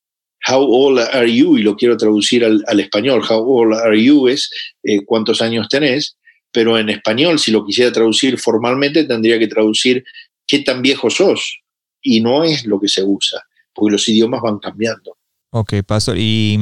how 0.48 0.62
old 0.62 1.00
are 1.00 1.32
you? 1.32 1.58
Y 1.58 1.64
lo 1.64 1.76
quiero 1.76 1.98
traducir 1.98 2.44
al, 2.44 2.80
español, 2.80 3.22
how 3.28 3.42
old 3.42 3.74
are 3.74 4.02
you 4.02 4.28
es 4.28 4.50
eh, 4.84 5.04
cuántos 5.06 5.42
años 5.42 5.68
tenés, 5.70 6.18
pero 6.52 6.78
en 6.78 6.89
español, 6.89 7.39
si 7.39 7.52
lo 7.52 7.66
quisiera 7.66 7.92
traducir 7.92 8.38
formalmente, 8.38 9.04
tendría 9.06 9.39
que 9.39 9.48
traducir 9.48 10.04
qué 10.48 10.60
tan 10.60 10.82
viejo 10.82 11.10
sos. 11.10 11.60
Y 12.02 12.22
no 12.22 12.44
es 12.44 12.66
lo 12.66 12.80
que 12.80 12.88
se 12.88 13.04
usa, 13.04 13.42
porque 13.74 13.94
los 13.94 14.08
idiomas 14.10 14.42
van 14.42 14.60
cambiando. 14.60 15.18
Ok, 15.52 15.76
Pastor. 15.86 16.18
Y 16.18 16.58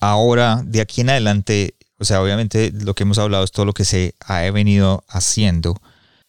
ahora, 0.00 0.62
de 0.64 0.80
aquí 0.80 1.02
en 1.02 1.10
adelante, 1.10 1.76
o 1.98 2.04
sea, 2.04 2.22
obviamente 2.22 2.72
lo 2.72 2.94
que 2.94 3.04
hemos 3.04 3.18
hablado 3.18 3.44
es 3.44 3.52
todo 3.52 3.64
lo 3.64 3.72
que 3.72 3.84
se 3.84 4.14
ha 4.20 4.50
venido 4.50 5.04
haciendo, 5.08 5.76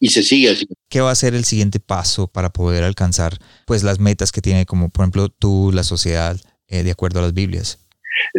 y 0.00 0.10
se 0.10 0.22
sigue 0.22 0.50
haciendo. 0.50 0.74
¿Qué 0.88 1.00
va 1.00 1.10
a 1.10 1.16
ser 1.16 1.34
el 1.34 1.44
siguiente 1.44 1.80
paso 1.80 2.28
para 2.28 2.50
poder 2.50 2.84
alcanzar 2.84 3.38
pues 3.66 3.82
las 3.82 3.98
metas 3.98 4.32
que 4.32 4.40
tiene 4.40 4.66
como 4.66 4.90
por 4.90 5.04
ejemplo 5.04 5.28
tú, 5.28 5.70
la 5.72 5.82
sociedad, 5.82 6.40
eh, 6.68 6.82
de 6.82 6.90
acuerdo 6.90 7.20
a 7.20 7.22
las 7.22 7.34
Biblias? 7.34 7.78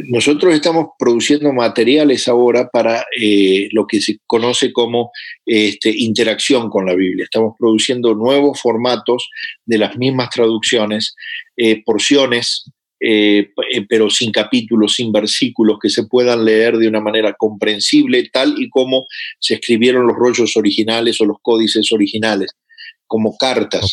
Nosotros 0.07 0.53
estamos 0.53 0.89
produciendo 0.97 1.51
materiales 1.53 2.27
ahora 2.27 2.69
para 2.69 3.05
eh, 3.17 3.69
lo 3.71 3.88
que 3.88 4.01
se 4.01 4.19
conoce 4.25 4.71
como 4.71 5.11
este, 5.45 5.91
interacción 5.95 6.69
con 6.69 6.86
la 6.86 6.95
Biblia. 6.95 7.23
Estamos 7.23 7.55
produciendo 7.57 8.13
nuevos 8.13 8.61
formatos 8.61 9.30
de 9.65 9.77
las 9.77 9.97
mismas 9.97 10.30
traducciones, 10.30 11.15
eh, 11.57 11.82
porciones, 11.84 12.65
eh, 13.01 13.51
pero 13.88 14.09
sin 14.09 14.32
capítulos, 14.32 14.95
sin 14.95 15.11
versículos, 15.11 15.80
que 15.82 15.89
se 15.89 16.03
puedan 16.03 16.43
leer 16.43 16.77
de 16.77 16.88
una 16.88 16.99
manera 16.99 17.34
comprensible, 17.38 18.30
tal 18.32 18.55
y 18.57 18.69
como 18.69 19.07
se 19.39 19.55
escribieron 19.55 20.05
los 20.05 20.17
rollos 20.17 20.57
originales 20.57 21.19
o 21.21 21.25
los 21.25 21.38
códices 21.41 21.91
originales, 21.93 22.51
como 23.07 23.38
cartas 23.38 23.89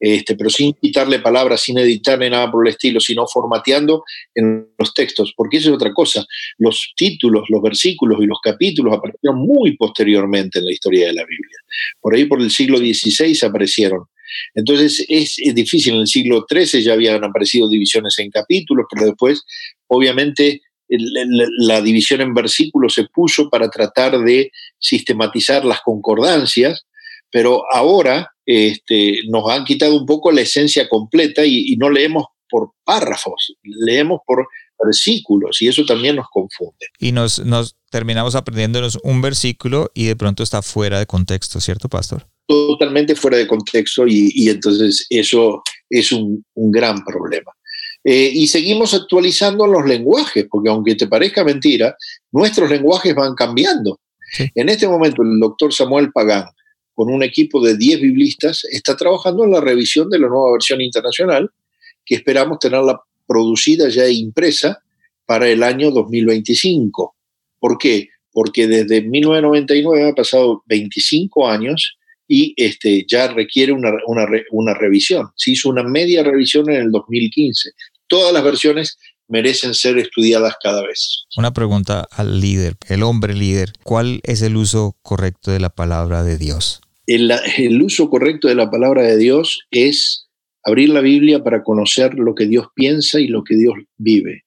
este, 0.00 0.34
pero 0.34 0.48
sin 0.48 0.72
quitarle 0.72 1.18
palabras, 1.18 1.60
sin 1.60 1.78
editarle 1.78 2.30
nada 2.30 2.50
por 2.50 2.66
el 2.66 2.72
estilo, 2.72 3.00
sino 3.00 3.26
formateando 3.26 4.02
en 4.34 4.66
los 4.78 4.94
textos, 4.94 5.34
porque 5.36 5.58
eso 5.58 5.68
es 5.68 5.74
otra 5.74 5.92
cosa. 5.92 6.24
Los 6.56 6.94
títulos, 6.96 7.44
los 7.50 7.60
versículos 7.60 8.18
y 8.22 8.26
los 8.26 8.38
capítulos 8.42 8.96
aparecieron 8.96 9.40
muy 9.40 9.76
posteriormente 9.76 10.58
en 10.58 10.64
la 10.64 10.72
historia 10.72 11.06
de 11.08 11.12
la 11.12 11.24
Biblia. 11.24 11.58
Por 12.00 12.14
ahí 12.14 12.24
por 12.24 12.40
el 12.40 12.50
siglo 12.50 12.78
XVI 12.78 13.38
aparecieron. 13.46 14.04
Entonces 14.54 15.04
es, 15.08 15.36
difícil, 15.54 15.94
en 15.94 16.00
el 16.00 16.06
siglo 16.06 16.46
XIII 16.48 16.82
ya 16.82 16.94
habían 16.94 17.22
aparecido 17.22 17.68
divisiones 17.68 18.18
en 18.18 18.30
capítulos, 18.30 18.86
pero 18.90 19.06
después, 19.06 19.44
obviamente, 19.88 20.62
la 20.88 21.80
división 21.82 22.20
en 22.20 22.34
versículos 22.34 22.94
se 22.94 23.04
puso 23.04 23.48
para 23.48 23.68
tratar 23.68 24.18
de 24.18 24.50
sistematizar 24.78 25.64
las 25.64 25.80
concordancias, 25.82 26.86
pero 27.30 27.64
ahora 27.72 28.32
este, 28.46 29.20
nos 29.28 29.48
han 29.50 29.64
quitado 29.64 29.96
un 29.96 30.06
poco 30.06 30.32
la 30.32 30.40
esencia 30.40 30.88
completa 30.88 31.44
y, 31.44 31.76
no 31.76 31.88
leemos 31.88 32.24
por 32.48 32.72
párrafos, 32.84 33.54
leemos 33.62 34.20
por 34.26 34.46
versículos 34.82 35.62
y 35.62 35.68
eso 35.68 35.84
también 35.84 36.16
nos 36.16 36.26
confunde. 36.30 36.86
Y 36.98 37.12
nos, 37.12 37.44
nos 37.44 37.76
terminamos 37.90 38.34
aprendiéndonos 38.34 38.98
un 39.04 39.22
versículo 39.22 39.90
y 39.94 40.06
de 40.06 40.16
pronto 40.16 40.42
está 40.42 40.62
fuera 40.62 40.98
de 40.98 41.06
contexto, 41.06 41.60
¿cierto, 41.60 41.88
pastor? 41.88 42.26
Totalmente 42.46 43.14
fuera 43.14 43.36
de 43.36 43.46
contexto 43.46 44.04
y, 44.08 44.48
entonces 44.48 45.06
eso 45.10 45.62
es 45.88 46.10
un, 46.10 46.44
gran 46.56 47.04
problema. 47.04 47.52
Eh, 48.02 48.32
y 48.34 48.48
seguimos 48.48 48.94
actualizando 48.94 49.66
los 49.66 49.86
lenguajes, 49.86 50.46
porque 50.50 50.70
aunque 50.70 50.96
te 50.96 51.06
parezca 51.06 51.44
mentira, 51.44 51.94
nuestros 52.32 52.68
lenguajes 52.68 53.14
van 53.14 53.34
cambiando. 53.34 54.00
En 54.54 54.68
este 54.68 54.88
momento 54.88 55.22
el 55.22 55.38
doctor 55.40 55.72
Samuel 55.72 56.10
Pagán 56.12 56.46
con 57.00 57.10
un 57.10 57.22
equipo 57.22 57.62
de 57.62 57.78
10 57.78 58.02
biblistas, 58.02 58.62
está 58.70 58.94
trabajando 58.94 59.42
en 59.44 59.52
la 59.52 59.60
revisión 59.62 60.10
de 60.10 60.18
la 60.18 60.28
nueva 60.28 60.52
versión 60.52 60.82
internacional, 60.82 61.50
que 62.04 62.16
esperamos 62.16 62.58
tenerla 62.58 63.00
producida 63.26 63.88
ya 63.88 64.04
e 64.04 64.12
impresa 64.12 64.82
para 65.24 65.48
el 65.48 65.62
año 65.62 65.90
2025. 65.92 67.16
¿Por 67.58 67.78
qué? 67.78 68.08
Porque 68.30 68.66
desde 68.66 69.00
1999 69.00 70.10
ha 70.10 70.14
pasado 70.14 70.62
25 70.66 71.48
años 71.48 71.96
y 72.28 72.52
este, 72.58 73.06
ya 73.08 73.28
requiere 73.28 73.72
una, 73.72 73.92
una 74.50 74.74
revisión. 74.74 75.30
Se 75.36 75.52
hizo 75.52 75.70
una 75.70 75.82
media 75.82 76.22
revisión 76.22 76.68
en 76.68 76.82
el 76.82 76.90
2015. 76.90 77.70
Todas 78.08 78.34
las 78.34 78.44
versiones 78.44 78.98
merecen 79.26 79.72
ser 79.72 79.96
estudiadas 79.96 80.52
cada 80.62 80.82
vez. 80.82 81.24
Una 81.38 81.54
pregunta 81.54 82.06
al 82.10 82.42
líder, 82.42 82.76
el 82.90 83.02
hombre 83.02 83.32
líder. 83.32 83.72
¿Cuál 83.84 84.20
es 84.24 84.42
el 84.42 84.58
uso 84.58 84.98
correcto 85.00 85.50
de 85.50 85.60
la 85.60 85.70
palabra 85.70 86.24
de 86.24 86.36
Dios? 86.36 86.82
El, 87.14 87.82
uso 87.82 88.08
correcto 88.08 88.46
de 88.46 88.54
la 88.54 88.70
palabra 88.70 89.02
de 89.02 89.16
Dios 89.16 89.66
es 89.72 90.28
abrir 90.62 90.90
la 90.90 91.00
Biblia 91.00 91.42
para 91.42 91.64
conocer 91.64 92.14
lo 92.14 92.36
que 92.36 92.46
Dios 92.46 92.68
piensa 92.74 93.20
y 93.20 93.26
lo 93.26 93.42
que 93.42 93.56
Dios 93.56 93.74
vive. 93.96 94.44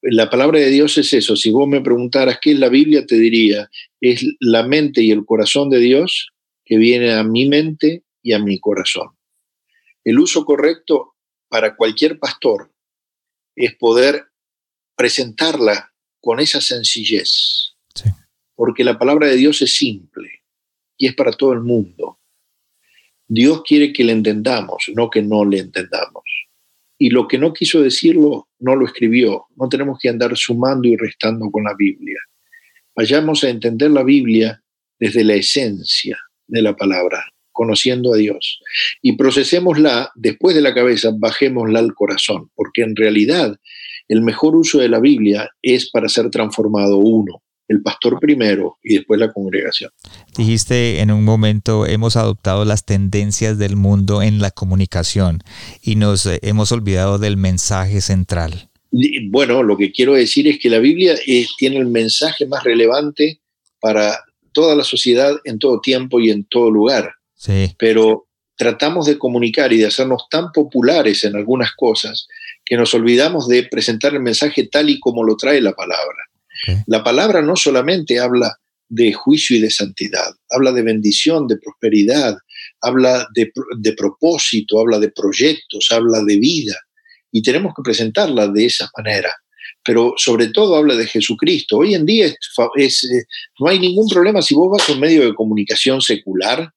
La 0.00 0.30
palabra 0.30 0.58
de 0.58 0.70
Dios 0.70 0.96
es 0.96 1.12
eso. 1.12 1.36
Si 1.36 1.50
vos 1.50 1.68
me 1.68 1.82
preguntaras 1.82 2.38
qué 2.40 2.52
es 2.52 2.58
la 2.58 2.70
Biblia, 2.70 3.04
te 3.06 3.16
diría, 3.16 3.68
es 4.00 4.24
la 4.40 4.66
mente 4.66 5.02
y 5.02 5.10
el 5.10 5.26
corazón 5.26 5.68
de 5.68 5.80
Dios 5.80 6.30
que 6.64 6.78
viene 6.78 7.12
a 7.12 7.24
mi 7.24 7.46
mente 7.46 8.04
y 8.22 8.32
a 8.32 8.38
mi 8.38 8.58
corazón. 8.58 9.10
El 10.02 10.18
uso 10.18 10.46
correcto 10.46 11.14
para 11.48 11.76
cualquier 11.76 12.18
pastor 12.18 12.72
es 13.54 13.76
poder 13.76 14.24
presentarla 14.96 15.92
con 16.20 16.40
esa 16.40 16.62
sencillez. 16.62 17.74
Porque 18.54 18.82
la 18.82 18.98
palabra 18.98 19.26
de 19.28 19.36
Dios 19.36 19.60
es 19.60 19.76
simple 19.76 20.41
y 21.02 21.08
es 21.08 21.16
para 21.16 21.32
todo 21.32 21.52
el 21.52 21.62
mundo. 21.62 22.20
Dios 23.26 23.62
quiere 23.66 23.92
que 23.92 24.04
le 24.04 24.12
entendamos, 24.12 24.84
no 24.94 25.10
que 25.10 25.20
no 25.20 25.44
le 25.44 25.58
entendamos. 25.58 26.22
Y 26.96 27.10
lo 27.10 27.26
que 27.26 27.38
no 27.38 27.52
quiso 27.52 27.82
decirlo, 27.82 28.46
no 28.60 28.76
lo 28.76 28.86
escribió. 28.86 29.46
No 29.56 29.68
tenemos 29.68 29.98
que 30.00 30.08
andar 30.08 30.36
sumando 30.36 30.86
y 30.86 30.94
restando 30.94 31.50
con 31.50 31.64
la 31.64 31.74
Biblia. 31.76 32.20
Vayamos 32.94 33.42
a 33.42 33.48
entender 33.48 33.90
la 33.90 34.04
Biblia 34.04 34.62
desde 35.00 35.24
la 35.24 35.34
esencia 35.34 36.16
de 36.46 36.62
la 36.62 36.76
palabra, 36.76 37.24
conociendo 37.50 38.14
a 38.14 38.16
Dios. 38.16 38.60
Y 39.02 39.16
procesémosla 39.16 40.12
después 40.14 40.54
de 40.54 40.62
la 40.62 40.72
cabeza, 40.72 41.10
bajémosla 41.12 41.80
al 41.80 41.94
corazón, 41.94 42.48
porque 42.54 42.82
en 42.82 42.94
realidad 42.94 43.58
el 44.06 44.22
mejor 44.22 44.54
uso 44.54 44.78
de 44.78 44.88
la 44.88 45.00
Biblia 45.00 45.50
es 45.62 45.90
para 45.90 46.08
ser 46.08 46.30
transformado 46.30 46.98
uno 46.98 47.41
el 47.68 47.82
pastor 47.82 48.18
primero 48.20 48.78
y 48.82 48.96
después 48.96 49.18
la 49.18 49.32
congregación. 49.32 49.90
Dijiste 50.36 51.00
en 51.00 51.10
un 51.10 51.24
momento, 51.24 51.86
hemos 51.86 52.16
adoptado 52.16 52.64
las 52.64 52.84
tendencias 52.84 53.58
del 53.58 53.76
mundo 53.76 54.22
en 54.22 54.40
la 54.40 54.50
comunicación 54.50 55.42
y 55.82 55.96
nos 55.96 56.26
eh, 56.26 56.38
hemos 56.42 56.72
olvidado 56.72 57.18
del 57.18 57.36
mensaje 57.36 58.00
central. 58.00 58.68
Bueno, 59.30 59.62
lo 59.62 59.78
que 59.78 59.90
quiero 59.90 60.14
decir 60.14 60.46
es 60.48 60.58
que 60.58 60.68
la 60.68 60.78
Biblia 60.78 61.14
eh, 61.26 61.46
tiene 61.56 61.78
el 61.78 61.86
mensaje 61.86 62.46
más 62.46 62.62
relevante 62.62 63.40
para 63.80 64.18
toda 64.52 64.76
la 64.76 64.84
sociedad 64.84 65.34
en 65.44 65.58
todo 65.58 65.80
tiempo 65.80 66.20
y 66.20 66.30
en 66.30 66.44
todo 66.44 66.70
lugar. 66.70 67.14
Sí. 67.34 67.74
Pero 67.78 68.26
tratamos 68.56 69.06
de 69.06 69.18
comunicar 69.18 69.72
y 69.72 69.78
de 69.78 69.86
hacernos 69.86 70.26
tan 70.30 70.52
populares 70.52 71.24
en 71.24 71.36
algunas 71.36 71.72
cosas 71.72 72.28
que 72.64 72.76
nos 72.76 72.92
olvidamos 72.94 73.48
de 73.48 73.64
presentar 73.64 74.12
el 74.12 74.20
mensaje 74.20 74.68
tal 74.70 74.90
y 74.90 75.00
como 75.00 75.24
lo 75.24 75.36
trae 75.36 75.60
la 75.60 75.72
palabra. 75.72 76.18
La 76.86 77.02
palabra 77.02 77.42
no 77.42 77.56
solamente 77.56 78.18
habla 78.18 78.56
de 78.88 79.12
juicio 79.12 79.56
y 79.56 79.60
de 79.60 79.70
santidad, 79.70 80.34
habla 80.50 80.70
de 80.70 80.82
bendición, 80.82 81.46
de 81.46 81.56
prosperidad, 81.56 82.36
habla 82.82 83.26
de, 83.34 83.92
propósito, 83.94 84.80
habla 84.80 84.98
de 84.98 85.10
proyectos, 85.10 85.88
habla 85.90 86.22
de 86.24 86.36
vida. 86.38 86.76
Y 87.30 87.42
tenemos 87.42 87.72
que 87.74 87.82
presentarla 87.82 88.48
de 88.48 88.66
esa 88.66 88.90
manera. 88.96 89.34
Pero 89.82 90.12
sobre 90.16 90.48
todo 90.48 90.76
habla 90.76 90.94
de 90.94 91.06
Jesucristo. 91.06 91.78
Hoy 91.78 91.94
en 91.94 92.04
día 92.04 92.26
eh, 92.26 92.88
no 93.58 93.68
hay 93.68 93.78
ningún 93.78 94.08
problema 94.08 94.42
si 94.42 94.54
vos 94.54 94.70
vas 94.70 94.88
a 94.88 94.92
un 94.92 95.00
medio 95.00 95.24
de 95.24 95.34
comunicación 95.34 96.00
secular, 96.02 96.70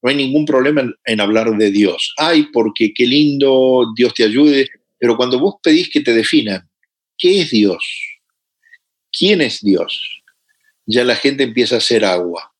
no 0.00 0.10
hay 0.10 0.14
ningún 0.14 0.44
problema 0.44 0.82
en, 0.82 0.94
en, 1.04 1.20
hablar 1.20 1.50
de 1.56 1.70
Dios. 1.72 2.14
Ay, 2.16 2.46
porque 2.52 2.92
qué 2.94 3.04
lindo, 3.04 3.84
Dios 3.96 4.14
te 4.14 4.22
ayude. 4.22 4.68
Pero 4.96 5.16
cuando 5.16 5.40
vos 5.40 5.56
pedís 5.60 5.90
que 5.90 6.00
te 6.00 6.14
definan, 6.14 6.68
¿qué 7.18 7.40
es 7.40 7.50
Dios? 7.50 8.07
¿Quién 9.18 9.40
es 9.40 9.60
Dios? 9.60 10.22
Ya 10.86 11.04
la 11.04 11.16
gente 11.16 11.42
empieza 11.42 11.74
a 11.74 11.78
hacer 11.78 12.04
agua, 12.04 12.52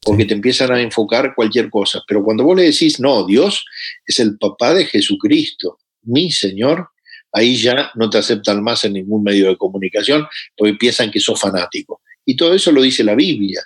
porque 0.00 0.24
te 0.24 0.34
empiezan 0.34 0.72
a 0.72 0.80
enfocar 0.80 1.34
cualquier 1.34 1.70
cosa. 1.70 2.02
Pero 2.06 2.22
cuando 2.22 2.44
vos 2.44 2.56
le 2.56 2.62
decís, 2.62 3.00
no, 3.00 3.26
Dios 3.26 3.64
es 4.06 4.20
el 4.20 4.38
papá 4.38 4.74
de 4.74 4.86
Jesucristo, 4.86 5.78
mi 6.02 6.30
Señor, 6.30 6.90
ahí 7.32 7.56
ya 7.56 7.90
no 7.96 8.08
te 8.08 8.18
aceptan 8.18 8.62
más 8.62 8.84
en 8.84 8.92
ningún 8.92 9.24
medio 9.24 9.48
de 9.48 9.56
comunicación, 9.56 10.26
porque 10.56 10.74
piensan 10.74 11.10
que 11.10 11.18
sos 11.18 11.40
fanático. 11.40 12.00
Y 12.24 12.36
todo 12.36 12.54
eso 12.54 12.70
lo 12.70 12.80
dice 12.80 13.02
la 13.02 13.16
Biblia. 13.16 13.62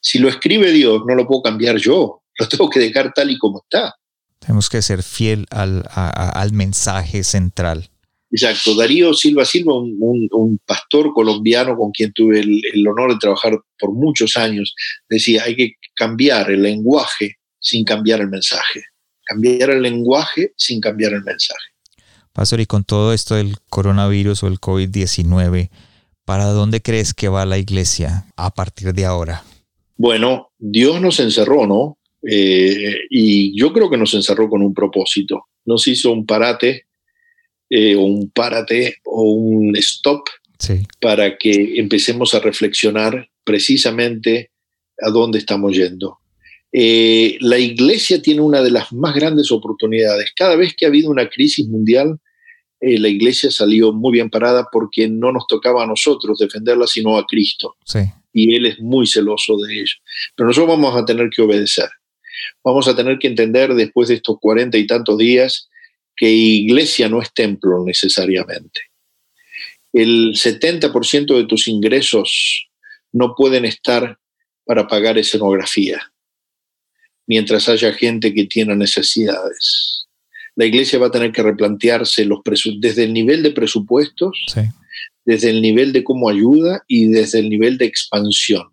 Si 0.00 0.18
lo 0.18 0.28
escribe 0.28 0.72
Dios, 0.72 1.02
no 1.06 1.14
lo 1.14 1.26
puedo 1.26 1.42
cambiar 1.42 1.76
yo, 1.76 2.22
lo 2.38 2.48
tengo 2.48 2.68
que 2.68 2.80
dejar 2.80 3.12
tal 3.14 3.30
y 3.30 3.38
como 3.38 3.62
está. 3.62 3.94
Tenemos 4.40 4.68
que 4.68 4.82
ser 4.82 5.04
fiel 5.04 5.46
al, 5.50 5.84
al 5.94 6.52
mensaje 6.52 7.22
central. 7.22 7.91
Exacto, 8.32 8.74
Darío 8.74 9.12
Silva 9.12 9.44
Silva, 9.44 9.74
un, 9.74 10.58
pastor 10.64 11.12
colombiano 11.12 11.76
con 11.76 11.90
quien 11.90 12.14
tuve 12.14 12.40
el, 12.40 12.88
honor 12.88 13.12
de 13.12 13.18
trabajar 13.18 13.60
por 13.78 13.92
muchos 13.92 14.38
años, 14.38 14.74
decía, 15.08 15.42
hay 15.44 15.54
que 15.54 15.72
cambiar 15.94 16.50
el 16.50 16.62
lenguaje 16.62 17.36
sin 17.60 17.84
cambiar 17.84 18.22
el 18.22 18.28
mensaje, 18.28 18.84
cambiar 19.22 19.70
el 19.70 19.82
lenguaje 19.82 20.54
sin 20.56 20.80
cambiar 20.80 21.12
el 21.12 21.22
mensaje. 21.22 21.60
Pastor, 22.32 22.60
y 22.60 22.66
con 22.66 22.84
todo 22.84 23.12
esto 23.12 23.34
del 23.34 23.56
coronavirus 23.68 24.42
o 24.44 24.46
el 24.46 24.58
COVID-19, 24.58 25.68
¿para 26.24 26.46
dónde 26.46 26.80
crees 26.80 27.12
que 27.12 27.28
va 27.28 27.44
la 27.44 27.58
iglesia 27.58 28.24
a 28.36 28.54
partir 28.54 28.94
de 28.94 29.04
ahora? 29.04 29.44
Bueno, 29.98 30.52
Dios 30.58 31.02
nos 31.02 31.20
encerró, 31.20 31.66
¿no? 31.66 31.98
Eh, 32.26 32.96
y 33.10 33.54
yo 33.60 33.74
creo 33.74 33.90
que 33.90 33.98
nos 33.98 34.14
encerró 34.14 34.48
con 34.48 34.62
un 34.62 34.72
propósito. 34.72 35.48
Nos 35.66 35.86
hizo 35.86 36.10
un 36.12 36.24
parate 36.24 36.86
eh, 37.74 37.96
un 37.96 38.30
párate 38.30 38.96
o 39.06 39.22
un 39.32 39.74
stop 39.76 40.28
para 41.00 41.38
que 41.38 41.80
empecemos 41.80 42.34
a 42.34 42.40
reflexionar 42.40 43.30
precisamente 43.44 44.50
a 45.00 45.08
dónde 45.08 45.38
estamos 45.38 45.74
yendo. 45.74 46.18
Eh, 46.70 47.38
la 47.40 47.58
iglesia 47.58 48.20
tiene 48.20 48.42
una 48.42 48.60
de 48.62 48.70
las 48.70 48.92
más 48.92 49.14
grandes 49.14 49.50
oportunidades. 49.50 50.34
Cada 50.36 50.54
vez 50.54 50.74
que 50.76 50.84
ha 50.84 50.88
habido 50.88 51.10
una 51.10 51.30
crisis 51.30 51.66
mundial, 51.66 52.18
eh, 52.78 52.98
la 52.98 53.08
iglesia 53.08 53.50
salió 53.50 53.90
muy 53.90 54.12
bien 54.12 54.28
parada 54.28 54.68
porque 54.70 55.08
no 55.08 55.32
nos 55.32 55.46
tocaba 55.46 55.84
a 55.84 55.86
nosotros 55.86 56.40
defenderla, 56.40 56.86
sino 56.86 57.16
a 57.16 57.24
Cristo. 57.24 57.76
Y 58.34 58.54
Él 58.54 58.66
es 58.66 58.80
muy 58.80 59.06
celoso 59.06 59.56
de 59.56 59.80
ello. 59.80 59.94
Pero 60.36 60.48
nosotros 60.48 60.76
vamos 60.76 60.94
a 60.94 61.06
tener 61.06 61.30
que 61.34 61.40
obedecer. 61.40 61.88
Vamos 62.62 62.86
a 62.86 62.94
tener 62.94 63.18
que 63.18 63.28
entender 63.28 63.72
después 63.72 64.10
de 64.10 64.16
estos 64.16 64.36
cuarenta 64.38 64.76
y 64.76 64.86
tantos 64.86 65.16
días 65.16 65.70
que 66.22 66.30
iglesia 66.30 67.08
no 67.08 67.20
es 67.20 67.34
templo 67.34 67.84
necesariamente. 67.84 68.80
El 69.92 70.34
70% 70.34 71.36
de 71.36 71.46
tus 71.46 71.66
ingresos 71.66 72.68
no 73.10 73.34
pueden 73.34 73.64
estar 73.64 74.16
para 74.64 74.86
pagar 74.86 75.18
escenografía, 75.18 76.12
mientras 77.26 77.68
haya 77.68 77.92
gente 77.92 78.32
que 78.32 78.44
tiene 78.44 78.76
necesidades. 78.76 80.06
La 80.54 80.64
iglesia 80.64 81.00
va 81.00 81.08
a 81.08 81.10
tener 81.10 81.32
que 81.32 81.42
replantearse 81.42 82.24
los 82.24 82.38
desde 82.78 83.02
el 83.02 83.12
nivel 83.12 83.42
de 83.42 83.50
presupuestos, 83.50 84.44
desde 85.24 85.50
el 85.50 85.60
nivel 85.60 85.92
de 85.92 86.04
cómo 86.04 86.28
ayuda 86.28 86.84
y 86.86 87.08
desde 87.08 87.40
el 87.40 87.48
nivel 87.48 87.78
de 87.78 87.86
expansión. 87.86 88.72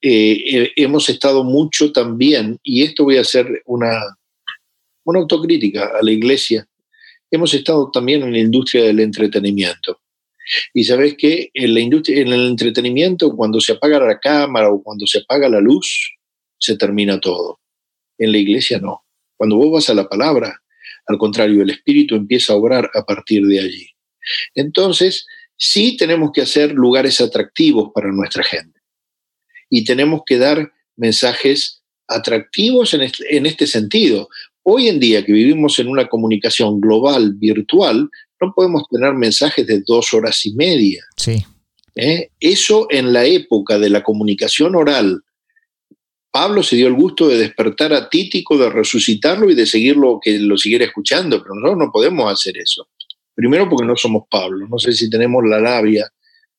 Eh, 0.00 0.40
eh, 0.50 0.72
hemos 0.76 1.10
estado 1.10 1.44
mucho 1.44 1.92
también, 1.92 2.58
y 2.62 2.84
esto 2.84 3.04
voy 3.04 3.18
a 3.18 3.20
hacer 3.20 3.62
una, 3.66 4.00
una 5.04 5.20
autocrítica 5.20 5.90
a 5.98 6.02
la 6.02 6.12
iglesia, 6.12 6.66
hemos 7.30 7.54
estado 7.54 7.90
también 7.90 8.22
en 8.22 8.32
la 8.32 8.38
industria 8.38 8.84
del 8.84 9.00
entretenimiento. 9.00 10.00
Y 10.74 10.84
sabes 10.84 11.14
que 11.16 11.50
en 11.54 11.74
la 11.74 11.80
industria, 11.80 12.20
en 12.20 12.28
el 12.28 12.48
entretenimiento, 12.48 13.34
cuando 13.34 13.60
se 13.60 13.72
apaga 13.72 13.98
la 14.00 14.18
cámara 14.18 14.70
o 14.70 14.82
cuando 14.82 15.06
se 15.06 15.18
apaga 15.18 15.48
la 15.48 15.60
luz, 15.60 16.16
se 16.58 16.76
termina 16.76 17.20
todo. 17.20 17.60
En 18.18 18.32
la 18.32 18.38
iglesia 18.38 18.78
no. 18.78 19.04
Cuando 19.36 19.56
vos 19.56 19.72
vas 19.72 19.90
a 19.90 19.94
la 19.94 20.08
palabra, 20.08 20.62
al 21.06 21.18
contrario, 21.18 21.62
el 21.62 21.70
Espíritu 21.70 22.14
empieza 22.14 22.52
a 22.52 22.56
obrar 22.56 22.90
a 22.94 23.04
partir 23.04 23.44
de 23.46 23.60
allí. 23.60 23.88
Entonces, 24.54 25.26
sí 25.56 25.96
tenemos 25.96 26.30
que 26.32 26.42
hacer 26.42 26.72
lugares 26.72 27.20
atractivos 27.20 27.90
para 27.94 28.12
nuestra 28.12 28.44
gente. 28.44 28.80
Y 29.70 29.84
tenemos 29.84 30.22
que 30.26 30.38
dar 30.38 30.72
mensajes 30.96 31.82
atractivos 32.06 32.94
en 32.94 33.02
este, 33.02 33.36
en 33.36 33.46
este 33.46 33.66
sentido. 33.66 34.28
Hoy 34.64 34.88
en 34.88 35.00
día 35.00 35.24
que 35.24 35.32
vivimos 35.32 35.78
en 35.78 35.88
una 35.88 36.08
comunicación 36.08 36.80
global, 36.80 37.34
virtual, 37.34 38.08
no 38.40 38.52
podemos 38.54 38.84
tener 38.90 39.14
mensajes 39.14 39.66
de 39.66 39.82
dos 39.86 40.14
horas 40.14 40.44
y 40.46 40.54
media. 40.54 41.04
Sí. 41.16 41.44
¿Eh? 41.94 42.30
Eso 42.40 42.86
en 42.90 43.12
la 43.12 43.24
época 43.24 43.78
de 43.78 43.90
la 43.90 44.02
comunicación 44.02 44.74
oral, 44.74 45.22
Pablo 46.30 46.62
se 46.62 46.76
dio 46.76 46.88
el 46.88 46.94
gusto 46.94 47.28
de 47.28 47.36
despertar 47.36 47.92
a 47.92 48.08
Títico, 48.08 48.56
de 48.56 48.70
resucitarlo 48.70 49.50
y 49.50 49.54
de 49.54 49.66
seguirlo, 49.66 50.18
que 50.22 50.38
lo 50.38 50.56
siguiera 50.56 50.86
escuchando, 50.86 51.42
pero 51.42 51.54
nosotros 51.54 51.78
no 51.78 51.92
podemos 51.92 52.32
hacer 52.32 52.56
eso. 52.56 52.88
Primero 53.34 53.68
porque 53.68 53.86
no 53.86 53.96
somos 53.96 54.24
Pablo, 54.30 54.66
no 54.66 54.78
sé 54.78 54.92
si 54.92 55.10
tenemos 55.10 55.44
la 55.46 55.60
labia 55.60 56.10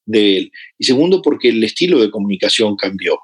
de 0.05 0.37
él. 0.37 0.51
Y 0.77 0.85
segundo 0.85 1.21
porque 1.21 1.49
el 1.49 1.63
estilo 1.63 1.99
de 1.99 2.11
comunicación 2.11 2.75
cambió. 2.75 3.17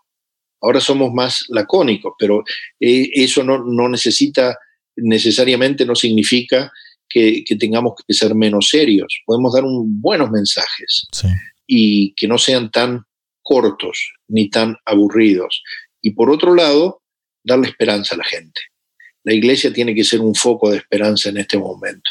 Ahora 0.61 0.81
somos 0.81 1.13
más 1.13 1.45
lacónicos, 1.49 2.13
pero 2.17 2.43
eh, 2.79 3.09
eso 3.13 3.43
no, 3.43 3.63
no 3.63 3.87
necesita, 3.87 4.57
necesariamente 5.01 5.85
no 5.85 5.95
significa 5.95 6.71
que, 7.07 7.43
tengamos 7.59 7.93
que 8.07 8.13
ser 8.13 8.35
menos 8.35 8.69
serios. 8.69 9.21
Podemos 9.25 9.53
dar 9.53 9.63
un, 9.63 10.01
buenos 10.01 10.29
mensajes 10.29 11.07
y 11.65 12.13
que 12.15 12.27
no 12.27 12.37
sean 12.37 12.71
tan 12.71 13.03
cortos 13.41 14.11
ni 14.27 14.49
tan 14.49 14.75
aburridos. 14.85 15.63
Y 16.01 16.11
por 16.11 16.29
otro 16.29 16.53
lado, 16.55 17.01
darle 17.43 17.67
esperanza 17.67 18.15
a 18.15 18.19
la 18.19 18.23
gente. 18.23 18.61
La 19.23 19.33
iglesia 19.33 19.73
tiene 19.73 19.93
que 19.93 20.03
ser 20.03 20.21
un 20.21 20.35
foco 20.35 20.69
de 20.69 20.77
esperanza 20.77 21.29
en 21.29 21.37
este 21.37 21.57
momento. 21.57 22.09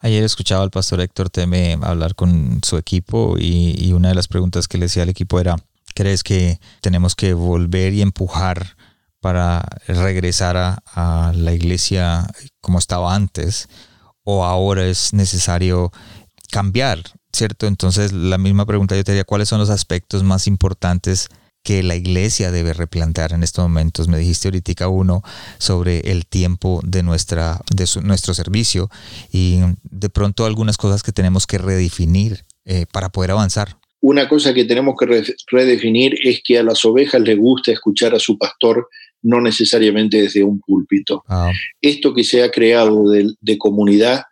Ayer 0.00 0.22
escuchaba 0.22 0.62
al 0.62 0.70
pastor 0.70 1.00
Héctor 1.00 1.30
Teme 1.30 1.78
hablar 1.80 2.14
con 2.14 2.60
su 2.62 2.76
equipo 2.76 3.36
y, 3.38 3.92
una 3.92 4.10
de 4.10 4.14
las 4.14 4.28
preguntas 4.28 4.68
que 4.68 4.76
le 4.76 4.84
decía 4.84 5.02
al 5.02 5.08
equipo 5.08 5.40
era, 5.40 5.56
¿crees 5.94 6.22
que 6.22 6.58
tenemos 6.82 7.14
que 7.14 7.32
volver 7.32 7.94
y 7.94 8.02
empujar 8.02 8.76
para 9.24 9.66
regresar 9.88 10.54
a, 10.58 11.32
la 11.34 11.54
iglesia 11.54 12.26
como 12.60 12.78
estaba 12.78 13.14
antes? 13.14 13.68
o 14.26 14.44
ahora 14.44 14.86
es 14.86 15.12
necesario 15.12 15.92
cambiar, 16.50 17.02
¿cierto? 17.32 17.66
Entonces 17.66 18.12
la 18.12 18.38
misma 18.38 18.66
pregunta 18.66 18.96
yo 18.96 19.04
te 19.04 19.12
diría, 19.12 19.24
¿cuáles 19.24 19.48
son 19.48 19.60
los 19.60 19.70
aspectos 19.70 20.22
más 20.22 20.46
importantes 20.46 21.28
que 21.62 21.82
la 21.82 21.94
iglesia 21.94 22.50
debe 22.50 22.72
replantear 22.72 23.32
en 23.32 23.42
estos 23.42 23.62
momentos? 23.62 24.08
Me 24.08 24.18
dijiste 24.18 24.48
ahorita 24.48 24.88
uno 24.88 25.22
sobre 25.58 26.00
el 26.10 26.26
tiempo 26.26 26.80
de, 26.84 27.02
nuestra, 27.02 27.60
de 27.74 27.86
nuestro 28.02 28.34
servicio 28.34 28.88
y 29.30 29.60
de 29.82 30.08
pronto 30.10 30.46
algunas 30.46 30.76
cosas 30.76 31.02
que 31.02 31.12
tenemos 31.12 31.46
que 31.46 31.58
redefinir 31.58 32.44
eh, 32.64 32.86
para 32.92 33.10
poder 33.10 33.30
avanzar. 33.30 33.76
Una 34.00 34.28
cosa 34.28 34.52
que 34.52 34.66
tenemos 34.66 34.96
que 34.98 35.34
redefinir 35.50 36.14
es 36.22 36.42
que 36.44 36.58
a 36.58 36.62
las 36.62 36.84
ovejas 36.84 37.22
les 37.22 37.38
gusta 37.38 37.72
escuchar 37.72 38.14
a 38.14 38.18
su 38.18 38.36
pastor 38.36 38.86
no 39.24 39.40
necesariamente 39.40 40.22
desde 40.22 40.44
un 40.44 40.60
púlpito. 40.60 41.24
Ah. 41.28 41.50
Esto 41.80 42.14
que 42.14 42.22
se 42.22 42.42
ha 42.42 42.50
creado 42.50 43.10
de, 43.10 43.58
comunidad, 43.58 44.22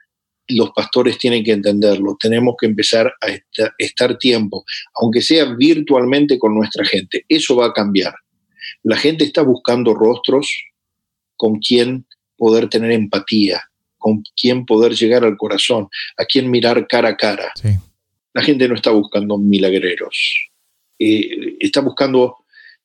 los 0.48 0.70
pastores 0.70 1.18
tienen 1.18 1.42
que 1.42 1.52
entenderlo. 1.52 2.16
Tenemos 2.20 2.54
que 2.60 2.66
empezar 2.66 3.12
a 3.20 3.28
estar 3.78 4.18
tiempo, 4.18 4.64
aunque 5.00 5.22
sea 5.22 5.46
virtualmente 5.54 6.38
con 6.38 6.54
nuestra 6.54 6.84
gente. 6.84 7.24
Eso 7.28 7.56
va 7.56 7.66
a 7.66 7.72
cambiar. 7.72 8.14
La 8.82 8.96
gente 8.96 9.24
está 9.24 9.42
buscando 9.42 9.94
rostros 9.94 10.48
con 11.36 11.58
quien 11.58 12.06
poder 12.36 12.68
tener 12.68 12.92
empatía, 12.92 13.62
con 13.96 14.22
quien 14.36 14.66
poder 14.66 14.92
llegar 14.92 15.24
al 15.24 15.36
corazón, 15.36 15.88
a 16.18 16.24
quien 16.26 16.50
mirar 16.50 16.86
cara 16.86 17.10
a 17.10 17.16
cara. 17.16 17.50
La 18.34 18.42
gente 18.42 18.68
no 18.68 18.74
está 18.74 18.90
buscando 18.90 19.38
milagreros, 19.38 20.34
eh, 20.98 21.56
está 21.60 21.80
buscando 21.80 22.41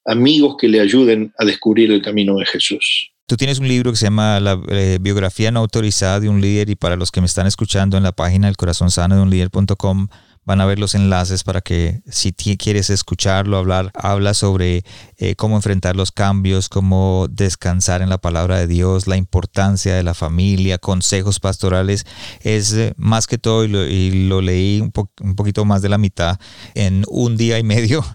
amigos 0.07 0.55
que 0.59 0.67
le 0.67 0.79
ayuden 0.79 1.33
a 1.37 1.45
descubrir 1.45 1.91
el 1.91 2.01
camino 2.01 2.37
de 2.37 2.45
Jesús. 2.45 3.11
Tú 3.27 3.35
tienes 3.35 3.59
un 3.59 3.67
libro 3.67 3.91
que 3.91 3.97
se 3.97 4.05
llama 4.05 4.39
La 4.39 4.59
eh, 4.69 4.99
biografía 5.01 5.51
no 5.51 5.59
autorizada 5.59 6.21
de 6.21 6.29
un 6.29 6.39
líder 6.39 6.69
y 6.69 6.75
para 6.75 6.95
los 6.95 7.11
que 7.11 7.19
me 7.19 7.27
están 7.27 7.45
escuchando 7.45 7.97
en 7.97 8.03
la 8.03 8.13
página 8.13 8.47
del 8.47 8.55
corazón 8.55 8.89
sano 8.89 9.17
de 9.17 9.21
un 9.21 9.29
líder.com 9.29 10.07
van 10.47 10.61
a 10.61 10.65
ver 10.65 10.79
los 10.79 10.95
enlaces 10.95 11.43
para 11.43 11.59
que 11.59 11.99
si 12.09 12.31
quieres 12.31 12.89
escucharlo, 12.89 13.57
hablar, 13.57 13.91
habla 13.93 14.33
sobre 14.33 14.85
eh, 15.17 15.35
cómo 15.35 15.57
enfrentar 15.57 15.97
los 15.97 16.13
cambios, 16.13 16.69
cómo 16.69 17.27
descansar 17.29 18.01
en 18.01 18.07
la 18.07 18.17
palabra 18.17 18.57
de 18.57 18.65
Dios, 18.65 19.07
la 19.07 19.17
importancia 19.17 19.93
de 19.93 20.03
la 20.03 20.13
familia, 20.13 20.77
consejos 20.77 21.41
pastorales. 21.41 22.05
Es 22.39 22.71
eh, 22.71 22.93
más 22.95 23.27
que 23.27 23.37
todo, 23.37 23.65
y 23.65 24.27
lo, 24.29 24.39
leí 24.39 24.79
un, 24.79 24.93
un, 25.21 25.35
poquito 25.35 25.65
más 25.65 25.81
de 25.81 25.89
la 25.89 25.97
mitad 25.97 26.39
en 26.75 27.03
un 27.09 27.35
día 27.35 27.59
y 27.59 27.63
medio, 27.63 28.05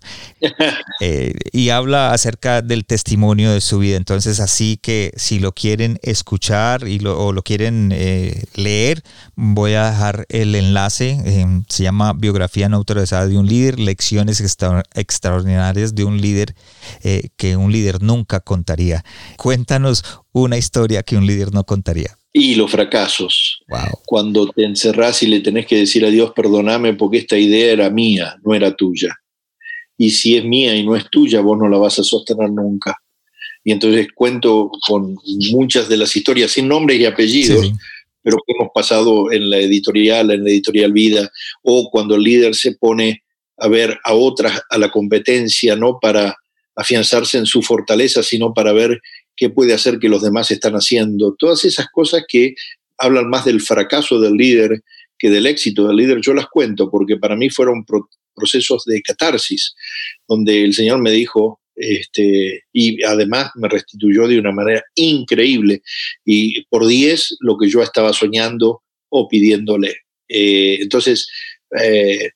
eh, 1.01 1.35
y 1.53 1.69
habla 1.69 2.13
acerca 2.13 2.63
del 2.63 2.87
testimonio 2.87 3.53
de 3.53 3.61
su 3.61 3.79
vida. 3.79 3.99
Entonces, 3.99 4.41
así 4.41 4.79
que 4.81 5.13
si 5.17 5.39
lo 5.39 5.53
quieren 5.53 5.99
escuchar 6.03 6.89
y 6.89 6.99
lo, 6.99 7.23
o 7.23 7.35
lo 7.35 7.43
quieren 7.43 7.91
leer, 8.55 9.03
voy 9.37 9.75
a 9.75 9.91
dejar 9.91 10.25
el 10.31 10.55
enlace. 10.55 11.21
se 11.69 11.83
llama 11.83 12.15
biografía 12.23 12.71
no 12.71 12.79
autorizada 12.79 13.29
de 13.29 13.37
un 13.37 13.47
líder, 13.47 13.79
lecciones 13.79 14.41
extraordinarias 14.95 15.95
de 15.95 16.05
un 16.05 16.19
líder 16.19 16.55
eh, 17.03 17.29
que 17.37 17.57
un 17.57 17.71
líder 17.71 18.03
nunca 18.03 18.41
contaría. 18.41 19.05
Cuéntanos 19.37 20.03
una 20.33 20.57
historia 20.57 21.03
que 21.03 21.17
un 21.19 21.27
líder 21.27 21.53
no 21.53 21.65
contaría. 21.65 22.17
Y 22.33 22.55
los 22.55 22.71
fracasos. 22.71 23.63
Cuando 24.07 24.49
te 24.49 24.65
encerrás 24.65 25.23
y 25.23 25.27
le 25.27 25.41
tenés 25.41 25.67
que 25.67 25.77
decir 25.77 26.07
a 26.07 26.09
Dios, 26.09 26.33
perdóname 26.35 26.95
porque 26.95 27.19
esta 27.19 27.37
idea 27.37 27.73
era 27.73 27.91
mía, 27.91 28.37
no 28.43 28.55
era 28.55 28.75
tuya. 28.75 29.15
Y 29.99 30.11
si 30.11 30.37
es 30.39 30.45
mía 30.45 30.75
y 30.75 30.87
no 30.87 30.97
es 30.97 31.11
tuya, 31.11 31.43
vos 31.43 31.59
no 31.59 31.69
la 31.69 31.77
vas 31.77 31.99
a 31.99 32.03
sostener 32.03 32.51
nunca. 32.51 32.97
Y 33.63 33.73
entonces 33.73 34.09
cuento 34.15 34.71
con 34.89 35.15
muchas 35.53 35.89
de 35.89 35.99
las 35.99 36.17
historias 36.17 36.53
sin 36.53 36.69
nombres 36.69 36.99
y 36.99 37.05
apellidos, 37.05 37.71
pero 38.23 38.39
que 38.47 38.55
hemos 38.59 38.71
pasado 38.75 39.31
en 39.33 39.51
la 39.51 39.59
editorial, 39.59 40.31
en 40.31 40.45
la 40.45 40.51
editorial 40.51 40.93
Vida, 40.93 41.31
o 41.63 41.91
cuando 41.91 42.15
el 42.15 42.23
líder 42.23 42.55
se 42.55 42.73
pone 42.73 43.23
a 43.59 43.69
ver 43.69 43.99
a 44.05 44.15
otras, 44.15 44.63
a 44.71 44.79
la 44.79 44.91
competencia, 44.91 45.77
no 45.77 45.99
para 46.01 46.37
afianzarse 46.75 47.39
en 47.39 47.47
su 47.47 47.63
fortaleza, 47.63 48.23
sino 48.23 48.55
para 48.55 48.73
ver 48.73 49.01
qué 49.37 49.51
puede 49.51 49.75
hacer 49.75 49.99
que 49.99 50.09
los 50.09 50.23
demás 50.23 50.51
están 50.51 50.75
haciendo. 50.75 51.35
Todas 51.39 51.65
esas 51.65 51.87
cosas 51.93 52.25
que 52.27 52.55
hablan 52.99 53.29
más 53.29 53.45
del 53.45 53.61
fracaso 53.61 54.21
del 54.21 54.35
líder 54.35 54.83
que 55.19 55.31
del 55.31 55.47
éxito 55.47 55.87
del 55.87 55.97
líder, 55.97 56.21
yo 56.21 56.35
las 56.35 56.49
cuento 56.49 56.91
porque 56.91 57.17
para 57.17 57.37
mí 57.37 57.49
fueron 57.49 57.85
procesos 58.35 58.85
de 58.85 59.01
catarsis, 59.03 59.75
donde 60.27 60.65
el 60.65 60.75
Señor 60.75 61.01
me 61.01 61.13
dijo, 61.13 61.61
este, 61.75 62.65
y 62.73 63.03
además 63.03 63.51
me 63.55 63.69
restituyó 63.69 64.29
de 64.29 64.39
una 64.39 64.53
manera 64.53 64.83
increíble 64.95 65.83
y 66.25 66.65
por 66.67 66.87
10 66.87 67.39
lo 67.41 67.57
que 67.57 67.69
yo 67.69 67.83
estaba 67.83 68.13
soñando 68.13 68.83
o 69.09 69.29
pidiéndole. 69.29 69.97
Eh, 70.29 70.79
entonces, 70.81 71.29
eh, 71.79 72.31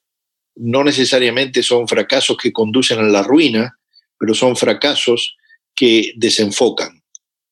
no 0.56 0.84
necesariamente 0.84 1.62
son 1.62 1.86
fracasos 1.86 2.36
que 2.36 2.52
conducen 2.52 2.98
a 2.98 3.02
la 3.02 3.22
ruina, 3.22 3.78
pero 4.18 4.34
son 4.34 4.56
fracasos 4.56 5.36
que 5.74 6.12
desenfocan, 6.16 7.02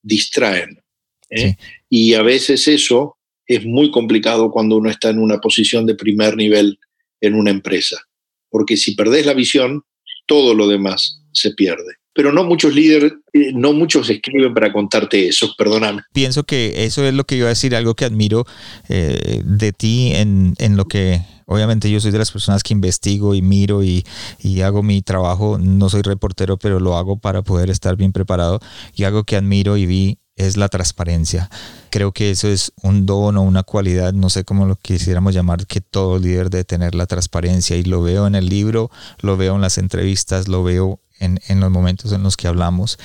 distraen. 0.03 0.83
¿eh? 1.31 1.57
Y 1.89 2.15
a 2.15 2.23
veces 2.23 2.67
eso 2.69 3.19
es 3.47 3.65
muy 3.65 3.91
complicado 3.91 4.51
cuando 4.51 4.77
uno 4.77 4.89
está 4.89 5.11
en 5.11 5.19
una 5.19 5.39
posición 5.41 5.85
de 5.85 5.95
primer 5.95 6.37
nivel 6.37 6.79
en 7.21 7.35
una 7.35 7.51
empresa, 7.51 8.01
porque 8.49 8.77
si 8.77 8.95
perdés 8.95 9.27
la 9.27 9.35
visión, 9.35 9.83
todo 10.27 10.55
lo 10.55 10.67
demás 10.67 11.24
se 11.35 11.51
pierde 11.51 11.95
pero 12.15 12.33
no 12.33 12.45
muchos 12.45 12.73
líderes, 12.73 13.13
eh, 13.33 13.53
no 13.53 13.73
muchos 13.73 14.09
escriben 14.09 14.55
para 14.55 14.73
contarte 14.73 15.29
eso, 15.29 15.53
perdóname. 15.59 16.03
Pienso 16.13 16.45
que 16.45 16.85
eso 16.85 17.05
es 17.05 17.13
lo 17.13 17.25
que 17.25 17.37
iba 17.37 17.47
a 17.47 17.51
decir, 17.51 17.75
algo 17.75 17.95
que 17.95 18.05
admiro 18.05 18.47
eh, 18.89 19.43
de 19.45 19.73
ti 19.73 20.13
en, 20.15 20.55
en, 20.59 20.77
lo 20.77 20.85
que, 20.85 21.21
obviamente 21.47 21.91
yo 21.91 22.01
soy 22.01 22.13
de 22.13 22.19
las 22.19 22.31
personas 22.31 22.63
que 22.63 22.73
investigo 22.73 23.35
y 23.35 23.43
miro 23.43 23.83
y, 23.83 24.05
y, 24.39 24.61
hago 24.61 24.85
mi 24.85 25.03
trabajo, 25.03 25.59
no 25.59 25.91
soy 25.91 26.03
reportero, 26.03 26.57
pero 26.57 26.79
lo 26.79 26.97
hago 26.97 27.19
para 27.19 27.43
poder 27.43 27.69
estar 27.69 27.97
bien 27.97 28.13
preparado 28.13 28.61
y 28.95 29.03
algo 29.03 29.25
que 29.25 29.35
admiro 29.35 29.77
y 29.77 29.87
vi 29.87 30.19
es 30.37 30.57
la 30.57 30.69
transparencia. 30.69 31.49
Creo 31.91 32.13
que 32.13 32.31
eso 32.31 32.49
es 32.49 32.73
un 32.83 33.07
don 33.07 33.37
o 33.37 33.43
una 33.43 33.63
cualidad, 33.63 34.13
no 34.13 34.31
sé 34.31 34.45
cómo 34.45 34.67
lo 34.67 34.77
quisiéramos 34.77 35.35
llamar, 35.35 35.67
que 35.67 35.81
todo 35.81 36.19
líder 36.19 36.51
debe 36.51 36.65
tener 36.65 36.95
la 36.95 37.07
transparencia 37.07 37.77
y 37.77 37.85
lo 37.85 38.03
veo 38.03 38.27
en 38.27 38.35
el 38.35 38.49
libro, 38.49 38.91
lo 39.21 39.37
veo 39.37 39.55
en 39.55 39.61
las 39.61 39.79
entrevistas, 39.79 40.49
lo 40.49 40.65
veo 40.65 41.01
en, 41.19 41.39
en, 41.49 41.61
los 41.61 41.71
momentos 41.71 42.13
en 42.13 42.23
los 42.23 42.37
que 42.37 42.49
hablamos. 42.49 42.99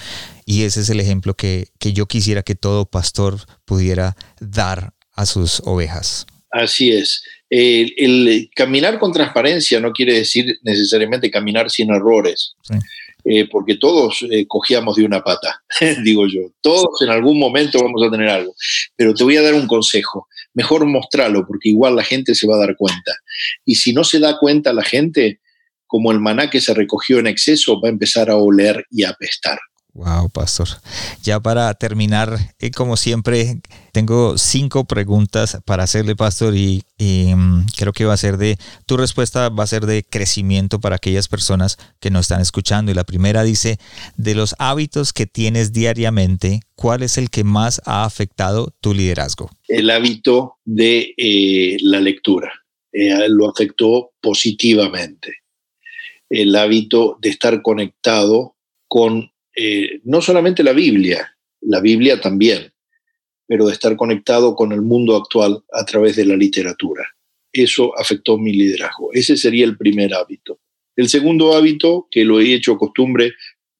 Y 0.45 0.63
ese 0.63 0.81
es 0.81 0.89
el 0.89 0.99
ejemplo 0.99 1.35
que, 1.35 1.67
que 1.79 1.93
yo 1.93 2.07
quisiera 2.07 2.43
que 2.43 2.55
todo 2.55 2.85
pastor 2.85 3.39
pudiera 3.65 4.15
dar 4.39 4.93
a 5.15 5.25
sus 5.25 5.61
ovejas. 5.65 6.25
Así 6.51 6.91
es. 6.91 7.23
El, 7.49 7.93
el, 7.97 8.49
caminar 8.55 8.99
con 8.99 9.11
transparencia 9.11 9.79
no 9.79 9.91
quiere 9.91 10.13
decir 10.13 10.59
necesariamente 10.63 11.31
caminar 11.31 11.69
sin 11.69 11.91
errores, 11.91 12.53
sí. 12.61 12.75
eh, 13.25 13.47
porque 13.49 13.75
todos 13.75 14.23
eh, 14.29 14.45
cogíamos 14.47 14.95
de 14.95 15.05
una 15.05 15.23
pata, 15.23 15.61
digo 16.03 16.27
yo. 16.27 16.51
Todos 16.61 17.01
en 17.01 17.09
algún 17.09 17.39
momento 17.39 17.79
vamos 17.81 18.01
a 18.05 18.11
tener 18.11 18.29
algo. 18.29 18.53
Pero 18.95 19.13
te 19.13 19.23
voy 19.23 19.37
a 19.37 19.41
dar 19.41 19.55
un 19.55 19.67
consejo. 19.67 20.27
Mejor 20.53 20.85
mostrarlo, 20.85 21.45
porque 21.45 21.69
igual 21.69 21.95
la 21.95 22.03
gente 22.03 22.33
se 22.33 22.47
va 22.47 22.55
a 22.55 22.59
dar 22.59 22.75
cuenta. 22.77 23.13
Y 23.65 23.75
si 23.75 23.93
no 23.93 24.03
se 24.03 24.19
da 24.19 24.37
cuenta 24.37 24.73
la 24.73 24.83
gente, 24.83 25.39
como 25.89 26.11
el 26.11 26.19
maná 26.19 26.51
que 26.51 26.61
se 26.61 26.73
recogió 26.75 27.17
en 27.17 27.25
exceso, 27.25 27.81
va 27.81 27.89
a 27.89 27.91
empezar 27.91 28.29
a 28.29 28.35
oler 28.35 28.85
y 28.91 29.03
a 29.03 29.09
apestar. 29.09 29.57
Wow, 29.93 30.29
pastor. 30.29 30.67
Ya 31.23 31.39
para 31.39 31.73
terminar, 31.73 32.37
eh, 32.59 32.69
como 32.69 32.95
siempre, 32.95 33.59
tengo 33.91 34.37
cinco 34.37 34.85
preguntas 34.85 35.57
para 35.65 35.83
hacerle, 35.83 36.15
pastor, 36.15 36.55
y, 36.55 36.83
y 36.99 37.33
um, 37.33 37.65
creo 37.75 37.91
que 37.91 38.05
va 38.05 38.13
a 38.13 38.17
ser 38.17 38.37
de, 38.37 38.57
tu 38.85 38.97
respuesta 38.97 39.49
va 39.49 39.63
a 39.63 39.67
ser 39.67 39.87
de 39.87 40.03
crecimiento 40.03 40.79
para 40.79 40.97
aquellas 40.97 41.27
personas 41.27 41.77
que 41.99 42.11
nos 42.11 42.21
están 42.21 42.39
escuchando. 42.39 42.91
Y 42.91 42.95
la 42.95 43.03
primera 43.03 43.43
dice, 43.43 43.79
de 44.15 44.35
los 44.35 44.53
hábitos 44.59 45.11
que 45.11 45.25
tienes 45.25 45.73
diariamente, 45.73 46.59
¿cuál 46.75 47.01
es 47.01 47.17
el 47.17 47.31
que 47.31 47.43
más 47.43 47.81
ha 47.85 48.05
afectado 48.05 48.71
tu 48.81 48.93
liderazgo? 48.93 49.49
El 49.67 49.89
hábito 49.89 50.59
de 50.65 51.13
eh, 51.17 51.77
la 51.81 51.99
lectura. 51.99 52.53
Eh, 52.91 53.27
lo 53.27 53.49
afectó 53.49 54.11
positivamente 54.19 55.38
el 56.29 56.55
hábito 56.55 57.17
de 57.21 57.29
estar 57.29 57.61
conectado 57.61 58.55
con 58.87 59.31
eh, 59.55 59.99
no 60.03 60.21
solamente 60.21 60.63
la 60.63 60.73
Biblia, 60.73 61.35
la 61.61 61.81
Biblia 61.81 62.21
también, 62.21 62.71
pero 63.47 63.65
de 63.65 63.73
estar 63.73 63.95
conectado 63.95 64.55
con 64.55 64.71
el 64.71 64.81
mundo 64.81 65.15
actual 65.15 65.63
a 65.73 65.83
través 65.85 66.15
de 66.15 66.25
la 66.25 66.35
literatura. 66.35 67.03
Eso 67.51 67.97
afectó 67.97 68.37
mi 68.37 68.53
liderazgo. 68.53 69.11
Ese 69.11 69.35
sería 69.35 69.65
el 69.65 69.75
primer 69.75 70.13
hábito. 70.13 70.59
El 70.95 71.09
segundo 71.09 71.55
hábito, 71.55 72.07
que 72.11 72.23
lo 72.25 72.39
he 72.39 72.53
hecho 72.53 72.77
costumbre 72.77 73.33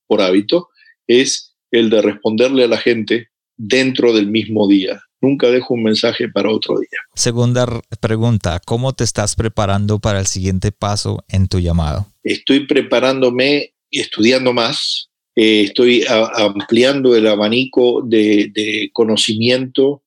por 0.08 0.22
hábito, 0.22 0.70
es 1.06 1.56
el 1.72 1.89
de 1.89 2.02
responderle 2.02 2.64
a 2.64 2.68
la 2.68 2.78
gente 2.78 3.30
dentro 3.56 4.14
del 4.14 4.28
mismo 4.28 4.68
día. 4.68 5.02
Nunca 5.22 5.50
dejo 5.50 5.74
un 5.74 5.84
mensaje 5.84 6.30
para 6.30 6.50
otro 6.50 6.80
día. 6.80 7.00
Segunda 7.14 7.66
pregunta, 8.00 8.62
¿cómo 8.66 8.94
te 8.94 9.04
estás 9.04 9.36
preparando 9.36 10.00
para 10.00 10.20
el 10.20 10.28
siguiente 10.28 10.72
paso 10.72 11.24
en 11.28 11.48
tu 11.48 11.60
llamado? 11.60 12.08
Estoy 12.24 12.68
preparándome 12.68 13.74
y 13.90 14.00
estudiando 14.00 14.54
más, 14.54 15.10
eh, 15.36 15.64
estoy 15.64 16.04
a, 16.04 16.46
ampliando 16.46 17.16
el 17.16 17.28
abanico 17.28 18.02
de, 18.06 18.52
de 18.54 18.90
conocimiento 18.94 20.04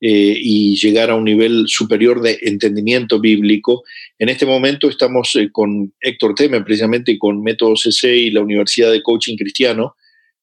eh, 0.00 0.38
y 0.40 0.76
llegar 0.76 1.10
a 1.10 1.16
un 1.16 1.24
nivel 1.24 1.64
superior 1.66 2.22
de 2.22 2.38
entendimiento 2.42 3.18
bíblico. 3.18 3.82
En 4.16 4.28
este 4.28 4.46
momento 4.46 4.88
estamos 4.88 5.34
eh, 5.34 5.50
con 5.50 5.92
Héctor 6.00 6.36
Temer, 6.36 6.64
precisamente 6.64 7.18
con 7.18 7.42
Método 7.42 7.74
CC 7.74 8.16
y 8.16 8.30
la 8.30 8.40
Universidad 8.40 8.92
de 8.92 9.02
Coaching 9.02 9.36
Cristiano, 9.36 9.96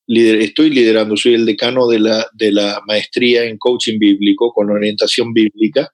lider, 0.07 0.41
estoy 0.41 0.69
liderando, 0.69 1.17
soy 1.17 1.35
el 1.35 1.45
decano 1.45 1.87
de 1.87 1.99
la, 1.99 2.27
de 2.33 2.51
la 2.51 2.81
maestría 2.87 3.43
en 3.43 3.57
coaching 3.57 3.99
bíblico 3.99 4.51
con 4.53 4.69
orientación 4.69 5.33
bíblica, 5.33 5.89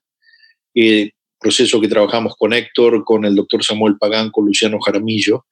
eh, 0.76 1.12
proceso 1.40 1.82
que 1.82 1.88
trabajamos 1.88 2.36
con 2.38 2.54
Héctor, 2.54 3.04
con 3.04 3.26
el 3.26 3.36
doctor 3.36 3.64
Samuel 3.64 3.98
Pagán, 3.98 4.30
con 4.32 4.46
Luciano 4.46 4.80
Jaramillo, 4.80 5.46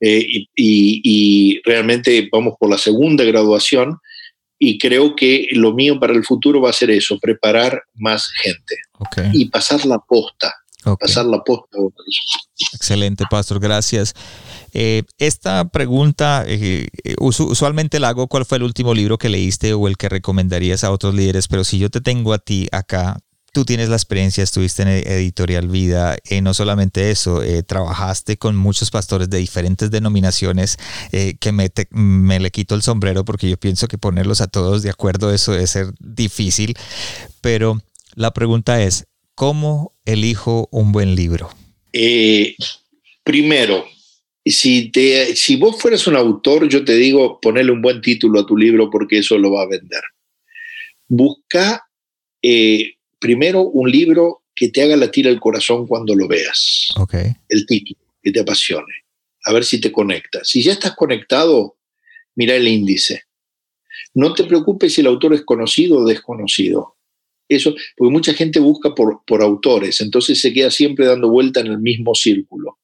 eh, 0.00 0.24
y, 0.26 0.48
y, 0.56 1.00
y, 1.04 1.60
realmente 1.62 2.28
vamos 2.32 2.54
por 2.58 2.70
la 2.70 2.78
segunda 2.78 3.22
graduación 3.22 3.98
y 4.58 4.78
creo 4.78 5.14
que 5.14 5.48
lo 5.52 5.74
mío 5.74 5.98
para 5.98 6.12
el 6.12 6.24
futuro 6.24 6.60
va 6.60 6.70
a 6.70 6.74
ser 6.74 6.90
eso, 6.90 7.18
preparar 7.18 7.82
más 7.94 8.30
gente 8.42 8.76
okay. 8.98 9.30
y 9.32 9.46
pasar 9.46 9.84
la 9.86 9.98
posta. 9.98 10.54
Okay. 10.84 11.06
Pasar 11.06 11.26
la 11.26 11.42
posta. 11.42 11.78
Excelente, 12.72 13.24
Pastor, 13.30 13.60
gracias. 13.60 14.14
Eh, 14.72 15.02
esta 15.18 15.68
pregunta 15.68 16.44
eh, 16.46 16.88
usualmente 17.18 18.00
la 18.00 18.08
hago, 18.08 18.28
¿cuál 18.28 18.46
fue 18.46 18.58
el 18.58 18.64
último 18.64 18.94
libro 18.94 19.18
que 19.18 19.28
leíste 19.28 19.74
o 19.74 19.88
el 19.88 19.96
que 19.96 20.08
recomendarías 20.08 20.84
a 20.84 20.90
otros 20.90 21.14
líderes? 21.14 21.48
Pero 21.48 21.64
si 21.64 21.78
yo 21.78 21.90
te 21.90 22.00
tengo 22.00 22.32
a 22.32 22.38
ti 22.38 22.68
acá, 22.72 23.18
tú 23.52 23.64
tienes 23.64 23.88
la 23.88 23.96
experiencia, 23.96 24.44
estuviste 24.44 24.82
en 24.82 24.88
Editorial 24.88 25.68
Vida, 25.68 26.16
eh, 26.24 26.40
no 26.40 26.54
solamente 26.54 27.10
eso, 27.10 27.42
eh, 27.42 27.62
trabajaste 27.62 28.36
con 28.36 28.56
muchos 28.56 28.90
pastores 28.90 29.28
de 29.28 29.38
diferentes 29.38 29.90
denominaciones, 29.90 30.78
eh, 31.12 31.36
que 31.38 31.52
me, 31.52 31.68
te, 31.68 31.88
me, 31.90 32.38
le 32.40 32.50
quito 32.50 32.74
el 32.74 32.82
sombrero 32.82 33.24
porque 33.24 33.50
yo 33.50 33.56
pienso 33.56 33.88
que 33.88 33.98
ponerlos 33.98 34.40
a 34.40 34.46
todos 34.46 34.82
de 34.82 34.90
acuerdo, 34.90 35.32
eso 35.32 35.52
debe 35.52 35.66
ser 35.66 35.92
difícil, 35.98 36.74
pero 37.40 37.80
la 38.14 38.32
pregunta 38.32 38.82
es, 38.82 39.06
¿cómo 39.34 39.94
elijo 40.04 40.68
un 40.70 40.92
buen 40.92 41.14
libro? 41.14 41.50
primero, 43.24 43.84
si, 44.44 44.90
te, 44.90 45.34
si 45.36 45.56
vos 45.56 45.80
fueras 45.80 46.06
un 46.06 46.16
autor, 46.16 46.68
yo 46.68 46.84
te 46.84 46.94
digo, 46.94 47.40
ponerle 47.40 47.72
un 47.72 47.82
buen 47.82 48.00
título 48.00 48.40
a 48.40 48.46
tu 48.46 48.56
libro 48.56 48.90
porque 48.90 49.18
eso 49.18 49.38
lo 49.38 49.52
va 49.52 49.62
a 49.62 49.68
vender. 49.68 50.02
Busca 51.08 51.88
eh, 52.42 52.94
primero 53.18 53.62
un 53.62 53.90
libro 53.90 54.42
que 54.54 54.68
te 54.68 54.82
haga 54.82 54.96
latir 54.96 55.26
el 55.26 55.40
corazón 55.40 55.86
cuando 55.86 56.14
lo 56.14 56.28
veas. 56.28 56.88
Okay. 56.96 57.32
El 57.48 57.66
título, 57.66 58.00
que 58.22 58.32
te 58.32 58.40
apasione. 58.40 58.92
A 59.44 59.52
ver 59.52 59.64
si 59.64 59.80
te 59.80 59.90
conecta. 59.90 60.40
Si 60.44 60.62
ya 60.62 60.72
estás 60.72 60.94
conectado, 60.94 61.76
mira 62.34 62.54
el 62.54 62.68
índice. 62.68 63.24
No 64.14 64.34
te 64.34 64.44
preocupes 64.44 64.94
si 64.94 65.00
el 65.00 65.06
autor 65.06 65.34
es 65.34 65.42
conocido 65.42 65.98
o 65.98 66.04
desconocido. 66.04 66.96
Eso, 67.50 67.74
porque 67.96 68.12
mucha 68.12 68.32
gente 68.32 68.60
busca 68.60 68.94
por, 68.94 69.22
por 69.26 69.42
autores, 69.42 70.00
entonces 70.00 70.40
se 70.40 70.52
queda 70.52 70.70
siempre 70.70 71.04
dando 71.04 71.28
vuelta 71.28 71.58
en 71.58 71.66
el 71.66 71.80
mismo 71.80 72.14
círculo. 72.14 72.78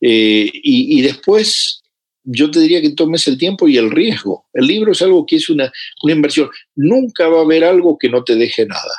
Eh, 0.00 0.50
y, 0.52 0.98
y, 0.98 1.02
después 1.02 1.80
yo 2.24 2.50
te 2.50 2.58
diría 2.58 2.80
que 2.80 2.90
tomes 2.90 3.28
el 3.28 3.38
tiempo 3.38 3.68
y 3.68 3.76
el 3.76 3.92
riesgo. 3.92 4.46
El 4.52 4.66
libro 4.66 4.90
es 4.90 5.02
algo 5.02 5.24
que 5.24 5.36
es 5.36 5.48
una, 5.48 5.72
una 6.02 6.12
inversión. 6.12 6.50
Nunca 6.74 7.28
va 7.28 7.38
a 7.38 7.44
haber 7.44 7.62
algo 7.62 7.96
que 7.96 8.08
no 8.08 8.24
te 8.24 8.34
deje 8.34 8.66
nada. 8.66 8.96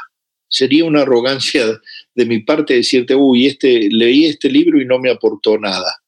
Sería 0.48 0.86
una 0.86 1.02
arrogancia 1.02 1.66
de 2.16 2.26
mi 2.26 2.40
parte 2.40 2.76
decirte, 2.76 3.14
uy, 3.14 3.48
este, 3.48 3.90
leí 3.92 4.26
este 4.26 4.50
libro 4.50 4.82
y 4.82 4.86
no 4.86 5.00
me 5.00 5.12
aportó 5.12 5.58
nada. 5.58 6.02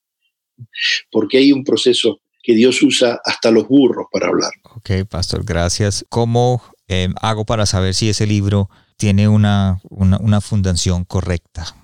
Porque 1.12 1.38
hay 1.40 1.52
un 1.52 1.66
proceso 1.66 2.22
que 2.42 2.54
Dios 2.54 2.82
usa 2.82 3.20
hasta 3.26 3.52
los 3.52 3.68
burros 3.68 4.08
para 4.12 4.28
hablar. 4.28 4.52
Ok, 4.64 5.08
pastor, 5.10 5.44
gracias. 5.44 6.06
¿Cómo 6.10 6.62
eh, 6.88 7.10
hago 7.22 7.46
para 7.46 7.66
saber 7.66 7.94
si 7.94 8.10
ese 8.10 8.26
libro 8.28 8.70
tiene 8.98 9.28
una, 9.28 9.80
una, 9.90 10.18
una 10.18 10.42
fundación 10.42 11.06
correcta? 11.06 11.76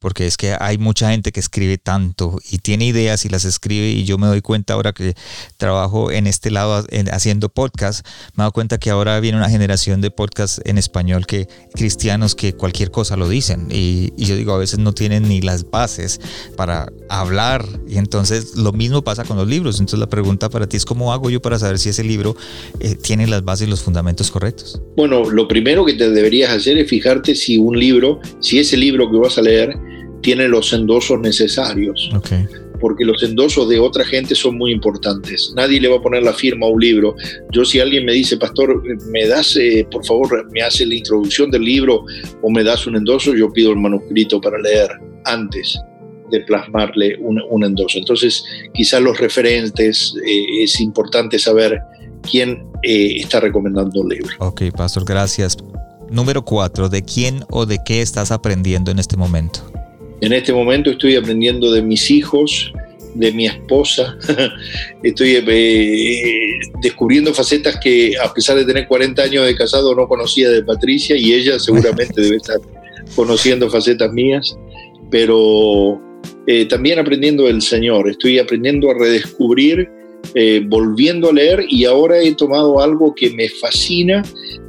Porque 0.00 0.26
es 0.26 0.36
que 0.36 0.54
hay 0.58 0.78
mucha 0.78 1.10
gente 1.10 1.32
que 1.32 1.40
escribe 1.40 1.76
tanto 1.76 2.38
y 2.50 2.58
tiene 2.58 2.86
ideas 2.86 3.24
y 3.24 3.28
las 3.28 3.44
escribe 3.44 3.90
y 3.90 4.04
yo 4.04 4.16
me 4.16 4.28
doy 4.28 4.40
cuenta 4.40 4.74
ahora 4.74 4.92
que 4.92 5.14
trabajo 5.56 6.12
en 6.12 6.26
este 6.26 6.50
lado 6.50 6.84
en, 6.90 7.08
haciendo 7.08 7.48
podcast, 7.48 8.06
me 8.36 8.44
doy 8.44 8.52
cuenta 8.52 8.78
que 8.78 8.90
ahora 8.90 9.18
viene 9.18 9.38
una 9.38 9.50
generación 9.50 10.00
de 10.00 10.10
podcast 10.10 10.60
en 10.64 10.78
español 10.78 11.26
que 11.26 11.48
cristianos 11.74 12.34
que 12.34 12.52
cualquier 12.52 12.90
cosa 12.90 13.16
lo 13.16 13.28
dicen 13.28 13.68
y, 13.70 14.12
y, 14.16 14.26
yo 14.26 14.36
digo 14.36 14.52
a 14.52 14.58
veces 14.58 14.78
no 14.78 14.92
tienen 14.92 15.28
ni 15.28 15.40
las 15.40 15.68
bases 15.68 16.20
para 16.56 16.92
hablar 17.08 17.64
y 17.88 17.98
entonces 17.98 18.56
lo 18.56 18.72
mismo 18.72 19.02
pasa 19.02 19.24
con 19.24 19.36
los 19.36 19.48
libros, 19.48 19.80
entonces 19.80 19.98
la 19.98 20.08
pregunta 20.08 20.48
para 20.48 20.68
ti 20.68 20.76
es 20.76 20.84
cómo 20.84 21.12
hago 21.12 21.30
yo 21.30 21.42
para 21.42 21.58
saber 21.58 21.78
si 21.78 21.88
ese 21.88 22.04
libro 22.04 22.36
eh, 22.80 22.94
tiene 22.94 23.26
las 23.26 23.44
bases 23.44 23.66
y 23.66 23.70
los 23.70 23.82
fundamentos 23.82 24.30
correctos. 24.30 24.80
Bueno, 24.96 25.28
lo 25.28 25.48
primero 25.48 25.84
que 25.84 25.94
te 25.94 26.10
deberías 26.10 26.52
hacer 26.52 26.78
es 26.78 26.88
fijarte 26.88 27.34
si 27.34 27.58
un 27.58 27.78
libro, 27.78 28.20
si 28.40 28.58
ese 28.58 28.76
libro 28.76 29.10
que 29.10 29.16
vas 29.16 29.38
a 29.38 29.42
leer 29.42 29.76
tiene 30.20 30.48
los 30.48 30.72
endosos 30.72 31.20
necesarios. 31.20 32.10
Okay. 32.16 32.46
porque 32.80 33.04
los 33.04 33.22
endosos 33.22 33.68
de 33.68 33.78
otra 33.78 34.04
gente 34.04 34.36
son 34.36 34.56
muy 34.56 34.72
importantes. 34.72 35.52
Nadie 35.56 35.80
le 35.80 35.88
va 35.88 35.96
a 35.96 36.00
poner 36.00 36.22
la 36.22 36.32
firma 36.32 36.66
a 36.66 36.68
un 36.68 36.80
libro. 36.80 37.16
Yo 37.52 37.64
si 37.64 37.80
alguien 37.80 38.04
me 38.04 38.12
dice, 38.12 38.36
pastor, 38.36 38.82
me 39.10 39.26
das, 39.26 39.56
eh, 39.56 39.86
por 39.90 40.04
favor, 40.06 40.48
me 40.52 40.62
hace 40.62 40.86
la 40.86 40.94
introducción 40.94 41.50
del 41.50 41.64
libro 41.64 42.04
o 42.40 42.50
me 42.50 42.62
das 42.62 42.86
un 42.86 42.96
endoso, 42.96 43.34
yo 43.34 43.52
pido 43.52 43.72
el 43.72 43.78
manuscrito 43.78 44.40
para 44.40 44.58
leer 44.58 44.90
antes 45.24 45.76
de 46.30 46.40
plasmarle 46.40 47.16
un, 47.20 47.64
endoso. 47.64 47.98
Entonces, 47.98 48.44
quizás 48.74 49.02
los 49.02 49.18
referentes, 49.18 50.14
eh, 50.26 50.62
es 50.62 50.80
importante 50.80 51.38
saber 51.38 51.80
quién 52.30 52.66
eh, 52.82 53.16
está 53.16 53.40
recomendando 53.40 54.02
el 54.02 54.08
libro. 54.08 54.30
Ok, 54.40 54.62
pastor, 54.76 55.04
gracias. 55.04 55.56
Número 56.10 56.44
cuatro, 56.44 56.88
¿de 56.88 57.02
quién 57.02 57.44
o 57.50 57.66
de 57.66 57.78
qué 57.84 58.00
estás 58.00 58.30
aprendiendo 58.30 58.90
en 58.90 58.98
este 58.98 59.16
momento? 59.16 59.67
En 60.20 60.32
este 60.32 60.52
momento 60.52 60.90
estoy 60.90 61.16
aprendiendo 61.16 61.70
de 61.70 61.82
mis 61.82 62.10
hijos, 62.10 62.72
de 63.14 63.32
mi 63.32 63.46
esposa. 63.46 64.16
Estoy 65.02 65.36
eh, 65.36 66.58
descubriendo 66.82 67.32
facetas 67.32 67.78
que 67.82 68.14
a 68.22 68.32
pesar 68.32 68.56
de 68.56 68.64
tener 68.64 68.86
40 68.86 69.22
años 69.22 69.46
de 69.46 69.54
casado 69.54 69.94
no 69.94 70.08
conocía 70.08 70.50
de 70.50 70.62
Patricia 70.62 71.16
y 71.16 71.32
ella 71.32 71.58
seguramente 71.58 72.20
debe 72.20 72.36
estar 72.36 72.58
conociendo 73.14 73.70
facetas 73.70 74.12
mías, 74.12 74.56
pero 75.10 76.00
eh, 76.46 76.66
también 76.66 76.98
aprendiendo 76.98 77.44
del 77.44 77.62
Señor. 77.62 78.08
Estoy 78.08 78.38
aprendiendo 78.38 78.90
a 78.90 78.94
redescubrir, 78.94 79.88
eh, 80.34 80.62
volviendo 80.66 81.30
a 81.30 81.32
leer 81.32 81.64
y 81.68 81.84
ahora 81.84 82.20
he 82.20 82.34
tomado 82.34 82.80
algo 82.80 83.14
que 83.14 83.30
me 83.30 83.48
fascina. 83.48 84.22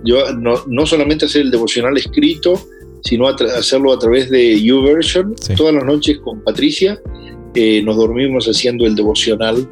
Yo 0.05 0.33
no, 0.33 0.63
no 0.67 0.85
solamente 0.85 1.25
hacer 1.25 1.41
el 1.41 1.51
devocional 1.51 1.97
escrito, 1.97 2.61
sino 3.03 3.27
hacerlo 3.27 3.93
a 3.93 3.99
través 3.99 4.29
de 4.29 4.61
YouVersion. 4.61 5.35
Todas 5.55 5.73
las 5.73 5.85
noches 5.85 6.19
con 6.19 6.43
Patricia 6.43 7.01
eh, 7.55 7.81
nos 7.83 7.97
dormimos 7.97 8.45
haciendo 8.47 8.85
el 8.85 8.95
devocional 8.95 9.67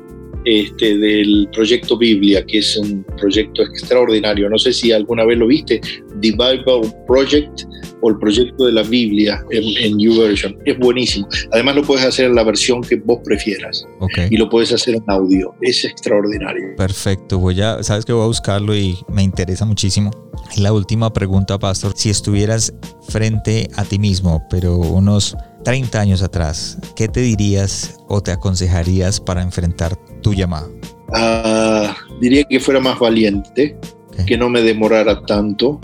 este, 0.45 0.97
del 0.97 1.47
proyecto 1.51 1.97
Biblia, 1.97 2.45
que 2.45 2.59
es 2.59 2.78
un 2.78 3.03
proyecto 3.19 3.63
extraordinario. 3.63 4.49
No 4.49 4.57
sé 4.57 4.71
si 4.71 4.91
alguna 4.91 5.25
vez 5.25 5.38
lo 5.38 5.47
viste, 5.47 5.82
The 6.21 6.32
Bible 6.32 6.93
Project 7.05 7.63
o 8.01 8.09
el 8.09 8.17
proyecto 8.17 8.65
de 8.65 8.71
la 8.71 8.83
Biblia 8.83 9.43
en, 9.51 9.63
en 9.77 9.99
YouVersion. 9.99 10.57
Es 10.65 10.77
buenísimo. 10.77 11.27
Además 11.51 11.75
lo 11.75 11.83
puedes 11.83 12.05
hacer 12.05 12.25
en 12.25 12.35
la 12.35 12.43
versión 12.43 12.81
que 12.81 12.95
vos 12.97 13.19
prefieras. 13.23 13.85
Y 14.29 14.37
lo 14.37 14.49
puedes 14.49 14.73
hacer 14.73 14.95
en 14.95 15.03
audio. 15.07 15.53
Es 15.61 15.83
extraordinario. 15.85 16.75
Perfecto. 16.75 17.39
Voy 17.39 17.61
a, 17.61 17.83
sabes 17.83 18.05
que 18.05 18.13
voy 18.13 18.23
a 18.23 18.27
buscarlo 18.27 18.75
y 18.75 18.97
me 19.09 19.23
interesa 19.23 19.65
muchísimo. 19.65 20.11
La 20.57 20.71
última 20.73 21.11
pregunta, 21.11 21.57
Pastor. 21.59 21.93
Si 21.95 22.09
estuvieras 22.09 22.73
frente 23.09 23.69
a 23.75 23.83
ti 23.83 23.99
mismo, 23.99 24.45
pero 24.49 24.77
unos 24.77 25.35
30 25.63 25.99
años 25.99 26.21
atrás, 26.21 26.77
¿qué 26.95 27.07
te 27.07 27.21
dirías 27.21 27.97
o 28.07 28.21
te 28.21 28.31
aconsejarías 28.31 29.19
para 29.19 29.41
enfrentar 29.41 29.97
tu 30.21 30.33
llamado? 30.33 30.71
Ah, 31.13 31.95
diría 32.21 32.43
que 32.43 32.59
fuera 32.59 32.79
más 32.79 32.99
valiente, 32.99 33.77
que 34.25 34.37
no 34.37 34.49
me 34.49 34.61
demorara 34.61 35.21
tanto, 35.21 35.79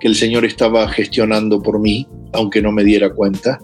que 0.00 0.08
el 0.08 0.14
Señor 0.14 0.44
estaba 0.44 0.88
gestionando 0.88 1.62
por 1.62 1.78
mí, 1.80 2.08
aunque 2.32 2.62
no 2.62 2.72
me 2.72 2.84
diera 2.84 3.12
cuenta, 3.12 3.58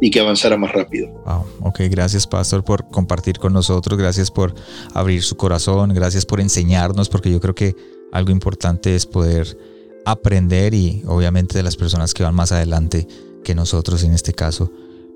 y 0.00 0.10
que 0.10 0.20
avanzara 0.20 0.56
más 0.56 0.72
rápido. 0.72 1.08
Wow. 1.26 1.44
Ok, 1.68 1.80
gracias 1.90 2.26
Pastor 2.26 2.64
por 2.64 2.88
compartir 2.88 3.38
con 3.38 3.52
nosotros, 3.52 3.98
gracias 3.98 4.30
por 4.30 4.54
abrir 4.94 5.22
su 5.22 5.36
corazón, 5.36 5.92
gracias 5.94 6.24
por 6.24 6.40
enseñarnos, 6.40 7.08
porque 7.08 7.30
yo 7.30 7.40
creo 7.40 7.54
que 7.54 7.74
algo 8.12 8.30
importante 8.30 8.94
es 8.94 9.06
poder 9.06 9.58
aprender 10.04 10.72
y 10.74 11.02
obviamente 11.06 11.58
de 11.58 11.62
las 11.62 11.76
personas 11.76 12.14
que 12.14 12.22
van 12.22 12.34
más 12.34 12.52
adelante 12.52 13.06
que 13.44 13.54
nosotros 13.54 14.04
en 14.04 14.12
este 14.12 14.32
caso. 14.32 14.72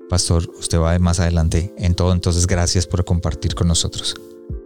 Pastor, 0.09 0.49
usted 0.59 0.79
va 0.79 0.97
más 0.99 1.19
adelante 1.19 1.73
en 1.77 1.95
todo, 1.95 2.13
entonces 2.13 2.45
gracias 2.45 2.85
por 2.85 3.03
compartir 3.05 3.55
con 3.55 3.67
nosotros. 3.67 4.15